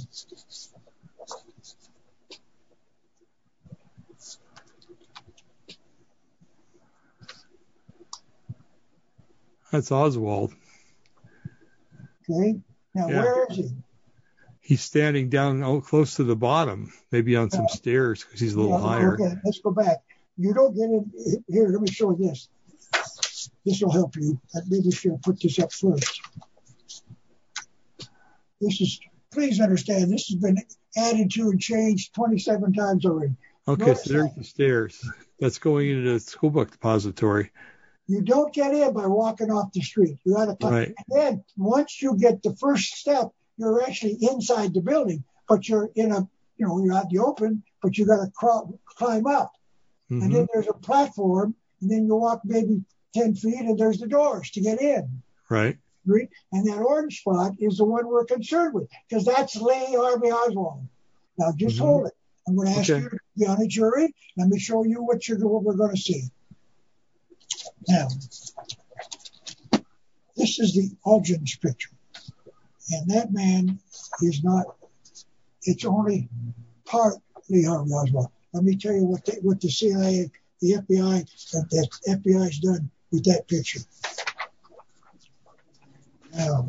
[9.73, 10.55] That's Oswald.
[12.29, 12.61] Okay.
[12.95, 13.23] Now Yeah.
[13.23, 13.71] where is he?
[14.61, 17.75] He's standing down oh, close to the bottom, maybe on some oh.
[17.75, 19.15] stairs because he's a little Yeah, higher.
[19.15, 19.99] Okay, let's go back.
[20.39, 21.69] You don't get it here.
[21.69, 22.49] Let me show you this.
[23.65, 24.41] This will help you.
[24.55, 26.21] I maybe should put this up first.
[28.61, 29.01] This is.
[29.33, 30.13] Please understand.
[30.13, 30.59] This has been
[30.97, 33.35] added to and changed 27 times already.
[33.67, 34.37] Okay, Notice so there's that.
[34.37, 35.11] the stairs.
[35.41, 37.51] That's going into the school book depository.
[38.07, 40.19] You don't get in by walking off the street.
[40.25, 40.67] You got to.
[41.09, 46.13] Then once you get the first step, you're actually inside the building, but you're in
[46.13, 46.29] a.
[46.57, 49.53] You know, you're out in the open, but you got to crawl, climb up.
[50.23, 54.07] and then there's a platform, and then you walk maybe 10 feet, and there's the
[54.07, 55.23] doors to get in.
[56.07, 56.29] Right.
[56.53, 60.87] And that orange spot is the one we're concerned with, because that's Lee Harvey Oswald.
[61.39, 61.81] Now, just Mhm.
[61.81, 62.13] hold it.
[62.47, 64.15] I'm going to ask you to be on a jury.
[64.37, 66.31] Let me show you what, you're, what we're going to see.
[67.89, 68.09] Now,
[70.36, 71.90] this is the Altgens picture.
[72.90, 73.78] And that man
[74.20, 74.66] is not,
[75.62, 76.28] it's only
[76.85, 77.15] part
[77.48, 78.31] Lee Harvey Oswald.
[78.52, 80.31] Let me tell you what the, what the CIA,
[80.61, 83.81] the FBI, that the done with that picture.
[86.35, 86.69] Now,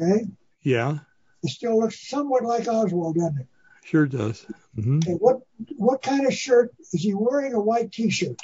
[0.00, 0.26] okay,
[0.62, 0.98] Yeah,
[1.42, 3.46] it still looks somewhat like Oswald, doesn't it?
[3.84, 4.44] sure does.
[4.74, 5.40] hmm Okay, what
[5.76, 7.54] what kind of shirt is he wearing?
[7.54, 8.38] A white T-shirt.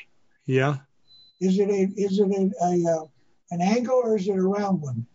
[0.47, 0.76] Yeah.
[1.40, 3.05] Is it a is it a, a uh,
[3.51, 5.06] an angle or is it a round one?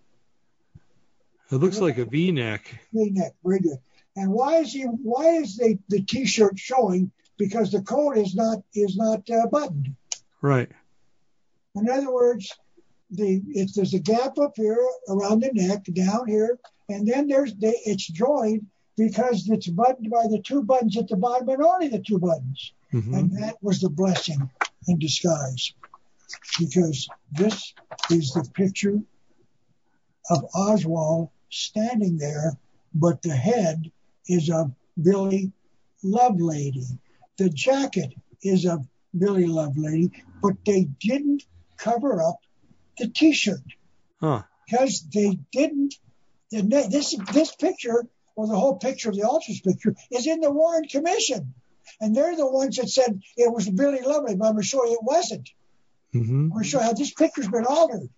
[1.51, 2.79] It looks like a V-neck.
[2.93, 3.79] V-neck, very good.
[4.15, 4.83] And why is he?
[4.83, 7.11] Why is the the T-shirt showing?
[7.37, 9.95] Because the coat is not is not uh, buttoned.
[10.41, 10.69] Right.
[11.75, 12.51] In other words,
[13.11, 14.79] the if there's a gap up here
[15.09, 16.59] around the neck, down here,
[16.89, 18.65] and then there's the, it's joined
[18.97, 22.73] because it's buttoned by the two buttons at the bottom and only the two buttons.
[22.91, 24.49] hmm And that was the blessing
[24.87, 25.73] in disguise.
[26.59, 27.73] Because this
[28.11, 28.99] is the picture
[30.29, 32.53] of Oswald standing there,
[32.93, 33.91] but the head
[34.27, 34.71] is of
[35.01, 35.51] Billy
[36.03, 36.99] Lovelady.
[37.37, 38.13] The jacket
[38.43, 38.85] is of
[39.17, 40.11] Billy Lovelady,
[40.41, 41.43] but they didn't
[41.77, 42.39] cover up
[42.99, 43.61] the t-shirt
[44.21, 44.43] Huh.
[44.67, 45.95] because they didn't.
[46.51, 48.05] This this picture,
[48.35, 51.53] or the whole picture of the Altgens picture, is in the Warren Commission,
[52.01, 54.37] and they're the ones that said it was Billy Lovelady.
[54.37, 55.49] But I'm going to show you it wasn't.
[56.11, 58.09] hmm I'm going to show how this picture's been altered.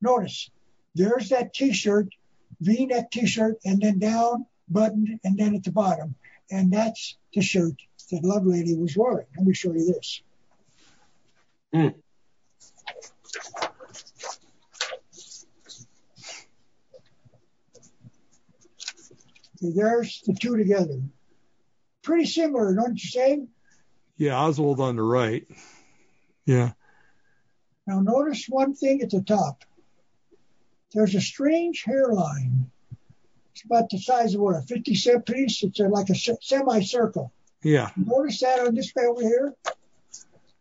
[0.00, 0.50] Notice
[0.94, 2.08] there's that T-shirt,
[2.60, 6.14] V-neck T-shirt, and then down buttoned, and then at the bottom,
[6.50, 7.74] and that's the shirt
[8.10, 9.26] that Lovelady was wearing.
[9.36, 10.22] Let me show you this.
[11.72, 11.88] Hmm.
[19.62, 21.00] There's the two together.
[22.02, 23.46] Pretty similar, don't you say?
[24.16, 25.46] Yeah, Oswald on the right.
[26.44, 26.72] Yeah.
[27.86, 29.64] Now notice one thing at the top.
[30.92, 32.70] There's a strange hairline.
[33.52, 35.62] It's about the size of what, a 50 cent piece?
[35.62, 37.32] It's a, like a se- semicircle.
[37.62, 37.90] Yeah.
[37.96, 39.54] Notice that on this guy over here?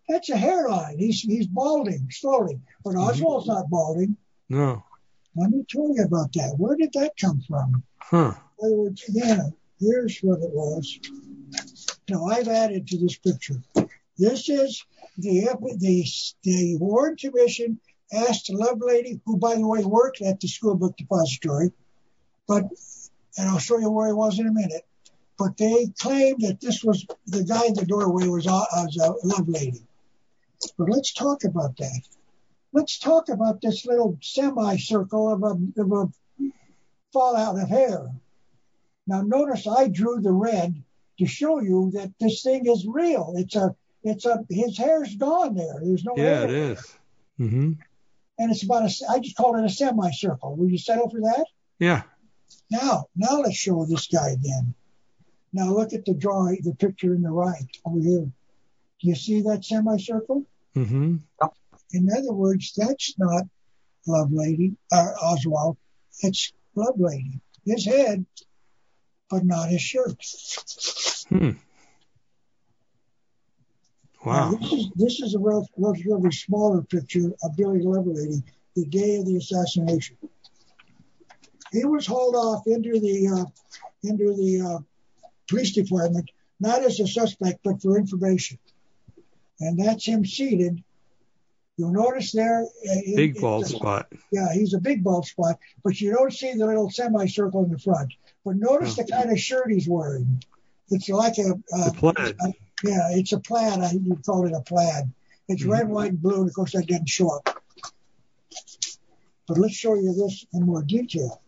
[0.08, 0.98] That's a hairline.
[0.98, 2.60] He's he's balding slowly.
[2.84, 3.10] But mm-hmm.
[3.10, 4.18] Oswald's not balding.
[4.50, 4.84] No.
[5.36, 6.56] Let me tell you about that.
[6.58, 7.84] Where did that come from?
[8.00, 8.34] Huh.
[8.62, 11.00] Other words, yeah, here's what it was.
[12.10, 13.62] Now I've added to this picture.
[14.18, 14.86] This is
[15.18, 16.06] the the
[16.44, 17.80] the Warren Commission
[18.14, 21.72] asked the Lovelady, who by the way worked at the school book depository,
[22.48, 22.66] but
[23.38, 24.86] and I'll show you where he was in a minute.
[25.38, 28.98] But they claimed that this was the guy in the doorway was uh, a, was
[28.98, 29.82] a Lovelady.
[30.78, 32.02] But let's talk about that.
[32.74, 36.10] Let's talk about this little semicircle of a, of a
[37.12, 38.12] fallout of hair.
[39.08, 40.82] Now notice I drew the red
[41.20, 43.34] to show you that this thing is real.
[43.38, 45.80] It's a, it's a, his hair's gone there.
[45.82, 46.44] There's no Yeah, hair.
[46.46, 46.96] it is.
[47.40, 47.72] Mm-hmm.
[48.40, 50.56] And it's about a, I just called it a semicircle.
[50.56, 51.46] Will you settle for that?
[51.80, 52.04] Yeah.
[52.70, 54.74] Now, now let's show this guy again.
[55.54, 58.22] Now look at the drawing, the picture in the right over here.
[58.22, 60.46] Do you see that semicircle?
[60.76, 61.18] Mm-hmm.
[61.94, 63.44] In other words, that's not
[64.08, 65.78] Lovelady, uh, Oswald.
[66.22, 67.42] It's Lovelady.
[67.66, 68.26] His head,
[69.32, 70.16] but not his shirt.
[71.30, 71.52] Hmm.
[74.24, 74.52] Now, Wow.
[74.52, 78.44] this is this is a relatively smaller picture of Billy Lovelady
[78.76, 80.18] the day of the assassination.
[81.72, 83.46] He was hauled off into the uh,
[84.04, 84.80] into the uh,
[85.50, 86.30] police department
[86.60, 88.60] not as a suspect but for information,
[89.60, 90.84] and that's him seated.
[91.78, 92.62] You'll notice there.
[92.62, 94.12] uh, it- Big bald a- spot.
[94.32, 97.80] Yeah, he's a big bald spot, but you don't see the little semicircle in the
[97.80, 98.14] front.
[98.44, 100.44] But notice the kind of shirt he's wearing.
[100.90, 102.36] It's like a, uh, plaid.
[102.84, 103.80] yeah, it's a plaid.
[103.80, 105.12] I you call it a plaid.
[105.48, 105.90] It's red, Mhm.
[105.90, 107.64] white, and blue, and of course that didn't show up.
[109.48, 111.42] But let's show you this in more detail.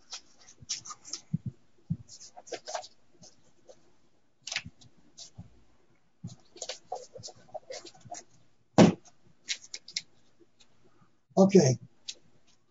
[11.37, 11.77] Okay,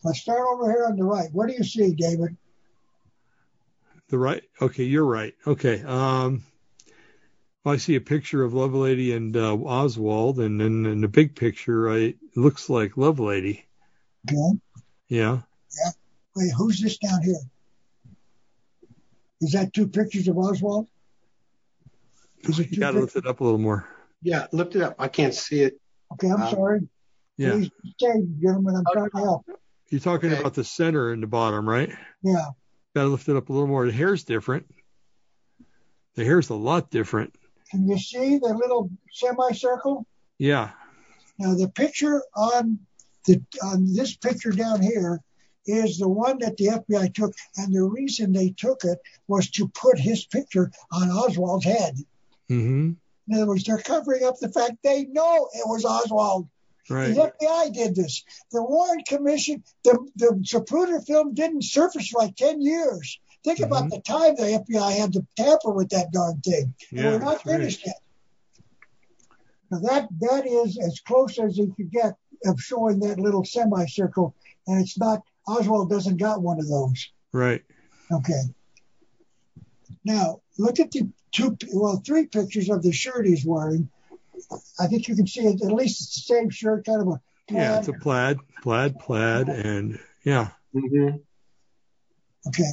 [0.05, 1.29] let's start over here on the right.
[1.33, 2.37] What do you see, David?
[4.13, 4.43] The right.
[4.61, 5.33] Okay, you're right.
[5.47, 5.83] Okay.
[5.83, 6.43] Um,
[7.65, 11.89] I see a picture of Lovelady and uh, Oswald, and then in the big picture,
[11.91, 13.63] I, it looks like Lovelady.
[14.29, 14.59] Okay.
[15.09, 15.39] Yeah.
[15.83, 15.91] Yeah.
[16.37, 17.41] Wait, who's this down here?
[19.41, 20.89] Is that two pictures of Oswald?
[22.43, 23.15] Is it You got to pictures?
[23.15, 23.89] lift it up a little more.
[24.21, 24.97] Yeah, lift it up.
[24.99, 25.81] I can't see it.
[26.13, 26.81] Okay, I'm Um, sorry.
[27.39, 27.53] Yeah.
[27.53, 28.13] Please stay,
[28.43, 28.77] gentlemen.
[28.77, 29.47] I'm trying to help.
[29.89, 30.41] You're talking Okay.
[30.41, 31.91] about the center and the bottom, right?
[32.23, 32.49] Yeah.
[32.95, 33.87] Got to lift it up a little more.
[33.87, 34.67] The hair's different.
[36.15, 37.35] The hair's a lot different.
[37.71, 40.07] Can you see the little semicircle?
[40.39, 40.71] Yeah.
[41.39, 42.79] Now the picture on
[43.27, 45.21] the on this picture down here
[45.67, 48.99] is the one that the FBI took, and the reason they took it
[49.29, 51.95] was to put his picture on Oswald's head.
[52.51, 52.93] Mm-hmm.
[53.29, 56.49] In other words, they're covering up the fact they know it was Oswald.
[56.91, 57.15] Right.
[57.15, 58.25] The FBI did this.
[58.51, 63.21] The Warren Commission, the the Zapruder film didn't surface for like ten years.
[63.45, 63.73] Think mm-hmm.
[63.73, 66.75] about the time the FBI had to tamper with that darn thing.
[66.91, 67.57] And Yeah, we're not that's right.
[67.59, 68.01] finished yet.
[69.71, 72.15] Now that that is as close as you could get
[72.45, 74.35] of showing that little semicircle,
[74.67, 75.23] and it's not.
[75.47, 77.11] Oswald doesn't got one of those.
[77.33, 77.63] Right.
[78.13, 78.43] Okay.
[80.05, 83.89] Now look at the two, well, three pictures of the shirt he's wearing.
[84.79, 85.63] I think you can see it.
[85.63, 87.21] At least it's the same shirt, kind of a
[87.51, 88.39] Yeah, it's a plaid.
[88.63, 91.17] plaid, plaid, plaid, and yeah, Mm-hmm.
[92.49, 92.73] Okay,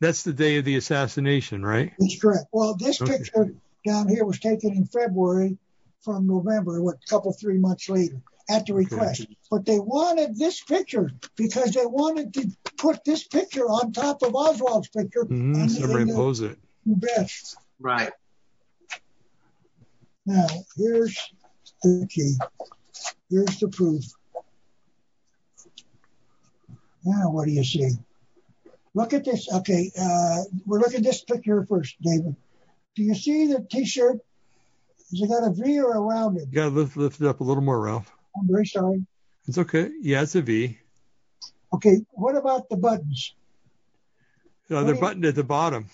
[0.00, 1.92] that's the day of the assassination, right?
[1.98, 2.44] that's correct.
[2.52, 3.18] Well, this Okay.
[3.18, 3.54] picture
[3.86, 5.58] down here was taken in February
[6.02, 9.26] from November, what, a couple, three months later, at the request.
[9.50, 14.34] But they wanted this picture because they wanted to put this picture on top of
[14.36, 15.24] Oswald's picture.
[15.24, 15.34] Mm-hmm.
[15.34, 16.58] in the- in Superimpose it.
[16.86, 17.28] the bed.
[17.80, 18.12] Right.
[20.28, 20.46] Now,
[20.76, 21.18] here's
[21.82, 22.34] the key.
[23.30, 24.04] Here's the proof.
[27.02, 27.92] Now, what do you see?
[28.92, 29.50] Look at this.
[29.50, 32.36] Okay, uh, we're looking at this picture first, David.
[32.94, 34.18] Do you see the T-shirt?
[35.10, 36.52] Has it got a V or a rounded?
[36.52, 38.12] Got to lift, lift it up a little more, Ralph.
[38.36, 39.06] I'm very sorry.
[39.46, 39.88] It's okay.
[40.02, 40.78] Yeah, it's a V.
[41.72, 43.34] Okay, what about the buttons?
[44.70, 45.88] Uh, they're buttoned at the bottom.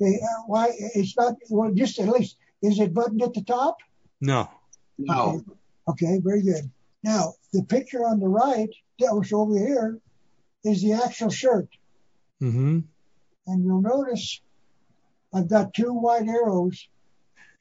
[0.00, 1.34] Okay, uh, why it's not?
[1.50, 3.78] Well, just at least is it buttoned at the top?
[4.20, 4.50] No.
[4.98, 5.44] No.
[5.88, 6.70] Okay, very good.
[7.02, 8.68] Now, the picture on the right,
[8.98, 9.98] that was over here,
[10.64, 11.68] is the actual shirt.
[12.42, 12.80] Mm-hmm.
[13.46, 14.40] And you'll notice
[15.32, 16.88] I've got two white arrows.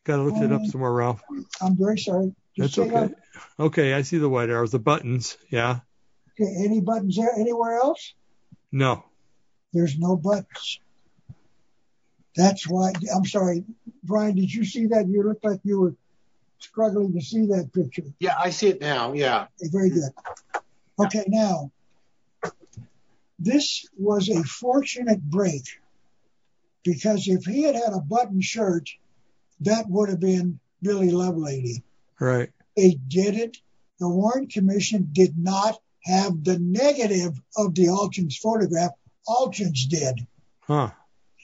[0.04, 1.22] Got to lift it up somewhere, Ralph.
[1.62, 2.34] I'm very sorry.
[2.58, 3.14] That's Just say okay.
[3.60, 5.38] Okay, I see the white arrows, the buttons.
[5.50, 5.80] Yeah.
[6.40, 8.14] Okay, any buttons there anywhere else?
[8.72, 9.06] No.
[9.74, 10.80] There's no buttons.
[12.36, 13.64] That's why, I'm sorry.
[14.08, 15.08] Brian, did you see that?
[15.08, 15.96] You looked like you were
[16.60, 18.04] struggling to see that picture.
[18.20, 19.14] Yeah, I see it now.
[19.14, 19.48] Yeah.
[19.62, 20.12] Very good.
[21.00, 21.72] Okay, now,
[23.38, 25.64] this was a fortunate break
[26.84, 28.90] because if he had had a button shirt,
[29.62, 31.84] that would have been Billy Lovelady.
[32.20, 32.50] Right.
[32.76, 33.58] They didn't.
[34.00, 38.92] The Warren Commission did not have the negative of the Altgens photograph.
[39.28, 40.26] Altgens did.
[40.62, 40.92] Huh.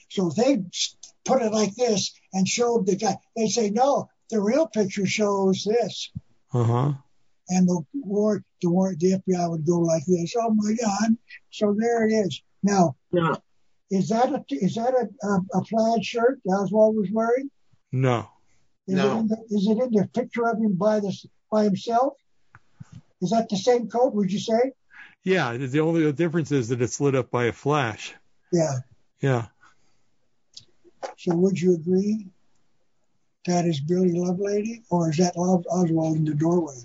[0.08, 0.62] So they
[1.24, 3.16] put it like this and showed the guy.
[3.36, 6.10] They say, no, the real picture shows this.
[6.52, 6.92] Uh-huh.
[7.48, 10.34] And the war, the war, the FBI would go like this.
[10.38, 11.16] Oh my God.
[11.50, 12.42] So there it is.
[12.62, 13.36] Now, Yeah.
[13.90, 17.50] Is that a is that a, a, a plaid shirt Oswald was wearing?
[17.92, 18.28] No.
[18.88, 19.16] Is No.
[19.16, 22.14] It in the, is it in the picture of him by this by himself?
[23.20, 24.14] Is that the same coat?
[24.14, 24.72] Would you say?
[25.22, 28.14] Yeah, the only difference is that it's lit up by a flash.
[28.52, 28.78] Yeah.
[29.20, 29.46] Yeah.
[31.18, 32.28] So would you agree
[33.46, 36.76] that is Billy Lovelady, or is that Oswald in the doorway?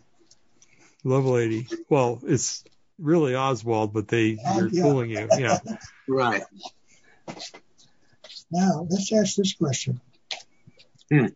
[1.05, 1.71] Lovelady.
[1.89, 2.63] Well, it's
[2.97, 4.83] really Oswald, but they they're yeah.
[4.83, 5.27] fooling you.
[5.37, 5.59] Yeah.
[6.11, 6.41] Right.
[8.51, 10.01] Now let's ask this question.
[11.11, 11.27] Hmm.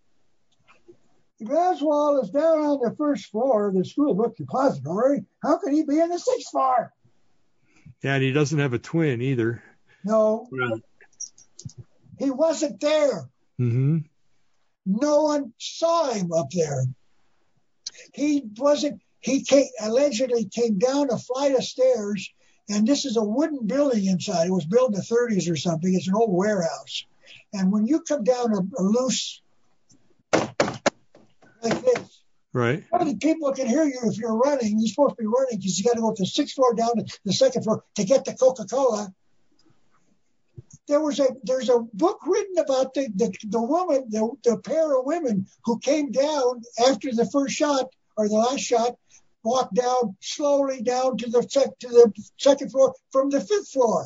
[1.40, 5.74] If Oswald is down on the first floor of the school book depository, how can
[5.74, 6.92] he be in the sixth floor?
[8.02, 9.62] Yeah, and he doesn't have a twin either.
[10.04, 10.82] No, Right.
[12.20, 13.30] He wasn't there.
[13.58, 14.00] hmm
[14.86, 16.86] No one saw him up there.
[18.14, 19.02] He wasn't.
[19.20, 22.30] He came, allegedly came down a flight of stairs,
[22.70, 24.48] and this is a wooden building inside.
[24.48, 25.94] It was built in the 30s or something.
[25.94, 27.06] It's an old warehouse,
[27.54, 29.42] and when you come down a, a loose
[31.62, 32.22] like this,
[32.54, 32.84] Right.
[32.92, 34.78] how many people can hear you if you're running?
[34.80, 36.96] You're supposed to be running because you got to go to the sixth floor down
[36.98, 39.12] to the second floor to get the Coca-Cola.
[40.88, 44.98] There was a there's a book written about the the, the woman the, the pair
[44.98, 47.86] of women who came down after the first shot
[48.18, 48.98] or the last shot
[49.44, 54.06] walked down slowly down to the sec, to the second floor from the fifth floor.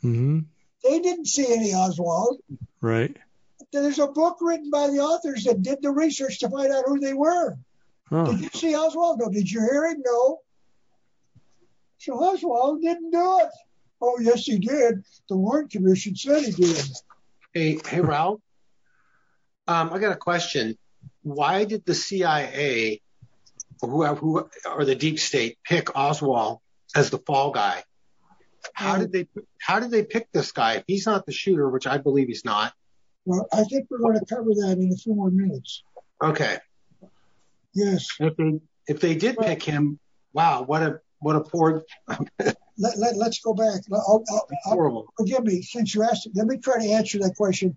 [0.00, 0.40] hmm
[0.82, 2.40] They didn't see any Oswald.
[2.80, 3.16] Right.
[3.72, 7.00] There's a book written by the authors that did the research to find out who
[7.00, 7.56] they were.
[8.10, 8.32] Oh.
[8.32, 9.18] Did you see Oswald?
[9.20, 9.28] No.
[9.28, 10.02] Did you hear him?
[10.04, 10.40] No.
[11.98, 13.50] So Oswald didn't do it.
[14.00, 15.02] Oh, yes, he did.
[15.28, 16.84] The Warren Commission said he did.
[17.52, 18.40] Hey, hey, Ralph.
[19.66, 20.78] Um, I got a question.
[21.22, 23.00] Why did the CIA,
[23.82, 26.60] or whoever, who, or the deep state, pick Oswald
[26.94, 27.82] as the fall guy?
[28.72, 29.26] How did they?
[29.60, 30.74] How did they pick this guy?
[30.74, 32.72] If he's not the shooter, which I believe he's not.
[33.24, 35.82] Well, I think we're going to cover that in a few more minutes.
[36.22, 36.58] Okay.
[37.74, 38.08] Yes.
[38.18, 39.98] If they if they did pick him,
[40.32, 41.84] wow, what a what a poor
[42.78, 43.82] Let, let, let's go back.
[43.92, 47.34] I'll, I'll, I'll, forgive me, since you asked it, let me try to answer that
[47.36, 47.76] question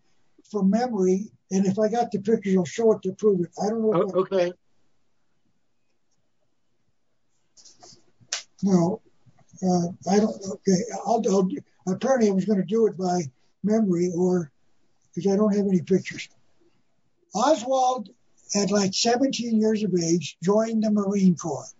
[0.50, 1.32] from memory.
[1.52, 3.50] And if I got the pictures, I'll show it to prove it.
[3.62, 4.12] I don't know.
[4.22, 4.54] Okay.
[8.64, 9.02] No,
[9.64, 10.36] uh, I don't.
[10.52, 11.50] Okay, I'll, I'll.
[11.88, 13.22] Apparently, I was going to do it by
[13.64, 14.52] memory or
[15.14, 16.30] because I don't have any pictures.
[17.34, 18.10] Oswald,
[18.56, 21.74] at like 17 years of age, joined the Marine Corps.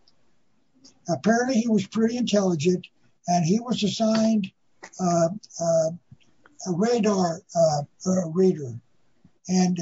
[1.08, 2.88] Apparently, he was pretty intelligent,
[3.28, 4.52] and he was assigned
[5.00, 5.30] uh,
[5.60, 5.90] uh,
[6.68, 8.74] a radar uh, reader,
[9.48, 9.78] and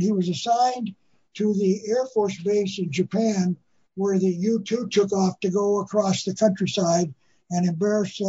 [0.00, 0.94] he was assigned
[1.34, 3.56] to the Air Force base in Japan
[3.96, 7.14] where the U-2 took off to go across the countryside
[7.50, 8.20] and embarrass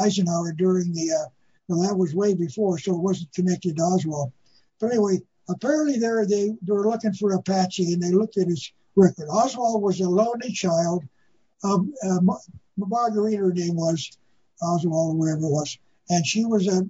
[0.00, 1.30] Eisenhower during the,
[1.68, 4.32] well, that was way before, so it wasn't connected to Oswald.
[4.80, 9.28] But anyway, apparently they were looking for a patsy and they looked at his record.
[9.28, 11.04] Oswald was a lonely child.
[11.64, 12.20] Um, uh,
[12.76, 14.16] Margarita, her name was
[14.62, 15.78] Oswald, or whatever it was.
[16.08, 16.82] And she was a,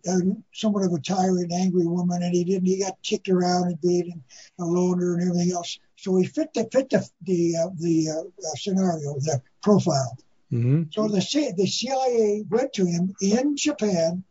[0.53, 2.67] somewhat of a tyrant, angry woman, and he didn't.
[2.67, 4.21] He got kicked around and beat and
[4.61, 5.79] a loner and everything else.
[5.97, 10.19] So he fit the fit the the uh, the uh, scenario, the profile.
[10.51, 14.23] hmm So the the CIA went to him in Japan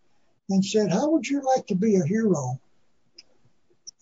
[0.50, 2.60] and said, "How would you like to be a hero?"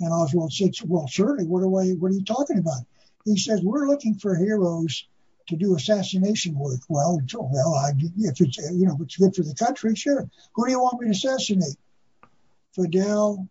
[0.02, 1.46] And Oswald said, "Well, certainly.
[1.46, 1.92] What do I?
[1.92, 2.86] What are you talking about?"
[3.24, 5.08] He says, "We're looking for heroes
[5.48, 9.56] to do assassination work." Well, well, I, if it's you know it's good for the
[9.56, 10.30] country, sure.
[10.56, 11.78] Who do you want me to assassinate?
[12.76, 13.48] Fidel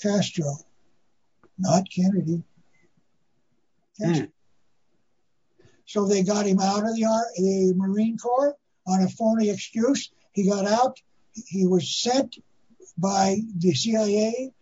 [0.00, 0.56] Castro,
[1.58, 2.42] not Kennedy.
[3.98, 4.04] Hmm.
[4.04, 4.28] Castro.
[5.86, 7.02] So they got him out of the,
[7.36, 8.56] the Marine Corps
[8.86, 10.10] on a phony excuse.
[10.32, 11.00] He got out.
[11.32, 12.38] He was sent
[12.98, 14.52] by the CIA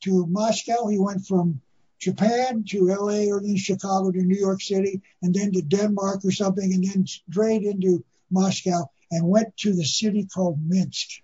[0.00, 0.88] to Moscow.
[0.88, 1.60] He went from
[2.02, 6.32] Japan to LA or then Chicago to New York City and then to Denmark or
[6.32, 11.22] something and then straight into Moscow and went to the city called Minsk.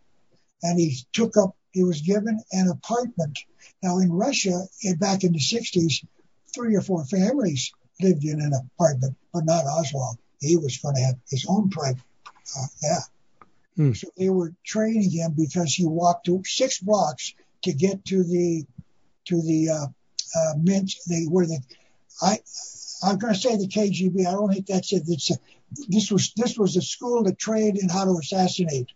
[0.63, 3.41] And he took up, he was given an apartment.
[3.83, 4.63] Now in Russia,
[4.99, 6.07] back in the 60s,
[6.55, 10.19] three or four families lived in an apartment, but not Oswald.
[10.41, 12.03] He was going to have his own private.
[12.57, 13.01] Uh, yeah.
[13.75, 13.93] Hmm.
[13.95, 18.65] So they were training him because he walked six blocks to get to the
[19.25, 19.87] to the uh,
[20.35, 20.95] uh, mint.
[21.09, 21.61] They where the
[22.23, 22.39] I
[23.03, 24.27] I'm going to say the KGB.
[24.27, 25.05] I don't think that's it.
[25.89, 28.89] This was this was a school that trained in how to assassinate.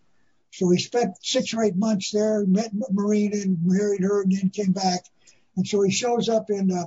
[0.51, 4.49] So he spent six or eight months there, met Marina and married her, and then
[4.49, 5.01] came back.
[5.55, 6.85] And so he shows up and Uh,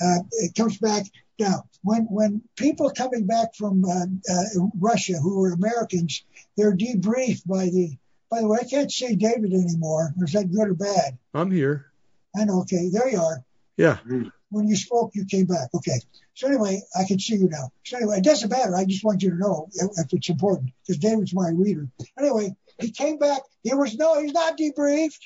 [0.00, 1.04] uh, it comes back
[1.38, 4.44] now when when people coming back from uh, uh,
[4.78, 6.24] Russia who were Americans,
[6.56, 7.96] they're debriefed by the
[8.30, 10.14] By the way, I can't see David anymore.
[10.22, 11.18] Is that good or bad?
[11.34, 11.92] I'm here.
[12.34, 12.60] I know.
[12.60, 13.44] Okay, there you are.
[13.82, 13.98] Yeah.
[14.50, 15.70] When you spoke, you came back.
[15.74, 15.98] Okay.
[16.34, 17.72] So anyway, I can see you now.
[17.84, 18.76] So anyway, it doesn't matter.
[18.76, 21.88] I just want you to know if, it's important because David's my reader.
[22.16, 23.40] Anyway, he came back.
[23.64, 25.18] He was no, he's not debriefed.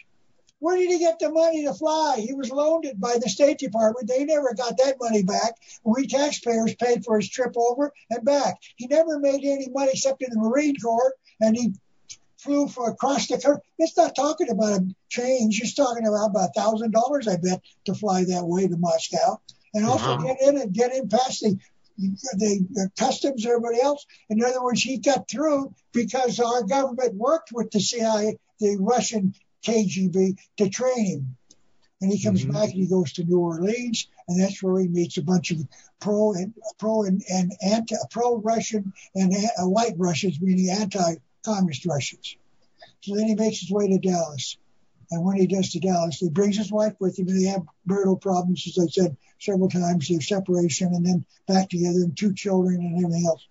[0.59, 2.17] Where did he get the money to fly?
[2.27, 4.09] He was loaned it by the State Department.
[4.09, 5.53] They never got that money back.
[5.85, 8.57] We taxpayers paid for his trip over and back.
[8.77, 11.13] He never made any money except in the Marine Corps,
[11.43, 11.75] and he
[12.47, 13.61] flew for across the country.
[13.79, 15.61] It's not talking about a change.
[15.61, 19.41] It's talking about about a thousand dollars, I bet, to fly that way to Moscow,
[19.75, 20.25] and also Wow.
[20.25, 21.59] get in and get in past the
[21.99, 24.05] the, the customs, everybody else.
[24.29, 29.33] In other words, he got through because our government worked with the CIA, the Russian
[29.67, 31.37] KGB, to train him.
[32.03, 32.53] And he comes Mhm.
[32.53, 35.67] back and he goes to New Orleans, and that's where he meets a bunch of
[35.99, 40.69] pro and pro and, and anti pro Russian and a- uh, white Russians, meaning
[41.47, 42.37] anti-communist Russians.
[43.03, 44.57] So then he makes his way to Dallas.
[45.11, 47.63] And when he does to Dallas, he brings his wife with him, and they have
[47.87, 52.35] marital problems, as I said several times, their separation, and then back together, and two
[52.35, 53.47] children, and everything else.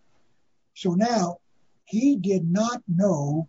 [0.74, 1.38] So now
[1.86, 3.48] he did not know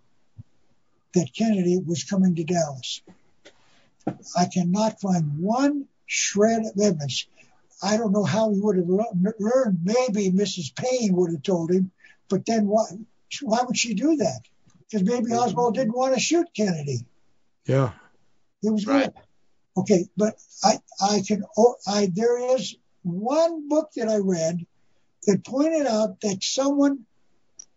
[1.14, 3.02] that Kennedy was coming to Dallas.
[4.36, 7.26] I cannot find one shred of evidence.
[7.82, 9.80] I don't know how he would have learned.
[9.82, 10.74] Maybe Mrs.
[10.76, 11.90] Paine would have told him,
[12.28, 12.84] but then why,
[13.42, 14.40] why would she do that?
[14.90, 15.34] Because maybe mm-hmm.
[15.34, 17.00] Oswald didn't want to shoot Kennedy.
[17.66, 17.92] Yeah.
[18.62, 19.12] It was Right.
[19.12, 19.22] good.
[19.78, 24.64] Okay, but I I can oh, I there is one book that I read
[25.26, 27.04] that pointed out that someone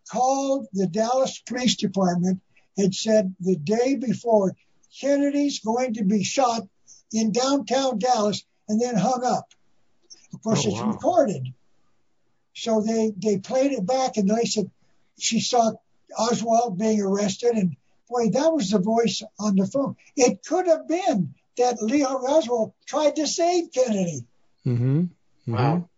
[0.10, 2.42] called the Dallas Police Department
[2.78, 4.56] and said the day before
[5.02, 6.68] Kennedy's going to be shot
[7.12, 9.52] in downtown Dallas and then hung up.
[10.34, 10.92] Of course, Oh, it's wow.
[10.92, 11.54] recorded.
[12.56, 14.72] So they they played it back and they said
[15.20, 15.72] she saw
[16.18, 17.76] Oswald being arrested and
[18.10, 19.96] boy, that was the voice on the phone.
[20.16, 24.26] It could have been that Lee Oswald tried to save Kennedy
[24.66, 25.54] Mm-hmm.
[25.54, 25.90] Wow.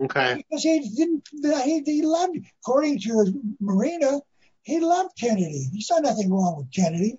[0.00, 0.36] Okay.
[0.36, 1.28] because he didn't.
[1.64, 4.20] He, he loved, according to Marina,
[4.62, 5.68] he loved Kennedy.
[5.72, 7.18] He saw nothing wrong with Kennedy.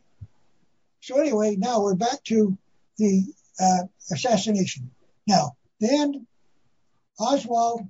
[1.01, 2.57] So anyway, now we're back to
[2.97, 3.23] the
[3.59, 4.91] uh, assassination.
[5.27, 6.25] Now then,
[7.19, 7.87] Oswald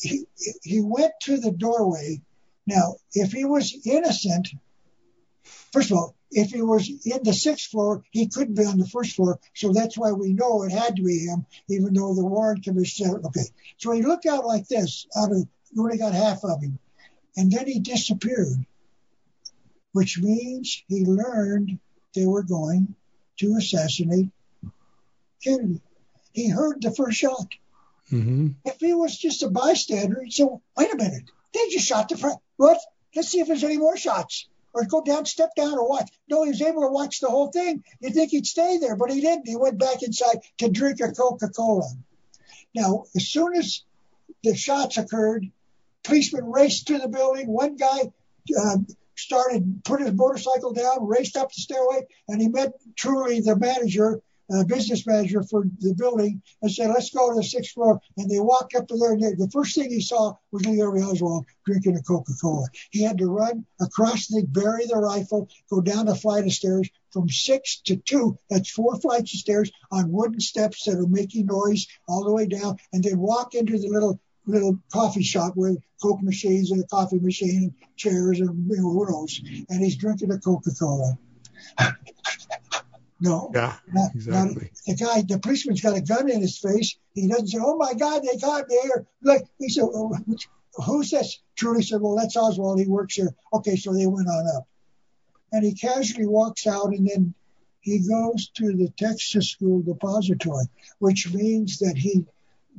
[0.00, 2.20] he went to the doorway.
[2.66, 4.48] Now, if he was innocent,
[5.72, 8.86] first of all, if he was in the sixth floor, he couldn't be on the
[8.86, 9.40] first floor.
[9.54, 13.06] So that's why we know it had to be him, even though the Warren Commission
[13.06, 13.46] said, okay.
[13.78, 15.38] So he looked out like this, out of,
[15.72, 16.78] you only got half of him.
[17.36, 18.64] And then he disappeared,
[19.92, 21.78] which means he learned
[22.14, 22.94] they were going
[23.38, 24.28] to assassinate
[25.42, 25.80] Kennedy.
[26.32, 27.48] He heard the first shot.
[28.12, 28.48] Mm-hmm.
[28.64, 30.44] If he was just a bystander, he'd say,
[30.76, 31.24] wait a minute,
[31.54, 32.42] they just shot the president.
[32.56, 32.78] What?
[33.14, 34.48] Let's see if there's any more shots.
[34.72, 36.10] Or go down, step down, or watch.
[36.28, 37.82] No, he was able to watch the whole thing.
[38.00, 39.48] You'd think he'd stay there, but he didn't.
[39.48, 41.90] He went back inside to drink a Coca Cola.
[42.72, 43.82] Now, as soon as
[44.44, 45.50] the shots occurred,
[46.04, 47.48] policemen raced to the building.
[47.48, 48.12] One guy
[48.56, 48.76] uh,
[49.16, 54.20] started, put his motorcycle down, raced up the stairway, and he met Truly the manager,
[54.52, 58.28] Uh, business manager for the building, and said, "Let's go to the sixth floor." And
[58.28, 61.46] they walked up to there, and the first thing he saw was Lee Harvey Oswald
[61.64, 62.66] drinking a Coca-Cola.
[62.90, 66.90] He had to run across the, bury the rifle, go down a flight of stairs
[67.12, 68.38] from six to two.
[68.48, 72.46] That's four flights of stairs on wooden steps that are making noise all the way
[72.46, 76.86] down, and then walk into the little little coffee shop with Coke machines and a
[76.86, 79.40] coffee machine and chairs and you know, who knows.
[79.68, 81.18] And he's drinking a Coca-Cola.
[83.20, 83.76] No, Yeah.
[83.92, 84.70] not, Exactly.
[84.86, 86.96] not, the guy, the policeman's got a gun in his face.
[87.14, 90.16] He doesn't say, "Oh my God, they got me here!" Like he said, oh,
[90.86, 92.78] "Who's this?" Truly said, "Well, that's Oswald.
[92.80, 94.66] He works here." Okay, so they went on up,
[95.52, 97.34] and he casually walks out, and then
[97.80, 100.66] he goes to the Texas School Depository,
[100.98, 102.24] which means that he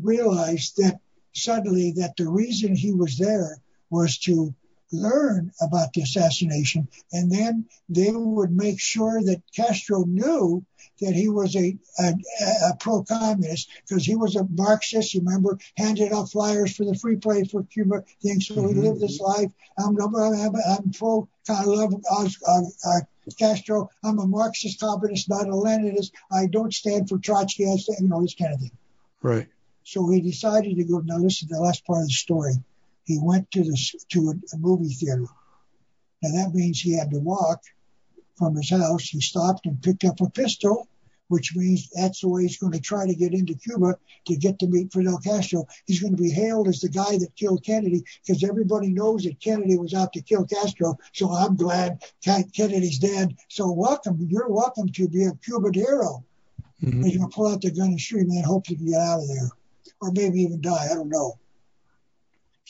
[0.02, 1.00] realized that
[1.34, 3.58] suddenly that the reason he was there
[3.90, 4.54] was to
[4.92, 10.66] learn about the assassination, and then they would make sure that Castro knew
[11.00, 12.14] that he was a, a,
[12.70, 15.14] a pro-communist because he was a Marxist.
[15.14, 18.40] You remember, handed out flyers for the free play for Cuba thing.
[18.42, 18.84] So he Mhm.
[18.84, 19.52] lived his life.
[19.78, 21.28] I'm, I'm, I'm, pro.
[21.50, 22.28] I love uh,
[22.86, 23.00] uh,
[23.38, 23.90] Castro.
[24.04, 26.12] I'm a Marxist communist, not a Leninist.
[26.32, 27.66] I don't stand for Trotsky.
[27.66, 28.72] I stand, you know, this kind of thing.
[29.22, 29.48] Right.
[29.84, 31.00] So he decided to go.
[31.00, 32.54] Now listen to the last part of the story.
[33.12, 33.78] He went to the
[34.10, 35.28] to a, movie theater.
[36.24, 37.62] Now that means he had to walk
[38.38, 39.04] from his house.
[39.04, 40.88] He stopped and picked up a pistol,
[41.28, 43.98] which means that's the way he's going to try to get into Cuba
[44.28, 45.68] to get to meet Fidel Castro.
[45.88, 49.42] He's going to be hailed as the guy that killed Kennedy because everybody knows that
[49.42, 50.98] Kennedy was out to kill Castro.
[51.12, 53.36] So I'm glad Kennedy's dead.
[53.50, 56.24] So welcome, you're welcome to be a Cuban hero.
[56.82, 57.04] Mm-hmm.
[57.04, 59.20] He's going to pull out the gun and shoot him and hope to get out
[59.20, 59.50] of there,
[60.00, 60.88] or maybe even die.
[60.90, 61.38] I don't know.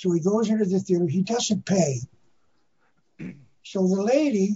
[0.01, 1.05] So he goes into the theater.
[1.05, 1.99] He doesn't pay.
[3.61, 4.55] So the lady,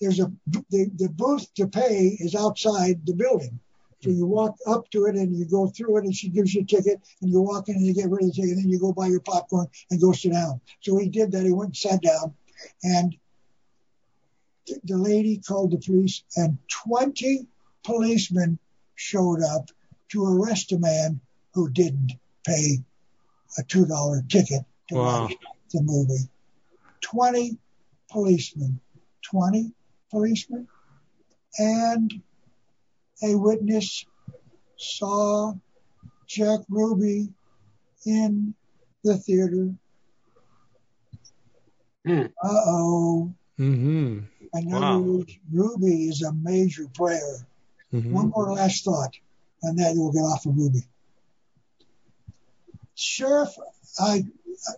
[0.00, 3.60] there's a the, the booth to pay is outside the building.
[4.02, 6.62] So you walk up to it and you go through it, and she gives you
[6.62, 8.68] a ticket, and you walk in and you get rid of the ticket, and then
[8.68, 10.60] you go buy your popcorn and go sit down.
[10.80, 11.44] So he did that.
[11.44, 12.34] He went and sat down,
[12.82, 13.16] and
[14.82, 17.46] the lady called the police, and 20
[17.84, 18.58] policemen
[18.96, 19.70] showed up
[20.08, 21.20] to arrest a man
[21.52, 22.14] who didn't
[22.44, 22.82] pay
[23.58, 25.22] a two dollar ticket to wow.
[25.22, 25.34] watch
[25.72, 26.28] the movie.
[27.00, 27.58] Twenty
[28.10, 28.80] policemen,
[29.22, 29.72] twenty
[30.10, 30.68] policemen,
[31.58, 32.22] and
[33.22, 34.04] a witness
[34.76, 35.54] saw
[36.26, 37.28] Jack Ruby
[38.06, 38.54] in
[39.02, 39.74] the theater.
[42.06, 42.26] Mm.
[42.42, 43.34] Uh oh.
[43.58, 44.18] Mm-hmm.
[44.54, 44.98] In wow.
[44.98, 47.46] words, Ruby is a major player.
[47.92, 48.12] Mm-hmm.
[48.12, 49.14] One more last thought,
[49.62, 50.82] and then we'll get off of Ruby.
[52.94, 53.50] Sheriff,
[53.98, 54.24] I,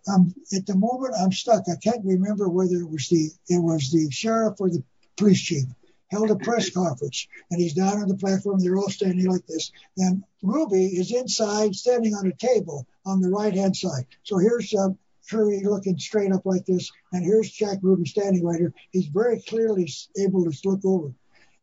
[0.08, 1.64] I'm at the moment I'm stuck.
[1.68, 4.82] I can't remember whether it was the it was the sheriff or the
[5.16, 5.64] police chief
[6.10, 8.60] held a press conference, and he's down on the platform.
[8.60, 13.30] They're all standing like this, and Ruby is inside, standing on a table on the
[13.30, 14.06] right hand side.
[14.22, 14.98] So here's um,
[15.28, 18.72] Curry looking straight up like this, and here's Jack Ruby standing right here.
[18.92, 21.12] He's very clearly able to look over.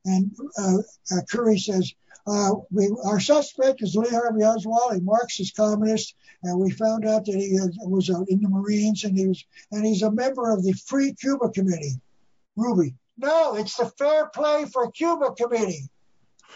[0.05, 0.79] And uh,
[1.11, 6.71] uh, Curry says, uh, our suspect is Lee Harvey Oswald, a Marxist communist, and we
[6.71, 10.11] found out that he was uh, in the Marines and he was and he's a
[10.11, 11.99] member of the Free Cuba Committee.
[12.55, 15.89] Ruby, no, it's the Fair Play for Cuba Committee.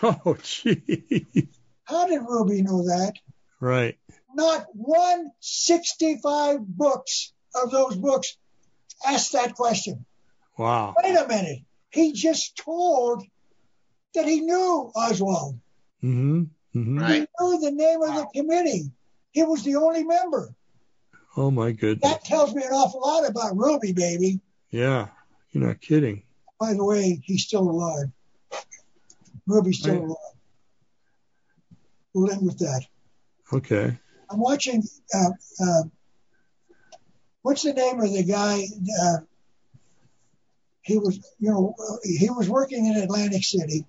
[0.03, 1.47] Oh, gee.
[1.85, 3.13] How did Ruby know that?
[3.59, 3.97] Right.
[4.35, 8.37] Not one 65 books of those books
[9.03, 10.05] asked that question.
[10.55, 10.93] Wow.
[11.01, 11.61] Wait a minute.
[11.89, 13.23] He just told
[14.17, 15.59] that he knew Oswald.
[16.03, 16.43] Mm-hmm.
[16.75, 16.99] Mm-hmm.
[16.99, 17.13] Right.
[17.13, 18.91] He knew the name of the committee.
[19.31, 20.53] He was the only member.
[21.35, 22.11] Oh my goodness.
[22.11, 24.39] That tells me an awful lot about Ruby, baby.
[24.71, 25.07] Yeah,
[25.51, 26.23] you're not kidding.
[26.59, 28.07] By the way, he's still alive.
[29.45, 30.17] Ruby's still alive.
[32.13, 32.83] We'll end with that.
[33.53, 33.97] Okay.
[34.29, 34.83] I'm watching.
[35.13, 35.29] Uh,
[35.63, 35.83] uh,
[37.43, 38.65] what's the name of the guy?
[39.01, 39.17] Uh,
[40.81, 43.85] he was, you know, he was working in Atlantic City,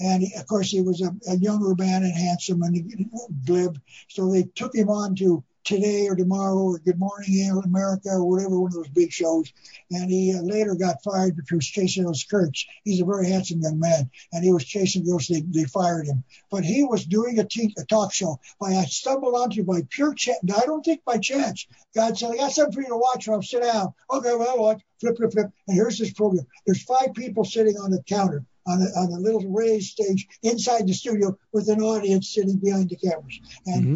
[0.00, 3.10] and of course he was a, a younger man and handsome and
[3.44, 3.80] glib.
[4.08, 8.58] So they took him on to Today or Tomorrow or Good Morning America or whatever
[8.58, 9.52] one of those big shows.
[9.92, 12.66] And he uh, later got fired because chasing those skirts.
[12.82, 15.28] He's a very handsome young man, and he was chasing girls.
[15.28, 16.24] They, they fired him.
[16.50, 17.46] But he was doing a,
[17.84, 18.40] talk show.
[18.58, 20.38] By I stumbled onto by pure chance.
[20.52, 21.66] I don't think by chance.
[21.94, 23.28] God said, "I got something for you to watch.
[23.28, 24.82] I'll sit down." Okay, well, I'll watch.
[25.00, 25.50] Flip, flip, flip.
[25.68, 26.46] And here's this program.
[26.66, 30.86] There's five people sitting on the counter on a, on a little raised stage inside
[30.86, 33.40] the studio with an audience sitting behind the cameras.
[33.66, 33.94] And mm-hmm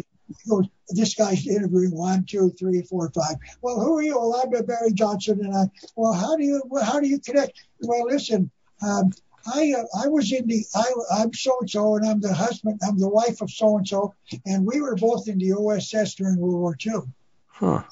[0.49, 3.35] goes, this guy's interviewing one, two, three, four, five.
[3.61, 4.17] Well, who are you?
[4.17, 5.65] Well, I'm Barry Johnson, and I.
[5.95, 7.61] Well, how do you how do you connect?
[7.81, 8.49] Well, listen,
[8.81, 9.11] um,
[9.53, 10.85] I uh, I was in the I
[11.19, 12.79] I'm so and so, and I'm the husband.
[12.87, 14.13] I'm the wife of so and so,
[14.45, 17.01] and we were both in the OSS during World War II.
[17.47, 17.83] Huh.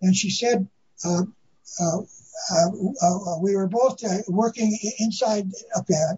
[0.00, 0.68] And she said.
[1.04, 1.22] Uh,
[1.80, 1.98] uh,
[3.40, 5.50] we were both uh, working inside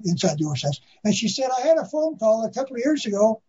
[0.05, 3.07] inside the OSS, and she said I had a phone call a couple of years
[3.07, 3.43] ago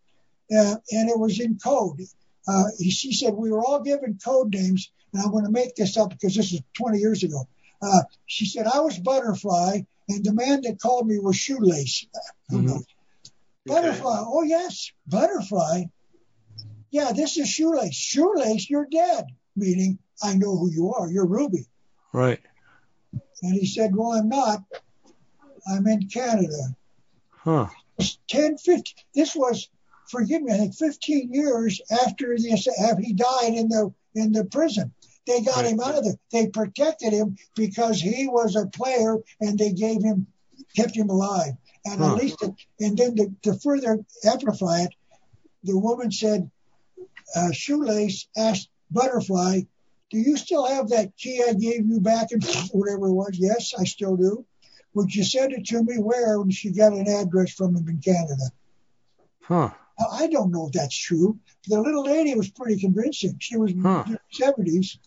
[0.50, 2.00] uh, and it was in code.
[2.48, 5.96] Uh, she said we were all given code names, and I'm going to make this
[5.96, 7.48] up because this is 20 years ago.
[7.82, 12.06] Uh, she said I was Butterfly, and the man that called me was Shoelace.
[12.52, 12.76] Mm-hmm.
[13.66, 14.22] Butterfly.
[14.24, 15.86] Oh yes, Butterfly.
[16.92, 17.92] Yeah, this is Shoelace.
[17.92, 19.24] Shoelace, you're dead.
[19.56, 21.10] Meaning, I know who you are.
[21.10, 21.66] You're Ruby.
[22.12, 22.38] Right.
[23.42, 24.62] And he said, Well, I'm not.
[25.68, 26.76] I'm in Canada.
[27.30, 27.66] Huh.
[28.28, 28.94] 10, 15.
[29.14, 29.68] This was
[30.08, 34.44] forgive me, I think 15 years after this, after he died in the in the
[34.44, 34.92] prison.
[35.26, 35.66] They got right.
[35.66, 36.18] him out of there.
[36.30, 40.28] They protected him because he was a player, and they gave him,
[40.76, 41.54] kept him alive.
[41.84, 42.12] And huh.
[42.12, 42.42] at least,
[42.80, 44.94] and then to, to, further amplify it,
[45.64, 46.48] the woman said,
[47.34, 49.62] uh, Shoelace asked Butterfly,
[50.10, 52.40] "Do you still have that key I gave you back in
[52.72, 54.44] whatever it was?" Yes, I still do.
[54.94, 55.96] Would you send it to me?
[55.98, 56.40] Where?
[56.40, 58.50] And she got an address from him in Canada.
[59.42, 59.70] Huh.
[60.12, 61.38] I don't know if that's true.
[61.68, 63.36] The little lady was pretty convincing.
[63.38, 64.04] She was huh.
[64.06, 64.98] in her 70s,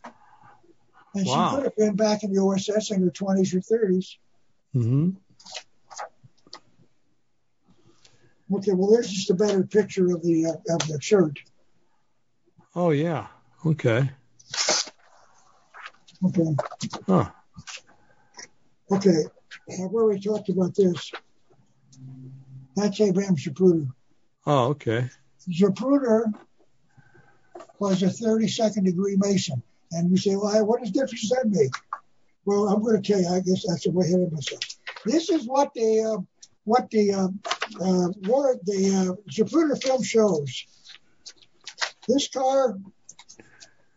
[1.16, 1.50] and wow.
[1.50, 4.18] she could have been back in the OSS in her 20s or 30s.
[4.76, 5.10] Mm-hmm.
[8.52, 11.40] Okay, well, there's just a better picture of the uh, of the shirt.
[12.76, 13.28] Oh yeah.
[13.66, 14.10] Okay.
[16.26, 16.56] Okay,
[17.08, 17.30] Huh.
[18.92, 19.24] okay.
[19.72, 21.12] I've already talked about this.
[22.76, 23.88] That's Abraham Zapruder.
[24.46, 25.10] Oh okay.
[25.50, 26.34] Zapruder
[27.80, 29.62] was a 32nd degree Mason.
[29.92, 31.72] And you say, well, what does difference does that make?
[32.46, 34.62] Well, I'm going to tell you, I guess that's a way ahead of myself.
[35.06, 36.22] This is what the, uh,
[36.64, 37.28] what uh,
[37.84, 38.10] uh,
[38.66, 40.66] the uh, Zapruder film shows.
[42.08, 42.78] This car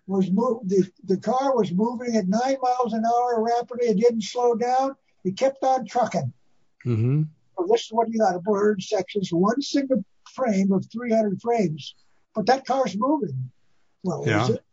[0.06, 3.86] was the, car was moving at nine miles an hour rapidly.
[3.86, 4.96] It didn't slow down.
[5.24, 6.32] It kept on trucking.
[6.84, 7.22] Mm-hmm.
[7.70, 10.04] This is what you got, a blurred sections, one single
[10.34, 11.94] frame of 300 frames.
[12.34, 13.50] But that car's moving.
[14.02, 14.64] Well, is it?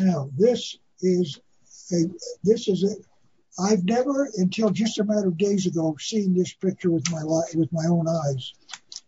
[0.00, 1.38] Now, this is
[1.92, 2.04] a,
[2.42, 6.90] this is a, I've never, until just a matter of days ago, seen this picture
[6.90, 8.54] with my li- with my own eyes,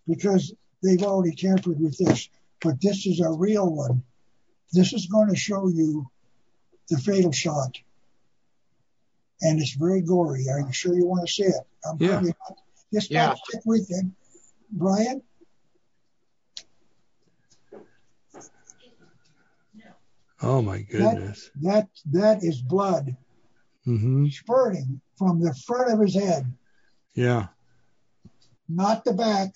[0.06, 2.28] because they've already tampered with this.
[2.64, 4.02] But this is a real one.
[4.72, 6.10] This is going to show you
[6.88, 7.76] the fatal shot,
[9.42, 10.46] and it's very gory.
[10.50, 11.54] Are you sure you want to see it?
[11.84, 12.08] I'm Yeah.
[12.12, 12.58] probably not.
[12.90, 13.34] This Yeah.
[13.34, 14.06] stick with it.
[14.70, 15.22] Brian.
[20.42, 21.50] Oh my goodness.
[21.62, 23.16] That that is blood
[23.86, 24.28] Mm-hmm.
[24.28, 26.50] spurting from the front of his head,
[27.12, 27.48] Yeah.
[28.66, 29.52] not the back,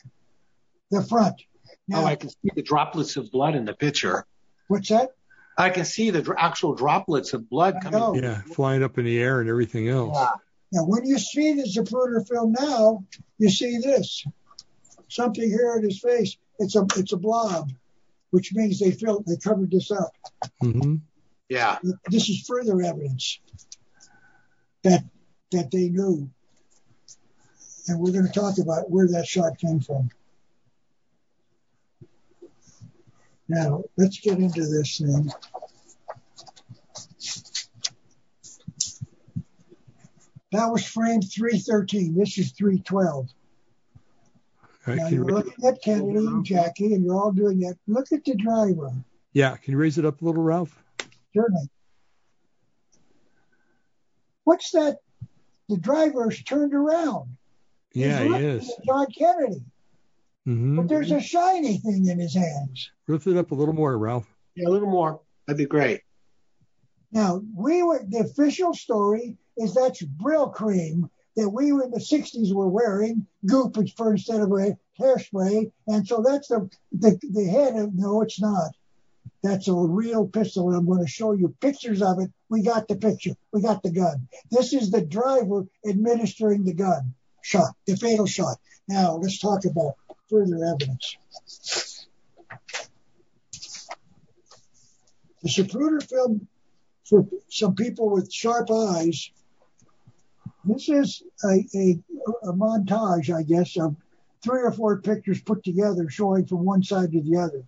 [0.90, 1.40] the front.
[1.88, 4.24] Now, Oh, I can see the droplets of blood in the picture.
[4.68, 5.10] what's that?
[5.56, 7.98] I can see the actual droplets of blood I coming.
[7.98, 8.14] know.
[8.14, 8.42] Yeah.
[8.42, 10.16] Flying up in the air and everything else.
[10.16, 10.30] Yeah.
[10.70, 13.02] Now, when you see the Zapruder film now,
[13.38, 14.24] you see this
[15.08, 16.36] something here at his face.
[16.60, 17.72] It's a it's a blob,
[18.30, 20.12] which means they filled they covered this up.
[20.62, 20.96] Mm-hmm.
[21.48, 21.78] Yeah.
[22.10, 23.40] This is further evidence
[24.84, 25.02] that
[25.52, 26.28] that they knew,
[27.88, 30.10] and we're going to talk about where that shot came from.
[33.48, 35.30] Now, let's get into this thing.
[40.52, 42.14] That was frame 313.
[42.14, 43.28] This is 312.
[44.86, 47.76] Okay, Now you you're looking at Kennedy and Jackie, and you're all doing that.
[47.86, 48.90] Look at the driver.
[49.32, 49.56] yeah.
[49.56, 50.82] Can you raise it up a little, Ralph?
[51.34, 51.68] Certainly.
[54.44, 54.98] What's that?
[55.68, 57.36] The driver's turned around.
[57.92, 58.72] Yeah, he is.
[58.86, 59.62] John Kennedy,
[60.48, 60.76] Mm-hmm.
[60.76, 62.90] but there's a shiny thing in his hands.
[63.06, 64.26] Lift it up a little more, Ralph.
[64.54, 65.20] Yeah, a little more.
[65.46, 66.00] That'd be great.
[67.12, 72.68] Now, we were the official story is that's Brylcreem that we in the 60s were
[72.68, 75.70] wearing, goop is for instead of a hairspray.
[75.86, 78.72] And so that's the, the, the head of, no, it's not.
[79.42, 80.68] That's a real pistol.
[80.68, 82.30] And I'm going to show you pictures of it.
[82.48, 83.34] We got the picture.
[83.52, 84.26] We got the gun.
[84.50, 88.56] This is the driver administering the gun shot, the fatal shot.
[88.88, 89.94] Now, let's talk about
[90.28, 91.16] further evidence.
[95.42, 96.48] The Zapruder film
[97.08, 99.30] for some people with sharp eyes,
[100.64, 101.98] this is a, a,
[102.48, 103.96] a montage, I guess, of
[104.42, 107.64] three or four pictures put together showing from one side to the other.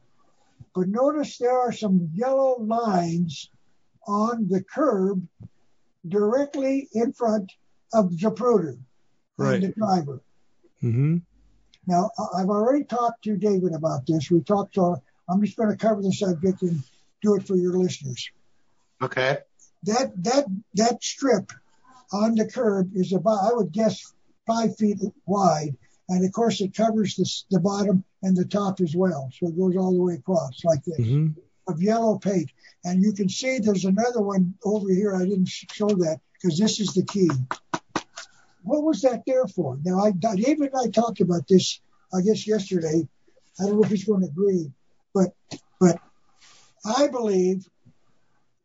[0.74, 3.50] But notice there are some yellow lines
[4.06, 5.26] on the curb
[6.06, 7.52] directly in front
[7.92, 8.78] of Zapruder
[9.38, 9.54] Right.
[9.54, 10.20] and the driver.
[10.82, 11.16] Mm-hmm.
[11.90, 14.30] Now, I- I've already talked to David about this.
[14.30, 16.82] We talked, so I'm just going to cover the subject and
[17.20, 18.30] do it for your listeners.
[19.02, 19.38] Okay.
[19.84, 20.44] that that
[20.74, 21.52] that strip
[22.12, 24.12] on the curb is about I would guess
[24.46, 25.74] five feet wide,
[26.10, 29.56] and of course it covers the the bottom and the top as well, so it
[29.56, 31.28] goes all the way across like this Mm-hmm.
[31.70, 32.50] of yellow paint.
[32.84, 35.16] And you can see there's another one over here.
[35.16, 37.30] I didn't show that because this is the key.
[38.62, 39.78] What was that there for?
[39.82, 41.80] Now, I, David and I talked about this,
[42.12, 43.08] I guess, yesterday.
[43.58, 44.70] I don't know if he's going to agree,
[45.14, 45.30] but
[45.78, 45.98] but
[46.84, 47.66] I believe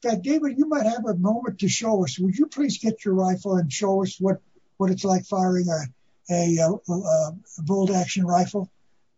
[0.03, 2.19] that David, you might have a moment to show us.
[2.19, 4.37] Would you please get your rifle and show us what
[4.77, 8.69] what it's like firing a a, a, a bolt action rifle?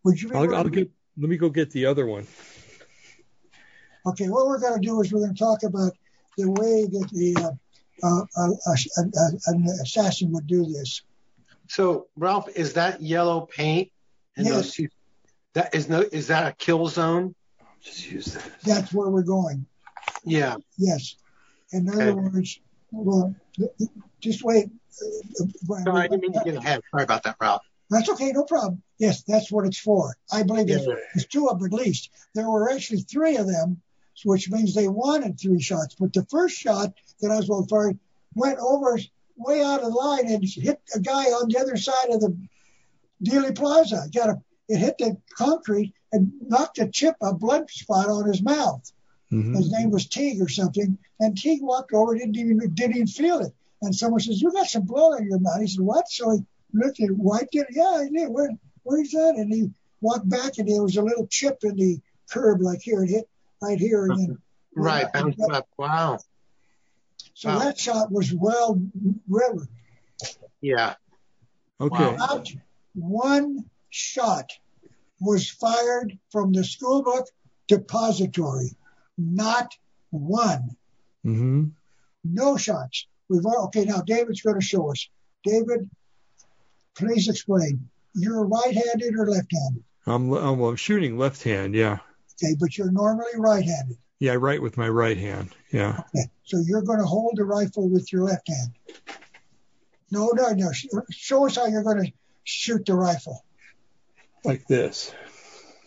[0.04, 0.32] Would you?
[0.34, 0.90] I'll, I'll get.
[1.18, 2.28] Let me go get the other one.
[4.06, 5.92] Okay, what we're going to do is we're going to talk about
[6.38, 7.52] the way that the uh,
[8.04, 11.02] an assassin would do this.
[11.68, 13.92] So, Ralph, is that yellow paint
[14.38, 14.80] Yes.
[15.54, 16.02] That is no.
[16.02, 17.34] Is that a kill zone?
[17.82, 18.52] Just use that.
[18.64, 19.66] That's where we're going.
[20.24, 20.58] Yeah.
[20.78, 21.16] Yes.
[21.72, 22.20] In other Okay.
[22.20, 22.60] words,
[22.92, 24.70] well, th- th- just wait.
[25.02, 25.44] Uh,
[25.74, 26.82] uh, Sorry, I didn't mean to get ahead.
[26.92, 27.64] Sorry about that, Ralph.
[27.90, 28.84] That's okay, no problem.
[29.00, 30.16] Yes, that's what it's for.
[30.32, 32.10] I believe there's, there's two of them at least.
[32.36, 33.82] There were actually three of them,
[34.26, 35.96] which means they wanted three shots.
[36.00, 37.98] But the first shot that Oswald fired
[38.36, 39.00] went over
[39.38, 42.36] way out of line and hit a guy on the other side of the
[43.24, 44.08] Dealey Plaza.
[44.14, 48.42] Got a, it hit the concrete and knocked a chip, a blood spot on his
[48.42, 48.92] mouth.
[49.30, 50.98] hmm His name was Teague or something.
[51.20, 53.54] And Teague walked over, didn't even didn't even feel it.
[53.82, 56.44] And someone says, "You got some blood on your mouth." He said, "What?" So he
[56.74, 57.68] looked at it, wiped it.
[57.72, 58.30] Yeah, I did.
[58.30, 58.50] Where
[58.84, 59.36] where's that?
[59.38, 59.70] And he
[60.02, 62.00] walked back, and there was a little chip in the
[62.30, 63.04] curb, like here.
[63.04, 63.30] It hit
[63.62, 64.38] right here, and then
[64.76, 65.68] Right, bounced up.
[65.78, 66.20] Wow.
[67.34, 67.60] so Wow.
[67.60, 68.80] that shot was well
[69.28, 69.70] rivered.
[70.62, 70.96] Yeah.
[71.82, 72.16] Okay.
[72.16, 72.48] Not
[72.94, 74.52] one shot
[75.20, 77.28] was fired from the school book
[77.68, 78.76] depository.
[79.18, 79.74] Not
[80.12, 80.78] one.
[81.24, 81.66] hmm
[82.24, 83.08] No shots.
[83.30, 83.86] We've all, okay.
[83.86, 85.08] Now David's going to show us.
[85.44, 85.90] David,
[86.96, 87.90] please explain.
[88.14, 89.84] You're right-handed or left-handed?
[90.06, 91.74] I'm, I'm uh, shooting left hand.
[91.76, 92.00] Yeah.
[92.42, 93.98] Okay, but you're normally right-handed.
[94.20, 94.34] Yeah.
[94.34, 95.56] I write with my right hand.
[95.72, 96.02] Yeah.
[96.16, 98.74] Okay, so you're going to hold the rifle with your left hand.
[100.12, 100.72] No, no, no.
[101.10, 102.12] Show us how you're going to
[102.44, 103.44] shoot the rifle.
[104.44, 105.14] Like this.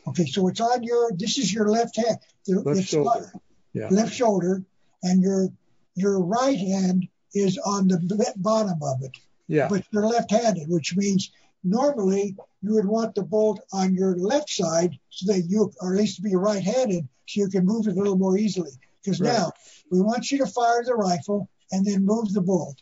[0.08, 1.12] Okay, so it's on your.
[1.12, 2.18] This is your left hand.
[2.46, 3.32] Left shoulder.
[3.72, 3.88] Yeah.
[3.90, 4.62] left shoulder,
[5.02, 5.48] and your
[5.94, 9.16] your right hand is on the bottom of it.
[9.46, 9.68] Yeah.
[9.68, 11.30] But you're left-handed, which means
[11.62, 15.98] normally you would want the bolt on your left side so that you, or at
[15.98, 18.70] least to be right-handed, so you can move it a little more easily.
[19.02, 19.52] Because now
[19.90, 22.76] we want you to fire the rifle and then move the bolt.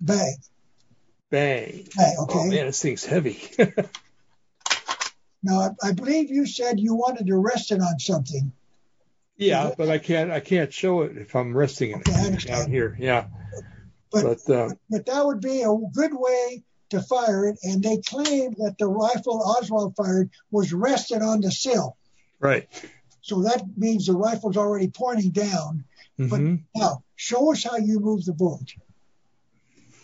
[0.00, 0.36] Bang,
[1.30, 1.86] Bang.
[1.96, 2.16] bang.
[2.20, 2.38] Okay.
[2.38, 3.40] Oh man, this thing's heavy.
[5.42, 8.52] Now I, I believe you said you wanted to rest it on something.
[9.36, 10.30] yeah, but I can't.
[10.32, 12.04] I can't show it if I'm resting it
[12.44, 12.96] down here.
[12.98, 13.26] Yeah.
[14.12, 14.34] Uh,
[14.90, 17.58] but that would be a good way to fire it.
[17.62, 21.96] And they claim that the rifle Oswald fired was rested on the sill.
[22.40, 22.68] right.
[23.20, 25.84] So that means the rifle's already pointing down.
[26.18, 26.28] Mm-hmm.
[26.28, 28.72] But Now, show us how you move the bolt.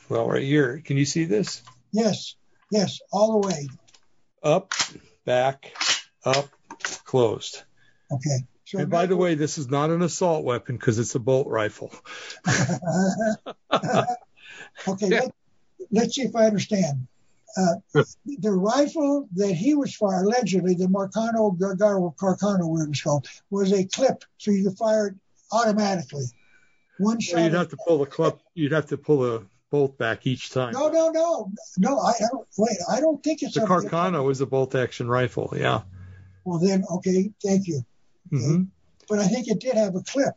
[0.09, 0.83] Well, right here.
[0.85, 1.63] Can you see this?
[1.91, 2.35] Yes,
[2.71, 3.69] yes, all the way.
[4.43, 4.75] Up,
[5.25, 5.73] back,
[6.25, 6.49] up,
[7.05, 7.63] closed.
[8.13, 8.45] Okay.
[8.67, 11.49] So And by the way, this is not an assault weapon because it's a bolt
[11.49, 11.93] rifle.
[14.89, 15.34] okay, let,
[15.91, 17.07] let's see if I understand.
[17.57, 18.03] Uh,
[18.41, 23.73] the rifle that he was firing, allegedly, the Marcano Gargaro Carcano, whatever it's called, was
[23.73, 25.15] a clip, so you could fire
[25.53, 26.25] automatically.
[26.99, 27.43] One shot.
[27.43, 28.41] You'd have to pull the clip.
[28.55, 30.73] You'd have to pull the bolt back each time.
[30.73, 31.99] no, no, no, no.
[31.99, 32.47] I, don't.
[32.59, 35.53] Wait, I don't think it's The a Carcano is a bolt action rifle.
[35.57, 35.83] Yeah.
[36.45, 37.85] Well, then, okay, thank you.
[38.31, 38.65] hmm
[39.09, 40.35] But I think it did have a clip.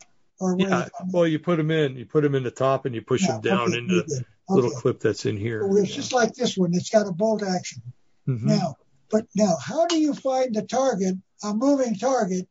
[0.57, 0.88] Yeah.
[1.11, 1.98] Well, you put them in.
[1.98, 4.06] You put them in the top, and you push them down into
[4.49, 4.82] little okay.
[4.82, 5.68] clip that's in here.
[5.78, 6.74] It's just like this one.
[6.74, 7.82] It's got a bolt action.
[8.28, 8.44] Mhm.
[8.44, 8.76] Now,
[9.10, 12.48] but now, how do you find the target, a moving target,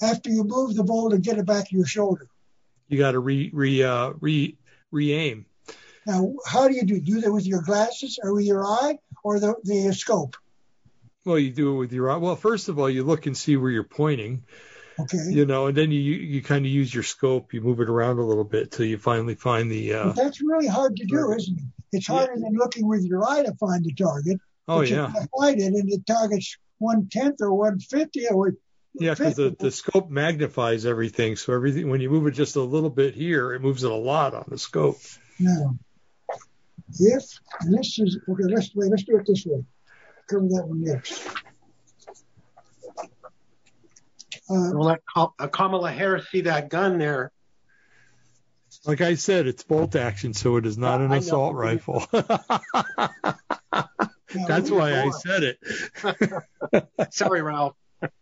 [0.00, 2.28] after you move the bolt and get it back to your shoulder?
[2.88, 4.56] You got to re re uh, re
[4.90, 5.46] re aim.
[6.06, 7.00] Now, how do you do?
[7.00, 10.36] Do that with your glasses or with your eye or the, the scope?
[11.24, 12.16] Well, you do it with your eye.
[12.16, 14.44] Well, first of all, you look and see where you're pointing,
[15.02, 15.30] Okay.
[15.30, 17.52] you know, and then you you kind of use your scope.
[17.54, 19.94] You move it around a little bit till you finally find the.
[19.94, 21.64] Uh, that's really hard to do, isn't it?
[21.92, 22.16] It's Yeah.
[22.16, 24.40] harder than looking with your eye to find the target.
[24.68, 28.54] oh yeah, find it, and the target's one tenth or one fifty or
[28.94, 31.36] yeah, because the, the scope magnifies everything.
[31.36, 33.94] So everything when you move it just a little bit here, it moves it a
[33.94, 34.98] lot on the scope.
[35.38, 35.78] No.
[36.98, 38.90] If this is okay, let's wait.
[38.90, 39.64] Let's do it this way.
[40.28, 41.24] Cover that one next.
[42.98, 43.06] Uh,
[44.50, 47.30] Don't let uh, Kamala Harris see that gun there.
[48.84, 52.04] Like I said, it's bolt action, so it is not an assault rifle.
[52.12, 52.28] That's
[54.70, 55.58] why I said it.
[57.12, 57.74] Sorry, Ralph.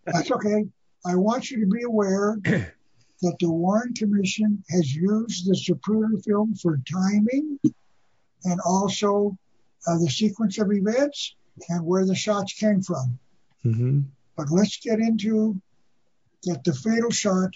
[0.06, 0.64] That's okay.
[1.06, 6.54] I want you to be aware that the Warren Commission has used the Zapruder film
[6.54, 7.58] for timing
[8.44, 9.36] and also
[9.86, 11.34] uh, the sequence of events
[11.68, 13.18] and where the shots came from.
[13.62, 14.00] hmm
[14.36, 15.60] But let's get into
[16.44, 17.50] that the fatal shot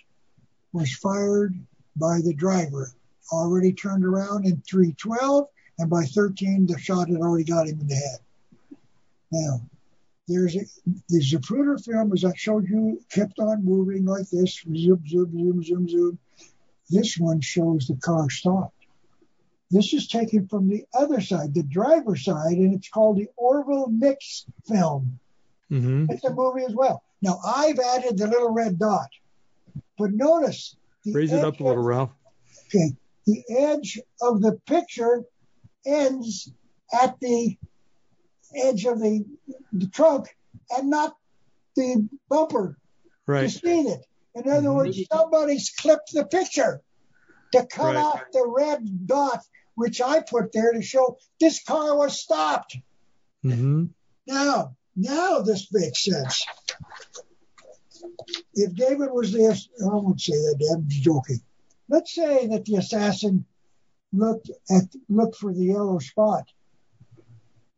[0.73, 1.55] was fired
[1.97, 2.93] by the driver,
[3.33, 5.47] already turned around in 312,
[5.79, 8.19] and by 13, the shot had already got him in the head.
[9.31, 9.61] Now,
[10.29, 10.61] there's a,
[11.09, 15.63] the Zapruder film, as I showed you, kept on moving like this, zoom, zoom, zoom,
[15.63, 16.19] zoom, zoom.
[16.91, 18.75] This one shows the car stopped.
[19.71, 23.89] This is taken from the other side, the driver's side, and it's called the Orville
[23.91, 25.19] Nix film.
[25.71, 27.03] hmm It's a movie as well.
[27.23, 29.09] Now I've added the little red dot,
[29.97, 30.77] but notice
[31.07, 32.11] Raise it up a little, Ralph.
[32.67, 32.95] Okay,
[33.27, 35.23] the edge of the picture
[35.87, 36.53] ends
[36.93, 37.57] at the
[38.55, 39.25] edge of the,
[39.73, 40.29] the trunk
[40.71, 41.15] and not
[41.75, 42.77] the bumper.
[43.27, 43.41] Right.
[43.41, 43.51] You Right.
[43.51, 44.07] see it.
[44.35, 44.75] In other Mhm.
[44.75, 46.83] words, somebody's clipped the picture
[47.53, 49.43] to cut off the red dot
[49.75, 52.77] which I put there to show this car was stopped.
[53.43, 53.87] hmm
[54.27, 56.45] Now, now this makes sense.
[58.55, 61.41] If David was the, I won't say that, I'm joking.
[61.89, 63.45] Let's say that the assassin
[64.13, 66.45] looked at looked for the yellow spot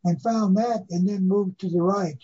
[0.05, 2.19] and found that and then moved to the right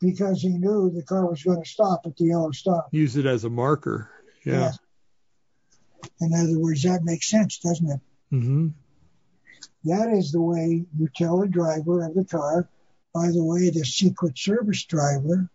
[0.00, 2.88] because he knew the car was going to stop at the yellow stop.
[2.92, 4.10] Use it as a marker.
[4.44, 4.72] Yeah.
[6.20, 8.00] In other words, that makes sense, doesn't it?
[8.32, 8.68] Mm-hmm.
[9.84, 12.68] That is the way you tell the driver of the car.
[13.14, 15.50] By the way, the Secret Service driver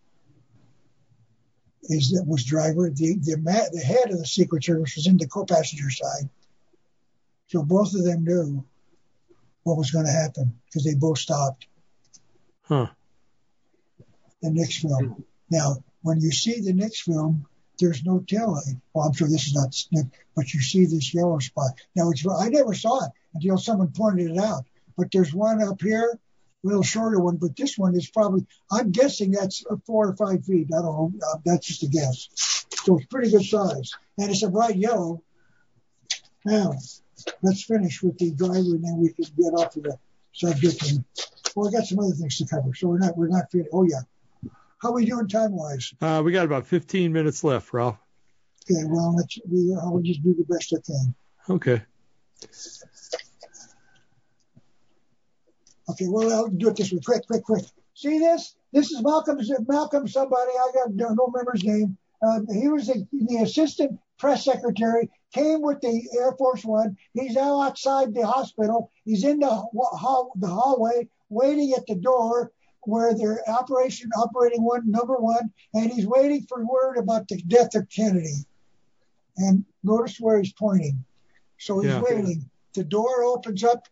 [1.90, 2.90] is that was driver.
[2.90, 6.30] The the, the head of the Secret Service was in the co-passenger side,
[7.48, 8.64] so both of them knew
[9.64, 11.68] what was going to happen because they both stopped.
[12.64, 12.88] Huh.
[14.42, 15.24] The next film.
[15.50, 17.46] Now, when you see the next film,
[17.80, 18.76] there's no tail light.
[18.94, 19.76] Well, I'm sure this is not
[20.36, 21.72] but you see this yellow spot.
[21.96, 24.66] Now, it's I never saw it until someone pointed it out.
[24.98, 26.20] But there's one up here,
[26.66, 30.44] a little shorter one, but this one is probably, I'm guessing that's four or five
[30.46, 30.68] feet.
[30.76, 31.14] I don't know.
[31.22, 32.66] Uh, that's just a guess.
[32.84, 33.92] So it's pretty good size.
[34.18, 35.22] And it's a bright yellow.
[36.44, 36.74] Now,
[37.42, 39.98] let's finish with the driver and then we can get off of the
[40.34, 40.90] subject.
[40.90, 41.04] And,
[41.56, 42.74] well, I got some other things to cover.
[42.74, 44.02] So we're not, we're not, fin- oh yeah.
[44.82, 45.94] How are we doing time wise?
[46.02, 47.98] Uh, we got about 15 minutes left, Ralph.
[48.70, 49.40] Okay, well, let's,
[49.82, 51.16] I'll just do the best I can.
[51.50, 51.82] Okay.
[55.90, 57.66] Okay, well, I'll do it this way, quick, quick, quick.
[57.94, 58.56] See this?
[58.74, 61.98] This is Malcolm, Malcolm somebody, I got, don't remember his name.
[62.22, 66.98] Um, he was the, the assistant press secretary, came with the Air Force One.
[67.14, 68.92] He's now outside the hospital.
[69.04, 72.52] He's in the, hall, the hallway, waiting at the door
[72.84, 77.76] where they're operation operating one number one, and he's waiting for word about the death
[77.76, 78.46] of Kennedy.
[79.38, 81.04] And notice where he's pointing.
[81.58, 82.02] So he's Yeah.
[82.02, 82.50] waiting.
[82.74, 83.88] The door opens up.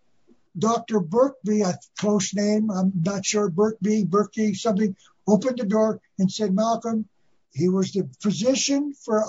[0.57, 0.99] Dr.
[0.99, 4.95] Burkby, a close name, I'm not sure, Burkby, Berkey, something,
[5.27, 7.07] opened the door and said, Malcolm,
[7.53, 9.23] he was the physician for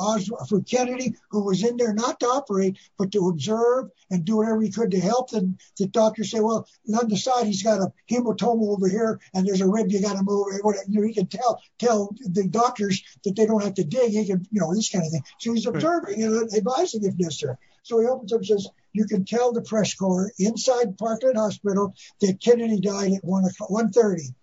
[0.67, 4.71] Kennedy, who was in there not to operate, but to observe and do whatever he
[4.71, 5.33] could to help.
[5.33, 6.67] And the doctor said, "Well,
[6.99, 10.17] on the side he's got a hematoma over here, and there's a rib you got
[10.17, 10.47] to move."
[10.89, 14.13] He can tell tell the doctors that they don't have to dig.
[14.13, 15.25] He can, you know, this kind of thing.
[15.39, 17.57] So he's observing and advising if necessary.
[17.83, 21.95] So he opens up and says, "You can tell the press corps inside Parkland Hospital
[22.23, 24.35] that Kennedy died at one o'clock, one thirty."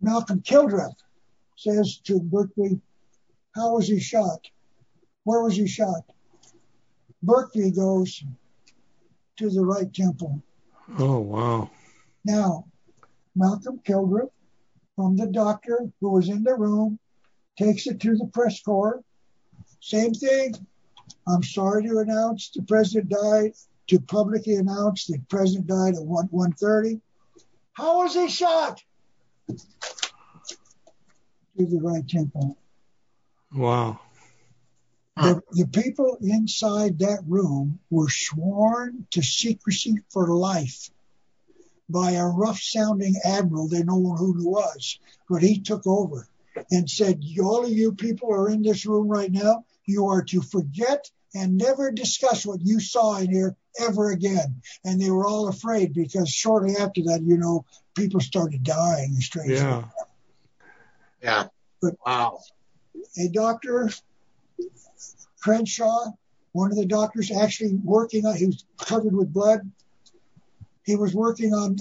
[0.00, 0.94] Malcolm Kildreth
[1.60, 2.80] says to Burkley,
[3.54, 4.40] How was he shot?
[5.24, 6.04] Where was he shot?
[7.22, 8.24] Burkley goes
[9.36, 10.42] to the right temple.
[10.98, 11.70] Oh, wow.
[12.24, 12.64] Now,
[13.36, 14.30] Malcolm Kildreth,
[14.96, 16.98] from the doctor who was in the room,
[17.58, 19.02] takes it to the press corps.
[19.80, 20.54] Same thing.
[21.28, 23.52] I'm sorry to announce the president died,
[23.88, 27.00] to publicly announce the president died at 1 1:30.
[27.74, 28.82] How was he shot?
[31.60, 32.56] To the right temple.
[33.54, 34.00] Wow.
[35.16, 40.88] The, the people inside that room were sworn to secrecy for life
[41.90, 46.26] by a rough sounding admiral they know who he was, but he took over
[46.70, 49.66] and said, All of you people are in this room right now.
[49.84, 54.62] You are to forget and never discuss what you saw in here ever again.
[54.82, 59.56] And they were all afraid because shortly after that, you know, people started dying strangely.
[59.56, 59.84] Yeah.
[61.22, 61.46] Yeah.
[62.06, 62.40] Wow.
[63.18, 63.90] a doctor,
[65.42, 66.12] Crenshaw,
[66.52, 69.60] one of the doctors actually working on, he was covered with blood.
[70.84, 71.76] He was working on,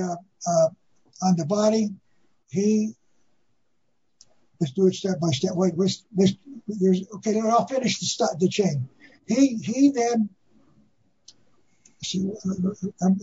[0.00, 0.16] uh,
[0.46, 0.68] uh,
[1.22, 1.90] on the body.
[2.50, 2.94] He,
[4.60, 5.52] let's do it step by step.
[5.54, 8.88] Wait, okay, then I'll finish the, chain.
[9.26, 10.28] He, he then,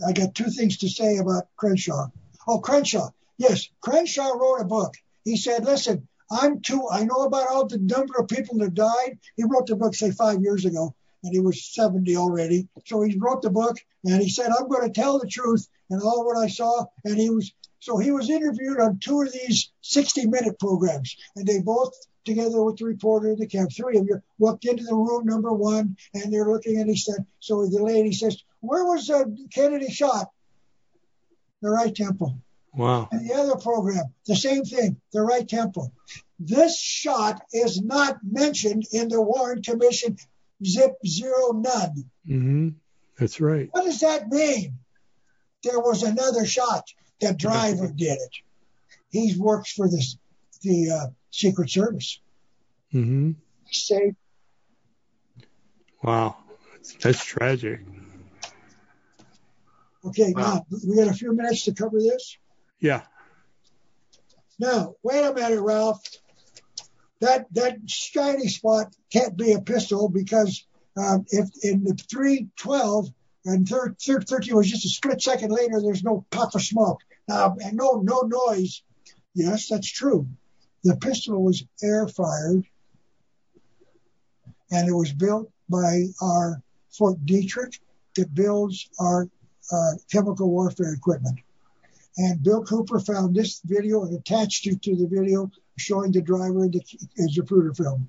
[0.06, 2.08] I got two things to say about Crenshaw.
[2.46, 3.10] Oh, Crenshaw.
[3.36, 4.94] Yes, Crenshaw wrote a book.
[5.28, 9.18] He said, listen, I'm too, I know about all the number of people that died.
[9.36, 12.66] He wrote the book, say, five years ago, and he was 70 already.
[12.86, 13.76] So he wrote the book,
[14.06, 16.86] and he said, I'm going to tell the truth and all what I saw.
[17.04, 21.46] And he was, so he was interviewed on two of these 60 minute programs, and
[21.46, 21.92] they both,
[22.24, 25.94] together with the reporter, the camp, three of you, walked into the room number one,
[26.14, 30.28] and they're looking, and he said, so the lady says, Where was uh, Kennedy shot?
[31.60, 32.40] The right temple.
[32.74, 33.08] Wow.
[33.10, 35.92] And the other program, the same thing, the right temple.
[36.38, 40.16] This shot is not mentioned in the Warren Commission
[40.64, 42.10] zip zero none.
[42.28, 42.68] Mm-hmm.
[43.18, 43.68] That's right.
[43.72, 44.78] What does that mean?
[45.64, 46.84] There was another shot.
[47.20, 48.34] The driver did it.
[49.10, 50.16] He works for this,
[50.62, 52.20] the uh, Secret Service.
[52.92, 53.32] Mm-hmm.
[53.70, 54.14] Say,
[56.02, 56.36] Wow.
[57.00, 57.80] That's tragic.
[60.04, 60.64] Okay, wow.
[60.70, 62.38] now we got a few minutes to cover this.
[62.80, 63.02] Yeah.
[64.58, 66.02] Now, wait a minute, Ralph.
[67.20, 70.64] That that shiny spot can't be a pistol because
[70.96, 73.06] um, if in the 312
[73.44, 77.76] and 13 was just a split second later, there's no puff of smoke uh, and
[77.76, 78.82] no no noise.
[79.34, 80.28] Yes, that's true.
[80.84, 82.64] The pistol was air fired,
[84.70, 86.62] and it was built by our
[86.96, 87.78] Fort Detrick
[88.16, 89.28] that builds our
[89.72, 91.40] uh, chemical warfare equipment.
[92.18, 96.64] And Bill Cooper found this video and attached it to the video showing the driver
[96.64, 96.82] of the
[97.32, 98.08] Zapruder film.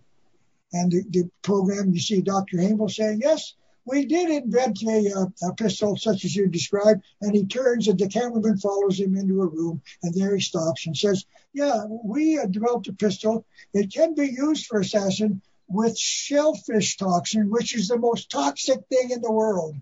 [0.74, 2.60] And the, program, you see Dr.
[2.60, 3.54] Hamel saying, yes,
[3.86, 7.04] we did invent a, uh, a, pistol such as you described.
[7.22, 9.82] And he turns and the cameraman follows him into a room.
[10.04, 13.46] And there he stops and says, yeah, we uh, developed a pistol.
[13.74, 19.12] It can be used for assassin with shellfish toxin, which is the most toxic thing
[19.12, 19.76] in the world.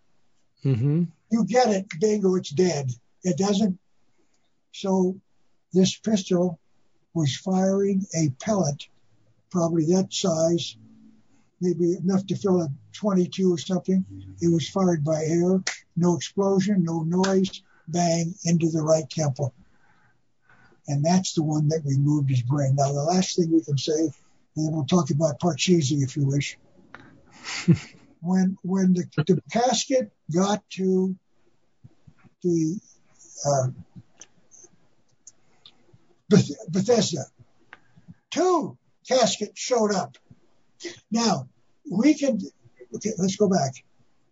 [0.64, 1.04] Mm-hmm.
[1.32, 2.92] You get it, bingo, it's dead.
[3.24, 3.80] It doesn't.
[4.80, 5.20] So
[5.74, 6.60] this pistol
[7.16, 8.88] was firing a pellet,
[9.50, 10.78] probably that size,
[11.60, 14.06] maybe enough to fill a 22 or something.
[14.40, 15.64] It was fired by air,
[15.96, 19.52] no explosion, no noise, bang into the right temple.
[20.88, 22.76] And that's the one that removed his brain.
[22.76, 24.12] Now, the last thing we can say, and
[24.56, 26.56] then we'll talk about Parcheesi if you wish.
[28.22, 31.16] when when the, the casket got to
[32.44, 32.80] the
[33.46, 33.68] uh,
[36.30, 37.26] Bethesda,
[38.32, 38.78] two
[39.08, 40.18] caskets showed up.
[41.12, 41.48] Now
[41.90, 42.40] we can
[42.96, 43.12] okay.
[43.18, 43.74] Let's go back.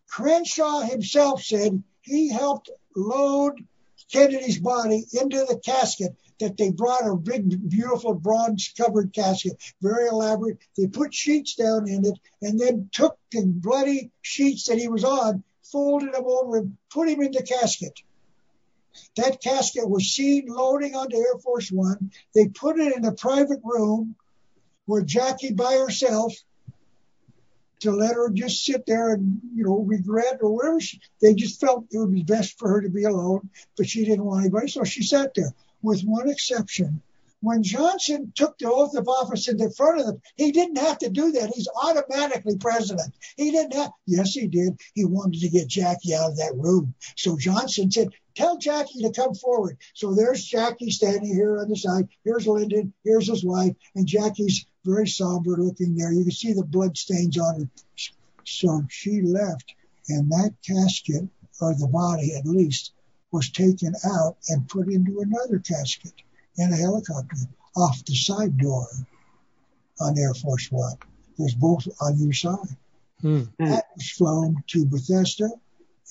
[0.07, 3.65] Crenshaw himself said he helped load
[4.11, 10.07] Kennedy's body into the casket that they brought a big, beautiful bronze covered casket, very
[10.07, 10.57] elaborate.
[10.77, 15.03] They put sheets down in it and then took the bloody sheets that he was
[15.03, 17.99] on, folded them over and put him in the casket.
[19.17, 22.11] That casket was seen loading onto Air Force One.
[22.33, 24.15] They put it in a private room
[24.85, 26.33] where Jackie by herself
[27.81, 30.79] to let her just sit there and you know regret or whatever.
[31.21, 34.25] They just felt it would be best for her to be alone, but she didn't
[34.25, 35.53] want anybody, so she sat there.
[35.81, 37.01] With one exception,
[37.41, 40.97] when Johnson took the oath of office in the front of them, he didn't have
[40.99, 41.51] to do that.
[41.53, 43.13] He's automatically president.
[43.37, 43.91] He didn't have.
[44.07, 44.79] Yes, he did.
[44.95, 46.95] He wanted to get Jackie out of that room.
[47.15, 51.75] So Johnson said, "Tell Jackie to come forward." So there's Jackie standing here on the
[51.75, 52.09] side.
[52.23, 52.93] Here's Lyndon.
[53.03, 56.11] Here's his wife, and Jackie's very somber looking there.
[56.11, 57.69] You can see the blood stains on her.
[58.45, 59.73] So she left,
[60.07, 61.27] and that casket,
[61.59, 62.91] or the body at least,
[63.31, 66.13] was taken out and put into another casket
[66.57, 67.37] in a helicopter
[67.75, 68.87] off the side door
[69.99, 70.97] on Air Force One.
[71.37, 72.77] There's both on your side.
[73.21, 73.43] Hmm.
[73.59, 75.49] That was flown to Bethesda,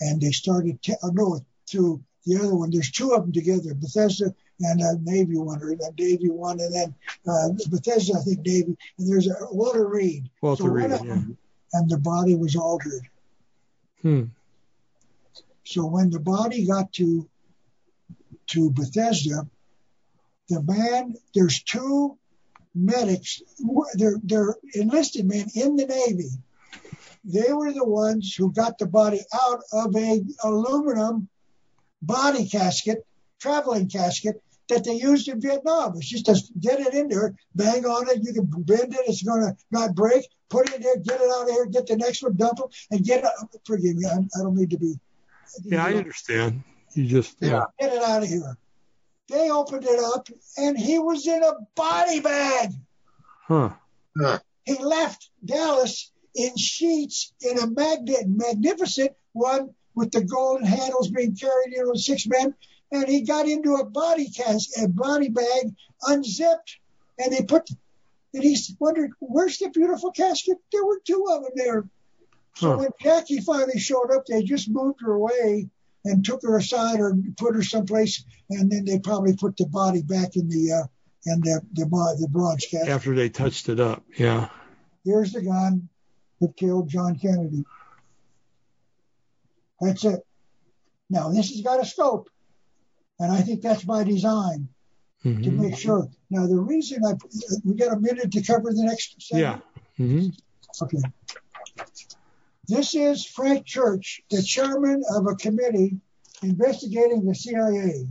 [0.00, 0.82] and they started.
[0.82, 2.70] Te- oh, no, to the other one.
[2.70, 3.74] There's two of them together.
[3.74, 6.94] Bethesda and a Navy one, or a Navy one, and then
[7.26, 10.30] uh, Bethesda, I think Navy, and there's a Walter Reed.
[10.40, 11.22] Walter so Reed, yeah.
[11.72, 13.02] And the body was altered.
[14.02, 14.24] Hmm.
[15.64, 17.28] So when the body got to
[18.48, 19.48] to Bethesda,
[20.48, 22.18] the man, there's two
[22.74, 23.42] medics,
[23.94, 26.28] they're, they're enlisted men in the Navy.
[27.24, 31.28] They were the ones who got the body out of a aluminum
[32.06, 33.04] body casket,
[33.40, 35.94] traveling casket that they used in Vietnam.
[35.96, 39.22] It's just to get it in there, bang on it, you can bend it, it's
[39.22, 41.96] going to not break, put it in there, get it out of here, get the
[41.96, 43.30] next one, dump it, and get it.
[43.66, 44.98] Forgive me, I, I don't need to be.
[45.64, 46.62] Yeah, I understand.
[46.94, 47.64] You just yeah.
[47.78, 48.56] get it out of here.
[49.28, 52.70] They opened it up, and he was in a body bag.
[53.46, 53.70] Huh.
[54.18, 54.38] huh.
[54.64, 61.36] He left Dallas in sheets in a magnet, magnificent one with the golden handles being
[61.36, 62.54] carried in with six men,
[62.92, 66.78] and he got into a body cast, a body bag, unzipped,
[67.18, 67.68] and they put.
[68.32, 71.88] And he wondered, "Where's the beautiful casket?" There were two of them there.
[72.56, 72.76] So huh.
[72.78, 75.68] when Jackie finally showed up, they just moved her away
[76.04, 80.02] and took her aside or put her someplace, and then they probably put the body
[80.02, 80.86] back in the uh,
[81.26, 81.84] in the the,
[82.20, 82.88] the bronze casket.
[82.88, 84.48] After they touched it up, yeah.
[85.04, 85.88] Here's the gun
[86.40, 87.64] that killed John Kennedy.
[89.80, 90.20] That's it.
[91.10, 92.30] Now this has got a scope,
[93.18, 94.68] and I think that's by design
[95.24, 95.42] mm-hmm.
[95.42, 96.08] to make sure.
[96.30, 97.14] Now the reason I
[97.64, 99.20] we got a minute to cover the next.
[99.22, 99.62] Segment?
[99.98, 100.04] Yeah.
[100.04, 100.84] Mm-hmm.
[100.84, 100.98] Okay.
[102.66, 105.98] This is Frank Church, the chairman of a committee
[106.42, 108.06] investigating the CIA.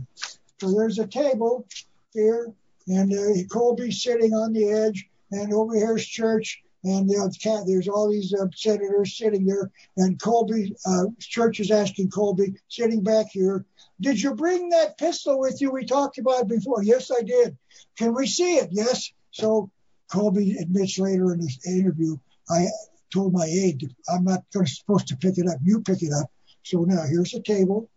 [0.60, 1.66] So there's a table
[2.12, 2.52] here,
[2.86, 8.34] and uh, Colby's sitting on the edge, and over here's Church, and there's all these
[8.34, 13.64] uh, senators sitting there, and Colby uh, Church is asking Colby, sitting back here,
[14.00, 15.70] "Did you bring that pistol with you?
[15.70, 17.56] We talked about before." Yes, I did.
[17.96, 18.68] Can we see it?
[18.70, 19.10] Yes.
[19.30, 19.70] So
[20.12, 22.16] Colby admits later in this interview,
[22.50, 22.66] I
[23.12, 25.58] told my aide, I'm not supposed to pick it up.
[25.62, 26.30] You pick it up.
[26.64, 27.88] So now here's a table.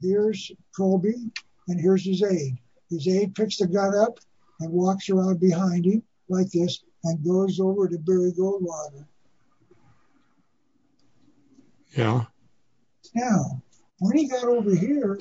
[0.00, 1.14] Here's Colby,
[1.68, 2.58] and here's his aide.
[2.90, 4.18] His aide picks the gun up
[4.58, 9.06] and walks around behind him like this and goes over to Barry Goldwater.
[11.96, 12.24] Yeah.
[13.14, 13.62] Now,
[13.98, 15.18] when he got over here,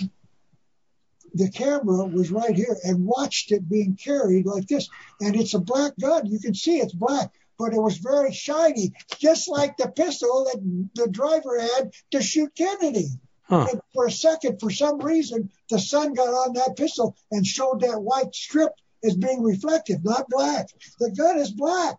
[1.33, 4.89] the camera was right here and watched it being carried like this.
[5.19, 6.25] And it's a black gun.
[6.25, 10.89] You can see it's black, but it was very shiny, just like the pistol that
[10.95, 13.07] the driver had to shoot Kennedy.
[13.43, 13.67] Huh.
[13.93, 18.01] For a second, for some reason, the sun got on that pistol and showed that
[18.01, 18.71] white strip
[19.03, 20.67] as being reflective, not black.
[20.99, 21.97] The gun is black.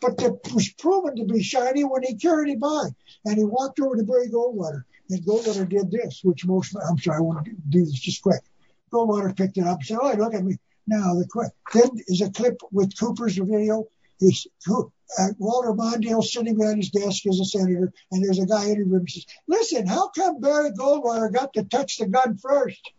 [0.00, 2.88] But it was proven to be shiny when he carried it by.
[3.24, 4.84] And he walked over to Barry Goldwater.
[5.10, 8.42] And Goldwater did this, which most, I'm sorry, I want to do this just quick.
[8.90, 10.56] Goldwater picked it up and said, Oh, look at me.
[10.86, 11.50] Now, the.
[11.72, 13.88] Then is a clip with Cooper's video.
[14.18, 18.64] He's, uh, Walter Mondale sitting behind his desk as a senator, and there's a guy
[18.64, 22.92] interviewing him and says, Listen, how come Barry Goldwater got to touch the gun first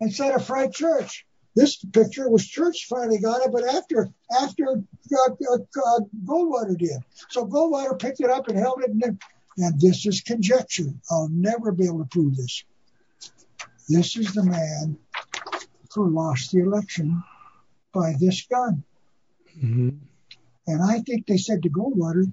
[0.00, 1.26] instead of Frank Church?
[1.56, 4.08] This picture was Church finally got it, but after
[4.40, 6.98] after uh, uh, Goldwater did.
[7.28, 9.18] So Goldwater picked it up and held it, and,
[9.78, 10.90] this is conjecture.
[11.10, 12.64] I'll never be able to prove this.
[13.88, 14.96] This is the man
[15.94, 17.22] who lost the election
[17.92, 18.84] by this gun.
[19.58, 19.90] Mm-hmm.
[20.68, 22.32] And I think they said to Goldwater,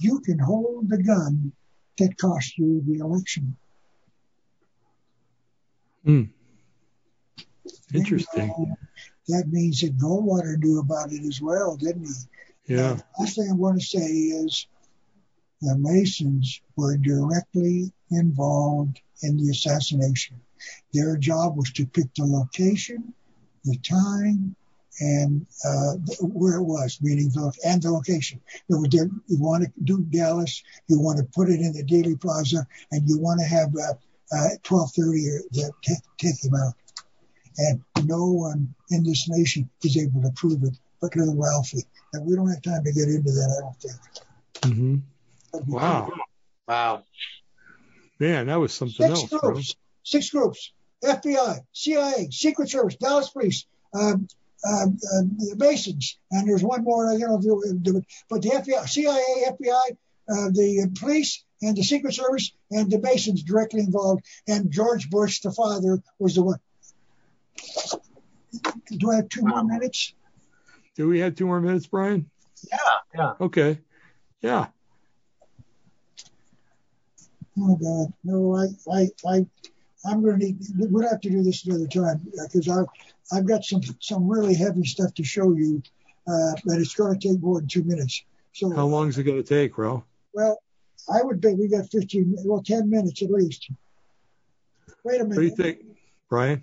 [0.00, 1.52] "You can hold the gun
[1.98, 3.56] that cost you the election."
[7.94, 8.76] Interesting.
[9.28, 12.74] That means that Goldwater knew about it as well, didn't he?
[12.74, 12.94] Yeah.
[12.94, 14.66] The last thing I want to say is
[15.60, 20.40] the Masons were directly involved in the assassination.
[20.92, 23.14] Their job was to pick the location,
[23.64, 24.54] the time,
[25.00, 28.40] and uh, where it was, meaning the and the location.
[28.68, 28.84] You,
[29.26, 33.08] you want to do Dallas, you want to put it in the Dealey Plaza, and
[33.08, 33.94] you want to have uh,
[34.32, 36.74] uh, 12:30 to take, take him out
[37.58, 41.84] and no one in this nation is able to prove it but little Ralphie.
[42.12, 43.96] And we don't have time to get into that, I don't think.
[44.62, 45.72] Mm-hmm.
[45.72, 46.10] Wow.
[46.66, 47.04] Wow.
[48.18, 49.30] Man, that was something Six else.
[49.30, 49.42] Groups.
[49.42, 49.62] Bro.
[50.04, 50.72] Six groups.
[51.04, 54.26] FBI, CIA, Secret Service, Dallas Police, um,
[54.66, 57.12] um, uh, the Masons, and there's one more.
[57.12, 59.90] I don't know if do it, but the FBI, CIA, FBI,
[60.28, 64.24] uh, the police, and the Secret Service, and the Masons directly involved.
[64.48, 66.58] And George Bush, the father, was the one.
[68.98, 70.14] Do I have two more minutes?
[70.94, 72.30] Do we have two more minutes, Brian?
[72.70, 72.78] Yeah,
[73.14, 73.32] yeah.
[73.40, 73.78] Okay.
[74.40, 74.66] Yeah.
[77.58, 78.54] Oh God, no!
[78.54, 79.46] I, I, I,
[80.04, 80.58] I'm going to need.
[80.76, 82.86] We'll have to do this another time because I've,
[83.32, 85.82] I've got some, some really heavy stuff to show you,
[86.28, 88.24] uh, but it's going to take more than two minutes.
[88.52, 90.04] So how long is it going to take, Ro?
[90.34, 90.58] Well,
[91.12, 93.70] I would bet we got 15, well, 10 minutes at least.
[95.04, 95.36] Wait a minute.
[95.36, 95.78] What do you think,
[96.28, 96.62] Brian?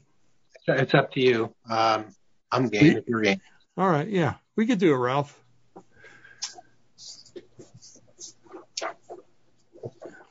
[0.68, 1.54] It's up to you.
[1.70, 2.06] Um,
[2.52, 3.42] I'm game if you're game.
[3.78, 5.40] All right, yeah, we could do it, Ralph.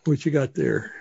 [0.05, 0.93] What you got there?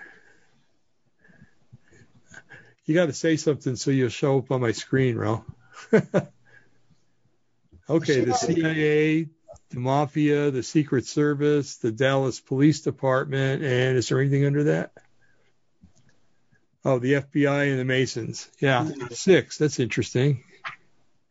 [2.84, 5.44] You got to say something so you'll show up on my screen, Ralph.
[7.88, 9.28] okay, the CIA,
[9.70, 14.92] the Mafia, the Secret Service, the Dallas Police Department, and is there anything under that?
[16.84, 18.48] Oh, the FBI and the Masons.
[18.58, 19.58] Yeah, six.
[19.58, 20.42] That's interesting.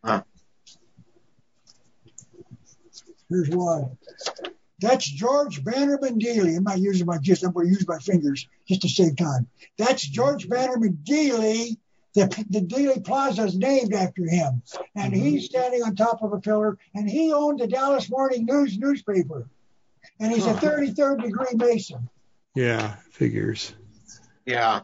[0.03, 0.23] Huh.
[3.29, 3.97] Here's one.
[4.79, 6.57] That's George Bannerman Dealey.
[6.57, 7.43] I'm not using my just.
[7.43, 9.47] I'm going to use my fingers just to save time.
[9.77, 11.77] That's George Bannerman Dealey.
[12.13, 14.63] The, the Dealey Plaza is named after him,
[14.95, 15.23] and mm-hmm.
[15.23, 16.77] he's standing on top of a pillar.
[16.93, 19.47] And he owned the Dallas Morning News newspaper,
[20.19, 20.51] and he's huh.
[20.51, 22.09] a 33rd degree Mason.
[22.55, 23.73] Yeah, figures.
[24.45, 24.81] Yeah.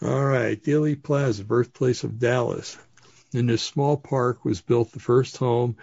[0.00, 2.78] All right, Dealey Plaza, birthplace of Dallas.
[3.32, 5.76] In this small park was built the first home,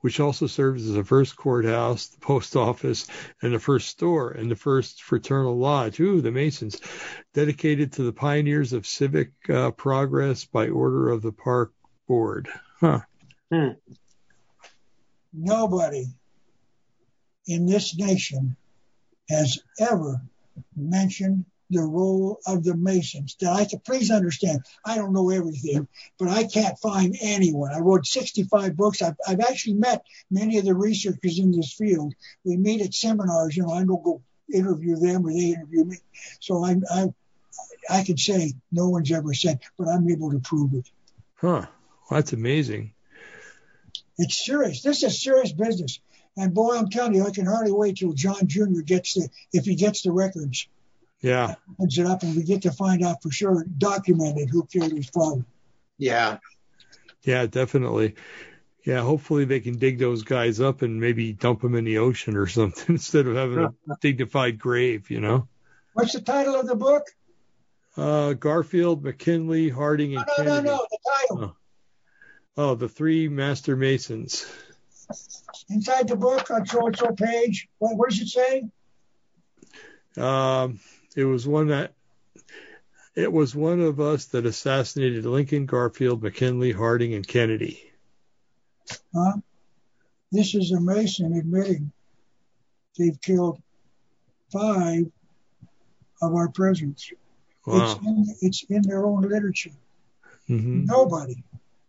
[0.00, 3.06] which also served as the first courthouse, the post office,
[3.42, 6.00] and the first store, and the first fraternal lodge.
[6.00, 6.80] Ooh, the Masons,
[7.32, 11.72] dedicated to the pioneers of civic uh, progress by order of the park
[12.06, 12.48] board.
[12.80, 13.00] Huh.
[13.52, 13.70] Hmm.
[15.32, 16.06] Nobody
[17.46, 18.56] in this nation
[19.28, 20.20] has ever
[20.76, 23.36] mentioned the role of the Masons.
[23.40, 24.64] Now, I please understand.
[24.84, 25.86] I don't know everything,
[26.18, 27.72] but I can't find anyone.
[27.72, 29.02] I wrote 65 books.
[29.02, 32.12] I've, I've actually met many of the researchers in this field.
[32.44, 33.56] We meet at seminars.
[33.56, 34.20] You know, I don't go
[34.52, 35.98] interview them or they interview me.
[36.40, 37.06] So I, I,
[37.88, 40.90] I could say no one's ever said, but I'm able to prove it.
[41.36, 41.66] Huh.
[42.10, 42.94] Well, that's amazing.
[44.18, 44.82] It's serious.
[44.82, 46.00] This is serious business.
[46.36, 48.80] And boy, I'm telling you, I can hardly wait till John Jr.
[48.84, 50.68] gets the, if he gets the records.
[51.20, 51.56] Yeah.
[51.72, 55.08] Opens it up and we get to find out for sure, documented who killed his
[55.08, 55.44] father.
[55.98, 56.38] Yeah.
[57.22, 58.14] Yeah, definitely.
[58.84, 62.36] Yeah, hopefully they can dig those guys up and maybe dump them in the ocean
[62.36, 65.48] or something instead of having a dignified grave, you know?
[65.92, 67.02] What's the title of the book?
[67.96, 70.68] Uh, Garfield, McKinley, Harding, and no, no, Kennedy.
[70.68, 70.98] no, no, the
[71.28, 71.56] title.
[72.56, 74.46] Oh, the three master masons.
[75.68, 78.68] Inside the book on so and so page, what, what does it say?
[80.16, 80.80] Um,
[81.16, 81.94] it was one that
[83.14, 87.90] it was one of us that assassinated Lincoln, Garfield, McKinley, Harding, and Kennedy.
[89.14, 89.36] Huh?
[90.32, 91.92] This is a Mason admitting
[92.96, 93.60] they've killed
[94.52, 95.06] five
[96.22, 97.12] of our presidents.
[97.66, 97.82] Wow.
[97.82, 99.70] It's, in, it's in their own literature.
[100.46, 101.42] hmm Nobody,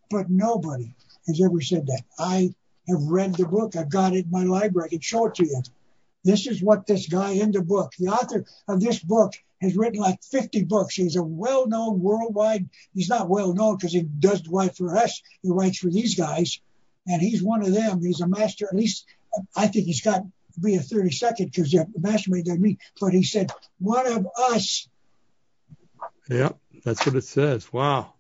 [0.10, 0.94] but nobody
[1.28, 2.04] has ever said that.
[2.20, 2.54] I
[2.88, 3.76] have read the book.
[3.76, 4.88] I've got it in my library.
[4.88, 5.62] I can show it to you.
[6.24, 10.00] This is what this guy in the book, the author of this book, has written
[10.00, 10.96] like 50 books.
[10.96, 15.22] He's a well known worldwide, he's not well known because he does write for us,
[15.42, 16.60] he writes for these guys.
[17.08, 18.00] And he's one of them.
[18.04, 19.08] He's a master, at least
[19.56, 22.78] I think he's got to be a 32nd because the master made than me.
[23.00, 24.88] But he said, one of us.
[26.30, 26.50] Yeah,
[26.84, 27.72] that's what it says.
[27.72, 28.14] Wow.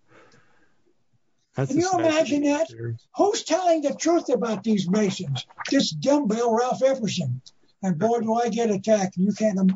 [1.61, 2.95] That's Can you imagine that?
[3.17, 5.45] Who's telling the truth about these Masons?
[5.69, 7.39] This dumbbell Ralph Epperson.
[7.83, 9.17] And boy, do I get attacked.
[9.17, 9.71] You can't.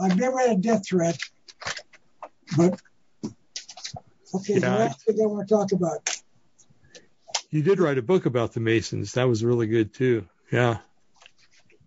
[0.00, 1.16] I've never had a death threat,
[2.56, 2.80] but
[4.34, 4.54] okay.
[4.54, 4.76] The Yeah.
[4.76, 6.10] last thing I want to talk about.
[7.50, 9.12] You did write a book about the Masons.
[9.12, 10.26] That was really good too.
[10.50, 10.78] Yeah.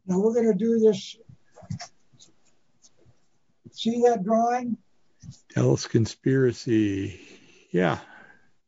[0.05, 1.17] Now we're going to do this.
[3.73, 4.77] See that drawing?
[5.53, 7.19] Dallas conspiracy.
[7.71, 7.99] Yeah.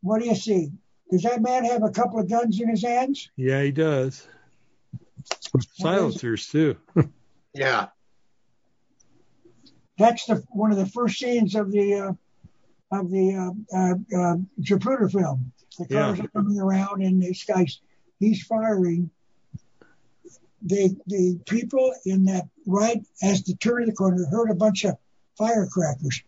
[0.01, 0.71] What do you see?
[1.11, 3.29] Does that man have a couple of guns in his hands?
[3.35, 4.27] Yeah, he does.
[5.73, 6.77] Silencers too.
[7.51, 7.87] Yeah.
[9.97, 12.11] That's the one of the first scenes of the uh,
[12.97, 15.51] of the uh, uh, uh, Zapruder film.
[15.79, 16.25] The cars Yeah.
[16.25, 17.81] are coming around, and this guy's
[18.19, 19.09] he's firing.
[20.61, 24.85] The the people in that right as the turn of the corner heard a bunch
[24.85, 24.95] of
[25.37, 26.21] firecrackers.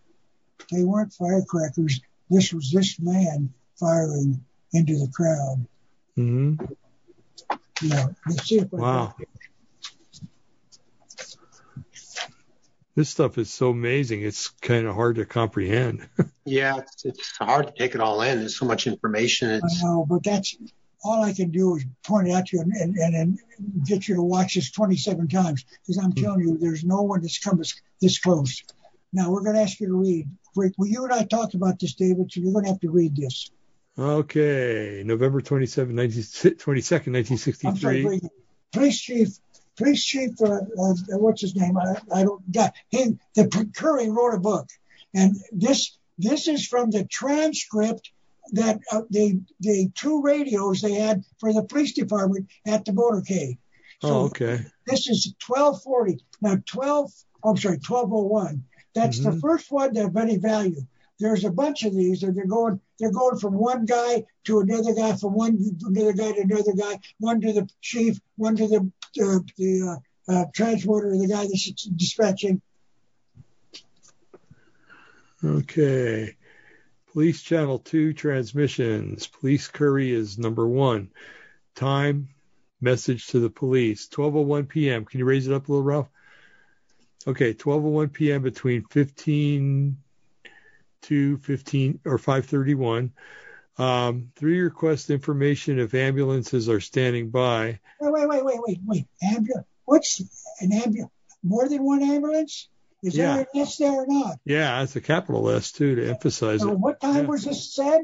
[0.71, 2.01] They weren't firecrackers.
[2.31, 5.65] This was this man firing into the crowd.
[6.15, 6.53] hmm
[7.81, 9.15] Yeah, let's see if I Wow.
[12.95, 14.21] This stuff is so amazing.
[14.21, 16.07] It's kind of hard to comprehend.
[16.43, 16.79] Yeah.
[16.79, 18.39] It's, it's hard to take it all in.
[18.39, 19.51] There's so much information.
[19.51, 20.57] I It's, know, but that's
[21.03, 24.07] all I can do is point it out to you and, and, and, and get
[24.07, 27.57] you to watch this 27 times because I'm telling you, there's no one that's come
[27.57, 28.63] this, this close.
[29.13, 30.27] Now we're going to ask you to read.
[30.55, 33.15] Well, you and I talked about this, David, so you're going to have to read
[33.15, 33.51] this.
[33.99, 38.29] Okay, November 27, 19, 22nd, I'm sorry, 1963.
[38.71, 39.27] Police chief,
[39.75, 41.77] police chief, uh, uh, what's his name?
[41.77, 43.19] I, I don't got him.
[43.35, 44.69] The Curry wrote a book,
[45.13, 48.11] and this this is from the transcript
[48.53, 53.57] that uh, the the two radios they had for the police department at the motorcade.
[54.01, 54.61] So Oh, okay.
[54.87, 56.23] this is 1240.
[56.41, 57.11] Now 12,
[57.43, 58.63] I'm sorry, 1201.
[58.95, 59.41] That's the Mhm.
[59.41, 60.81] first one that have any value.
[61.19, 64.93] There's a bunch of these, and they're going they're going from one guy to another
[64.93, 68.91] guy, from one another guy to another guy, one to the chief, one to the
[69.57, 69.99] the
[70.29, 72.61] uh, uh, transporter, the guy that's dispatching.
[75.43, 76.35] Okay.
[77.11, 79.27] Police Channel 2 transmissions.
[79.27, 81.09] Police Curry is number one.
[81.75, 82.29] Time,
[82.79, 84.07] message to the police.
[84.07, 85.05] 12.01 p.m.
[85.05, 86.09] Can you raise it up a little, Ralph?
[87.27, 88.41] Okay, 12.01 p.m.
[88.43, 89.97] between 15
[91.03, 93.11] to 15 or 5.31.
[93.77, 97.79] Um, three request information if ambulances are standing by.
[97.99, 99.07] Wait, wait, wait, wait, wait, wait.
[99.23, 99.67] Ambulance?
[99.85, 100.21] What's
[100.59, 101.11] an ambulance?
[101.43, 102.69] More than one ambulance?
[103.03, 103.33] Is Yeah.
[103.37, 104.37] there an S there or not?
[104.45, 106.79] Yeah, that's a capital S too to emphasize So it.
[106.79, 107.21] what time Yeah.
[107.29, 108.01] was this said?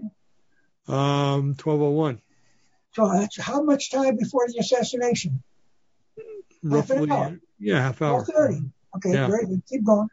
[0.88, 2.22] Um, 12.01.
[2.94, 5.44] So that's how much time before the assassination?
[6.68, 7.40] Half an Roughly, hour.
[7.60, 8.26] yeah, half hour.
[8.26, 8.72] 12:30.
[8.95, 9.28] Okay, Yeah.
[9.28, 9.61] good.
[9.69, 10.07] Keep going.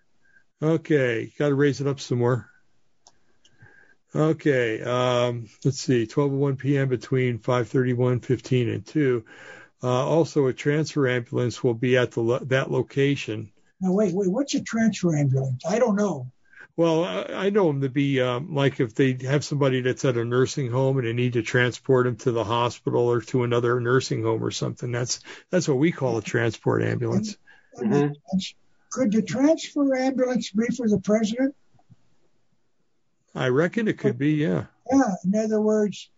[0.60, 2.50] Okay, got to raise it up some more.
[4.16, 6.88] Okay, um, let's see, 12:01 p.m.
[6.88, 9.24] between 5:31, 15, and 2.
[9.82, 13.50] Uh, also, a transfer ambulance will be at the lo- that location
[13.80, 15.62] Now wait, wait, what's a transfer ambulance?
[15.66, 16.30] I don't know.
[16.76, 20.16] Well, I, I know them to be um, like if they have somebody that's at
[20.16, 23.78] a nursing home and they need to transport them to the hospital or to another
[23.80, 24.90] nursing home or something.
[24.90, 25.20] That's
[25.50, 27.36] that's what we call a transport ambulance.
[27.78, 28.12] Mm-hmm.
[28.90, 31.54] Could the transfer ambulance be for the president?
[33.34, 34.66] I reckon it could be, yeah.
[34.90, 35.14] Yeah.
[35.24, 36.08] In other words,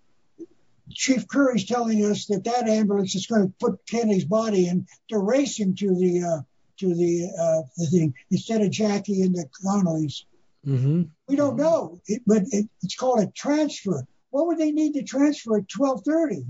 [0.90, 5.18] Chief Curry's telling us that that ambulance is going to put Kennedy's body in to
[5.18, 6.42] race him to the uh,
[6.78, 10.24] to the uh, the thing instead of Jackie and the Connollys.
[10.66, 11.02] Mm-hmm.
[11.28, 14.06] We don't know, it, but it, it's called a transfer.
[14.30, 16.44] What would they need to transfer at twelve thirty?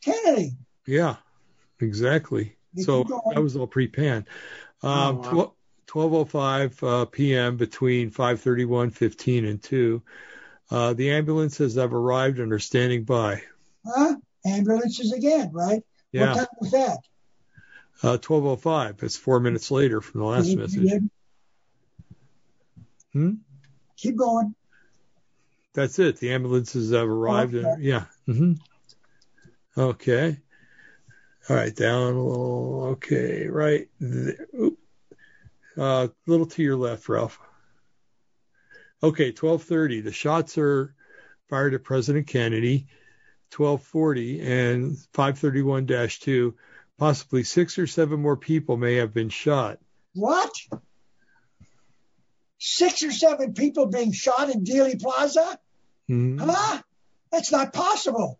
[0.00, 0.52] Kennedy.
[0.86, 1.16] Yeah,
[1.80, 2.56] exactly.
[2.78, 3.04] so
[3.34, 4.26] that was all pre-pan.
[4.82, 5.52] Um, oh, wow.
[5.88, 7.56] 12:05 uh, p.m.
[7.56, 10.02] between 5:31, 15, and 2.
[10.70, 13.42] Uh, the ambulances have arrived and are standing by.
[13.86, 14.16] Huh?
[14.46, 15.82] Ambulances again, right?
[16.12, 16.28] Yeah.
[16.28, 16.98] What time was that?
[18.02, 19.02] Uh, 12:05.
[19.02, 21.02] It's four minutes later from the last message.
[23.12, 23.34] Hmm.
[23.96, 24.54] Keep going.
[25.74, 26.18] That's it.
[26.18, 27.54] The ambulances have arrived.
[27.54, 27.66] Okay.
[27.66, 28.04] And, yeah.
[28.28, 28.52] Mm-hmm.
[29.80, 30.38] Okay.
[31.48, 31.74] All right.
[31.74, 32.84] Down a little.
[32.92, 33.48] Okay.
[33.48, 33.88] Right.
[34.00, 34.46] There.
[34.60, 34.70] A
[35.78, 37.38] uh, little to your left, Ralph.
[39.02, 39.28] Okay.
[39.28, 40.00] 1230.
[40.02, 40.94] The shots are
[41.48, 42.86] fired at President Kennedy.
[43.56, 46.54] 1240 and 531-2.
[46.98, 49.78] Possibly six or seven more people may have been shot.
[50.14, 50.50] What?
[52.58, 55.58] six or seven people being shot in Dealey Plaza?
[56.10, 56.38] Mm-hmm.
[56.38, 56.82] Huh?
[57.30, 58.38] That's not possible.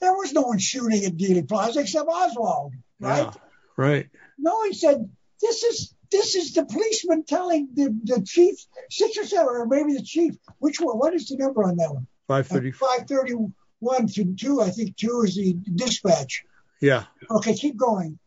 [0.00, 3.24] There was no one shooting at Dealey Plaza except Oswald, right?
[3.24, 3.32] Yeah,
[3.76, 4.08] right.
[4.38, 5.08] No, he said,
[5.40, 8.56] this is this is the policeman telling the, chief,
[8.90, 10.34] six or seven, or maybe the chief.
[10.58, 10.98] Which one?
[10.98, 12.06] What is the number on that one?
[12.28, 12.70] 530.
[12.70, 14.62] Uh, 531 to 2.
[14.62, 16.44] I think 2 is the dispatch.
[16.80, 17.04] Yeah.
[17.30, 18.18] Okay, keep going.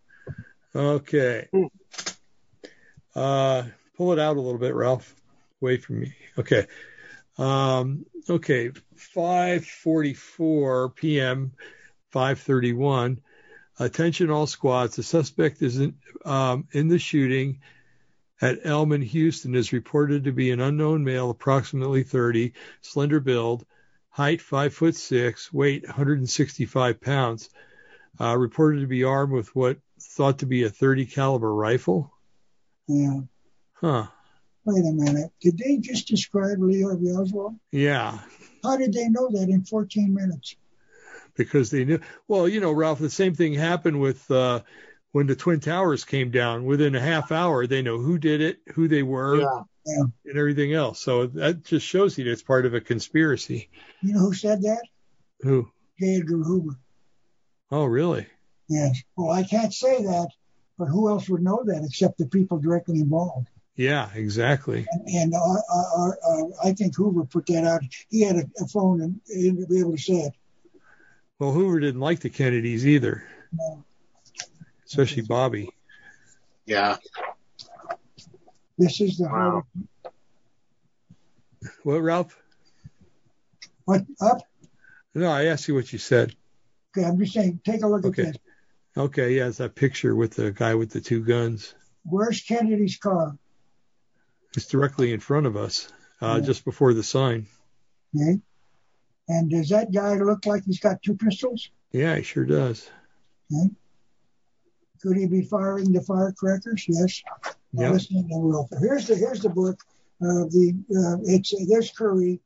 [0.76, 1.50] Okay.
[3.16, 3.64] Uh,
[3.98, 5.16] pull it out a little bit, Ralph.
[5.62, 6.14] Away from me.
[6.38, 6.68] Okay.
[7.38, 8.72] Um, okay.
[8.96, 11.54] 5:44 p.m.
[12.14, 13.18] 5:31.
[13.80, 14.98] Attention all squads.
[14.98, 15.96] The suspect is in,
[16.26, 17.62] um, in the shooting
[18.42, 23.66] at Elm in Houston is reported to be an unknown male, approximately 30, slender build,
[24.10, 27.50] height 5 foot 6, weight 165 pounds.
[28.20, 32.12] Uh, reported to be armed with what thought to be a 30 caliber rifle.
[32.88, 33.22] Yeah.
[33.74, 34.08] Huh.
[34.66, 35.32] Wait a minute.
[35.40, 37.56] Did they just describe Lee Harvey Oswald?
[37.72, 38.20] Yeah.
[38.62, 40.56] How did they know that in 14 minutes?
[41.40, 42.02] Because they knew.
[42.28, 44.60] Well, you know, Ralph, the same thing happened with uh,
[45.14, 46.66] when the Twin Towers came down.
[46.66, 50.04] Within a half hour, they know who did it, who they were, yeah, yeah.
[50.26, 51.00] and everything else.
[51.00, 53.70] So that just shows you that it's part of a conspiracy.
[54.02, 54.82] You know who said that?
[55.40, 55.72] Who?
[55.98, 56.18] J.
[56.18, 56.78] Edgar Hoover.
[57.72, 58.28] Oh, really?
[58.68, 59.02] Yes.
[59.16, 60.28] Well, I can't say that,
[60.78, 63.48] but who else would know that except the people directly involved?
[63.78, 64.86] Yeah, exactly.
[64.92, 67.82] And, and uh, uh, uh, I think Hoover put that out.
[68.10, 70.34] He had a, a phone and he didn't be able to say it.
[71.40, 73.86] Well, Hoover didn't like the Kennedys either, no.
[74.86, 75.70] especially Bobby.
[76.66, 76.98] Yeah.
[78.78, 79.64] This is the wow.
[81.84, 82.38] What, Ralph?
[83.86, 84.42] What up?
[85.16, 86.36] No, I asked you what you said.
[86.96, 87.62] Okay, I'm just saying.
[87.64, 88.22] Take a look okay.
[88.24, 88.38] at this.
[88.98, 91.74] Okay, yeah, it's that picture with the guy with the two guns.
[92.04, 93.38] Where's Kennedy's car?
[94.58, 95.92] It's directly in front of us,
[96.22, 96.46] uh, yeah.
[96.46, 97.48] just before the sign.
[98.14, 98.42] Okay.
[99.30, 101.70] And does that guy look like he's got two pistols?
[101.92, 102.90] Yeah, he sure does.
[103.54, 103.70] Okay.
[105.02, 106.86] Could he be firing the firecrackers?
[106.88, 107.22] Yes.
[107.74, 107.94] Yep.
[107.94, 109.80] Listening to Here's the here's the book.
[110.22, 112.42] Uh, the uh, it's there's Curry,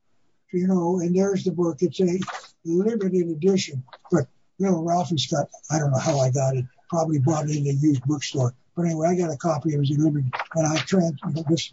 [0.52, 1.78] you know, and there's the book.
[1.80, 2.20] It's a
[2.66, 4.28] limited edition, but
[4.60, 5.48] little Ralphie's got.
[5.72, 6.66] I don't know how I got it.
[6.90, 8.54] Probably bought it in a used bookstore.
[8.76, 9.74] But anyway, I got a copy.
[9.74, 11.20] It was a limited, and I trans.
[11.50, 11.72] This,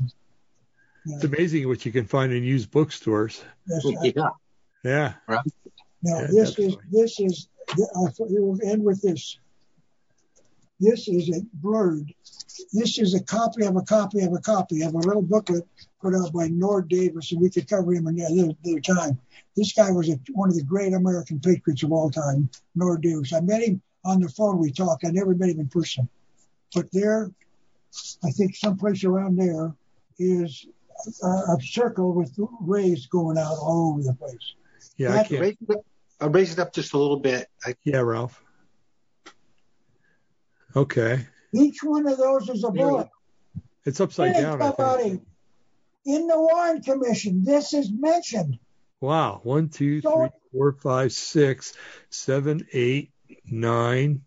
[1.04, 1.16] yeah.
[1.16, 3.42] It's amazing what you can find in used bookstores.
[3.66, 3.84] Yes,
[4.14, 4.28] yeah.
[4.84, 5.14] Yeah.
[5.26, 5.40] Right.
[6.02, 6.66] Now yeah, this definitely.
[6.66, 7.48] is this is.
[7.78, 7.88] It
[8.18, 9.38] will end with this.
[10.80, 12.12] This is a blurred.
[12.72, 15.66] This is a copy of a copy of a copy of a little booklet
[16.00, 19.20] put out by Nord Davis, and we could cover him another, another time.
[19.56, 23.32] This guy was a, one of the great American patriots of all time, Nord Davis.
[23.32, 24.58] I met him on the phone.
[24.58, 25.04] We talked.
[25.04, 26.08] I never met him in person.
[26.74, 27.30] But there,
[28.24, 29.74] I think someplace around there
[30.18, 30.66] is
[31.22, 34.54] a, a circle with rays going out all over the place.
[34.96, 35.40] Yeah, I can't.
[35.40, 35.84] Raise it, up,
[36.20, 37.48] I'll raise it up just a little bit.
[37.64, 38.42] I, yeah, Ralph.
[40.76, 41.26] Okay.
[41.52, 43.08] Each one of those is a bullet.
[43.84, 44.60] It's upside hey, down.
[44.60, 45.20] Somebody,
[46.04, 48.58] in the Warren Commission, this is mentioned.
[49.00, 49.40] Wow.
[49.42, 51.72] One, two, so, three, four, five, six,
[52.10, 53.10] seven, eight,
[53.50, 54.22] nine,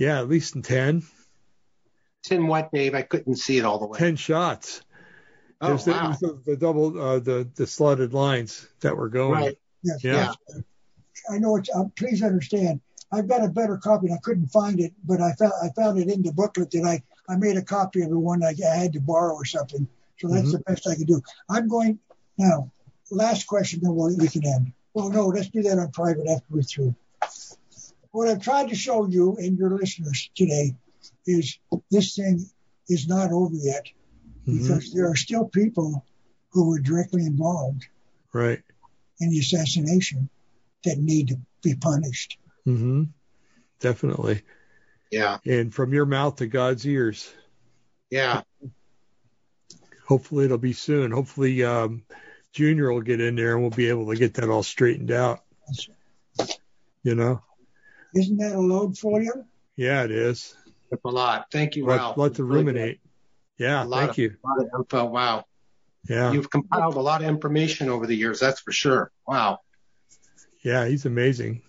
[0.00, 1.02] yeah, at least in 10.
[2.24, 2.94] Ten what, Dave?
[2.94, 3.98] I couldn't see it all the way.
[3.98, 4.80] Ten shots.
[5.60, 6.16] Oh, There's the, wow.
[6.20, 9.32] the, the double, uh, the the slotted lines that were going.
[9.42, 9.58] Right.
[9.82, 10.32] Yes, Yeah.
[10.48, 10.62] yes.
[11.30, 11.70] I know it's.
[11.74, 12.80] Uh, please understand.
[13.12, 14.06] I've got a better copy.
[14.06, 16.84] and I couldn't find it, but I found I found it in the booklet that
[16.84, 19.86] I I made a copy of the one I, I had to borrow or something.
[20.18, 20.52] So that's Mhm.
[20.52, 21.22] the best I can do.
[21.48, 21.98] I'm going
[22.38, 22.70] now.
[23.10, 24.72] Last question, then we'll, we can end.
[24.94, 26.94] Well, no, let's do that on private after we're through.
[28.12, 30.74] What I've tried to show you and your listeners today
[31.26, 31.58] is
[31.90, 32.44] this thing
[32.88, 33.86] is not over yet
[34.50, 34.58] Mhm.
[34.62, 36.04] because there are still people
[36.50, 37.86] who were directly involved
[38.32, 38.62] Right.
[39.20, 40.28] in the assassination
[40.84, 42.38] that need to be punished.
[42.66, 43.04] mm-hmm.
[43.80, 44.42] Definitely.
[45.10, 45.38] Yeah.
[45.46, 47.32] And from your mouth to God's ears.
[48.10, 48.42] Yeah.
[50.06, 51.10] Hopefully it'll be soon.
[51.12, 52.02] Hopefully um,
[52.52, 55.40] Junior will get in there and we'll be able to get that all straightened out.
[57.02, 57.42] You know?
[58.14, 59.32] Isn't that a load for you?
[59.76, 60.54] Yeah, it is.
[60.90, 61.46] That's a lot.
[61.50, 62.16] Thank you, Lot, Ralph.
[62.18, 63.00] lot to Really ruminate.
[63.60, 64.36] Yeah, A lot thank of- you.
[64.42, 65.04] A lot of info.
[65.04, 65.44] Wow.
[66.08, 68.40] Yeah, You've compiled a lot of information over the years.
[68.40, 69.12] That's for sure.
[69.28, 69.58] Wow.
[70.64, 71.60] yeah, he's amazing.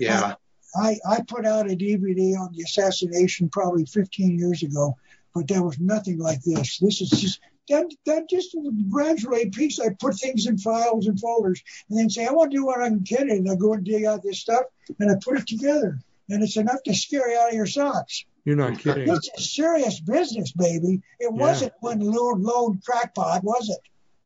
[0.00, 0.34] Yeah.
[0.74, 4.96] I, I put out a DVD on the assassination probably 15 years ago,
[5.32, 6.78] but there was nothing like this.
[6.78, 8.56] This is just that that just
[8.90, 9.78] gradually piece.
[9.78, 12.78] I put things in files and folders, and then say I want to do what
[12.78, 14.64] one on Kennedy, and I go and dig out this stuff,
[14.98, 15.98] and I put it together,
[16.28, 18.24] and it's enough to scare you out of your socks.
[18.46, 19.08] You're not kidding.
[19.08, 21.02] This is serious business, baby.
[21.18, 23.80] It wasn't one lone lone crackpot, was it?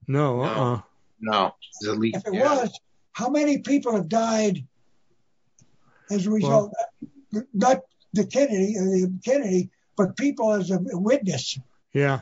[0.07, 0.81] No, uh-uh.
[1.23, 1.55] No.
[1.67, 2.15] It's elite.
[2.17, 2.57] If it yeah.
[2.57, 2.81] was,
[3.13, 4.63] how many people have died
[6.11, 6.75] as a result?
[7.55, 7.81] not
[8.13, 11.59] the Kennedy, uh, the Kennedy, but people as a witness.
[11.95, 12.21] Yeah.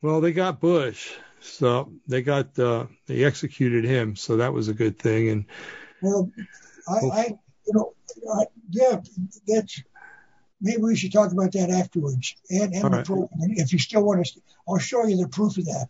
[0.00, 4.74] Well, they got Bush, so they got uh, they executed him, so that was a
[4.74, 5.28] good thing.
[5.28, 5.44] And
[6.00, 6.30] Well,
[6.88, 7.94] I, I you know,
[8.34, 9.00] I, yeah,
[9.46, 9.82] that's
[10.60, 12.36] maybe we should talk about that afterwards.
[12.50, 13.06] And, and right.
[13.40, 15.88] if you still want to, I'll show you the proof of that.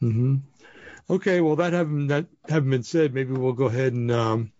[0.00, 0.36] hmm
[1.08, 4.52] okay, well that having that having been said, maybe we'll go ahead and um,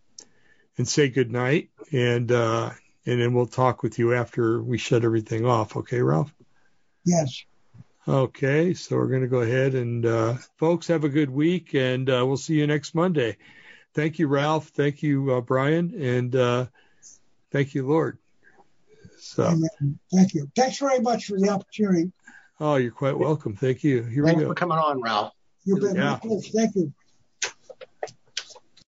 [0.78, 2.70] and say good night, and uh,
[3.04, 5.76] and then we'll talk with you after we shut everything off.
[5.76, 6.34] Okay, Ralph.
[7.04, 7.44] Yes.
[8.08, 12.08] Okay, so we're going to go ahead and uh, folks have a good week, and
[12.08, 13.36] uh, we'll see you next Monday.
[13.94, 14.68] Thank you, Ralph.
[14.68, 16.66] Thank you, uh, Brian, and uh,
[17.50, 18.18] thank you, Lord.
[19.26, 19.98] So, Amen.
[20.14, 20.50] Thank you.
[20.54, 22.12] Thanks very much for the opportunity.
[22.60, 23.56] oh, you're quite welcome.
[23.56, 24.02] Thank you.
[24.04, 24.50] Here Thanks we go.
[24.50, 25.32] for coming on, Ralph.
[25.64, 26.16] You've been Yeah.
[26.18, 26.92] Thank you.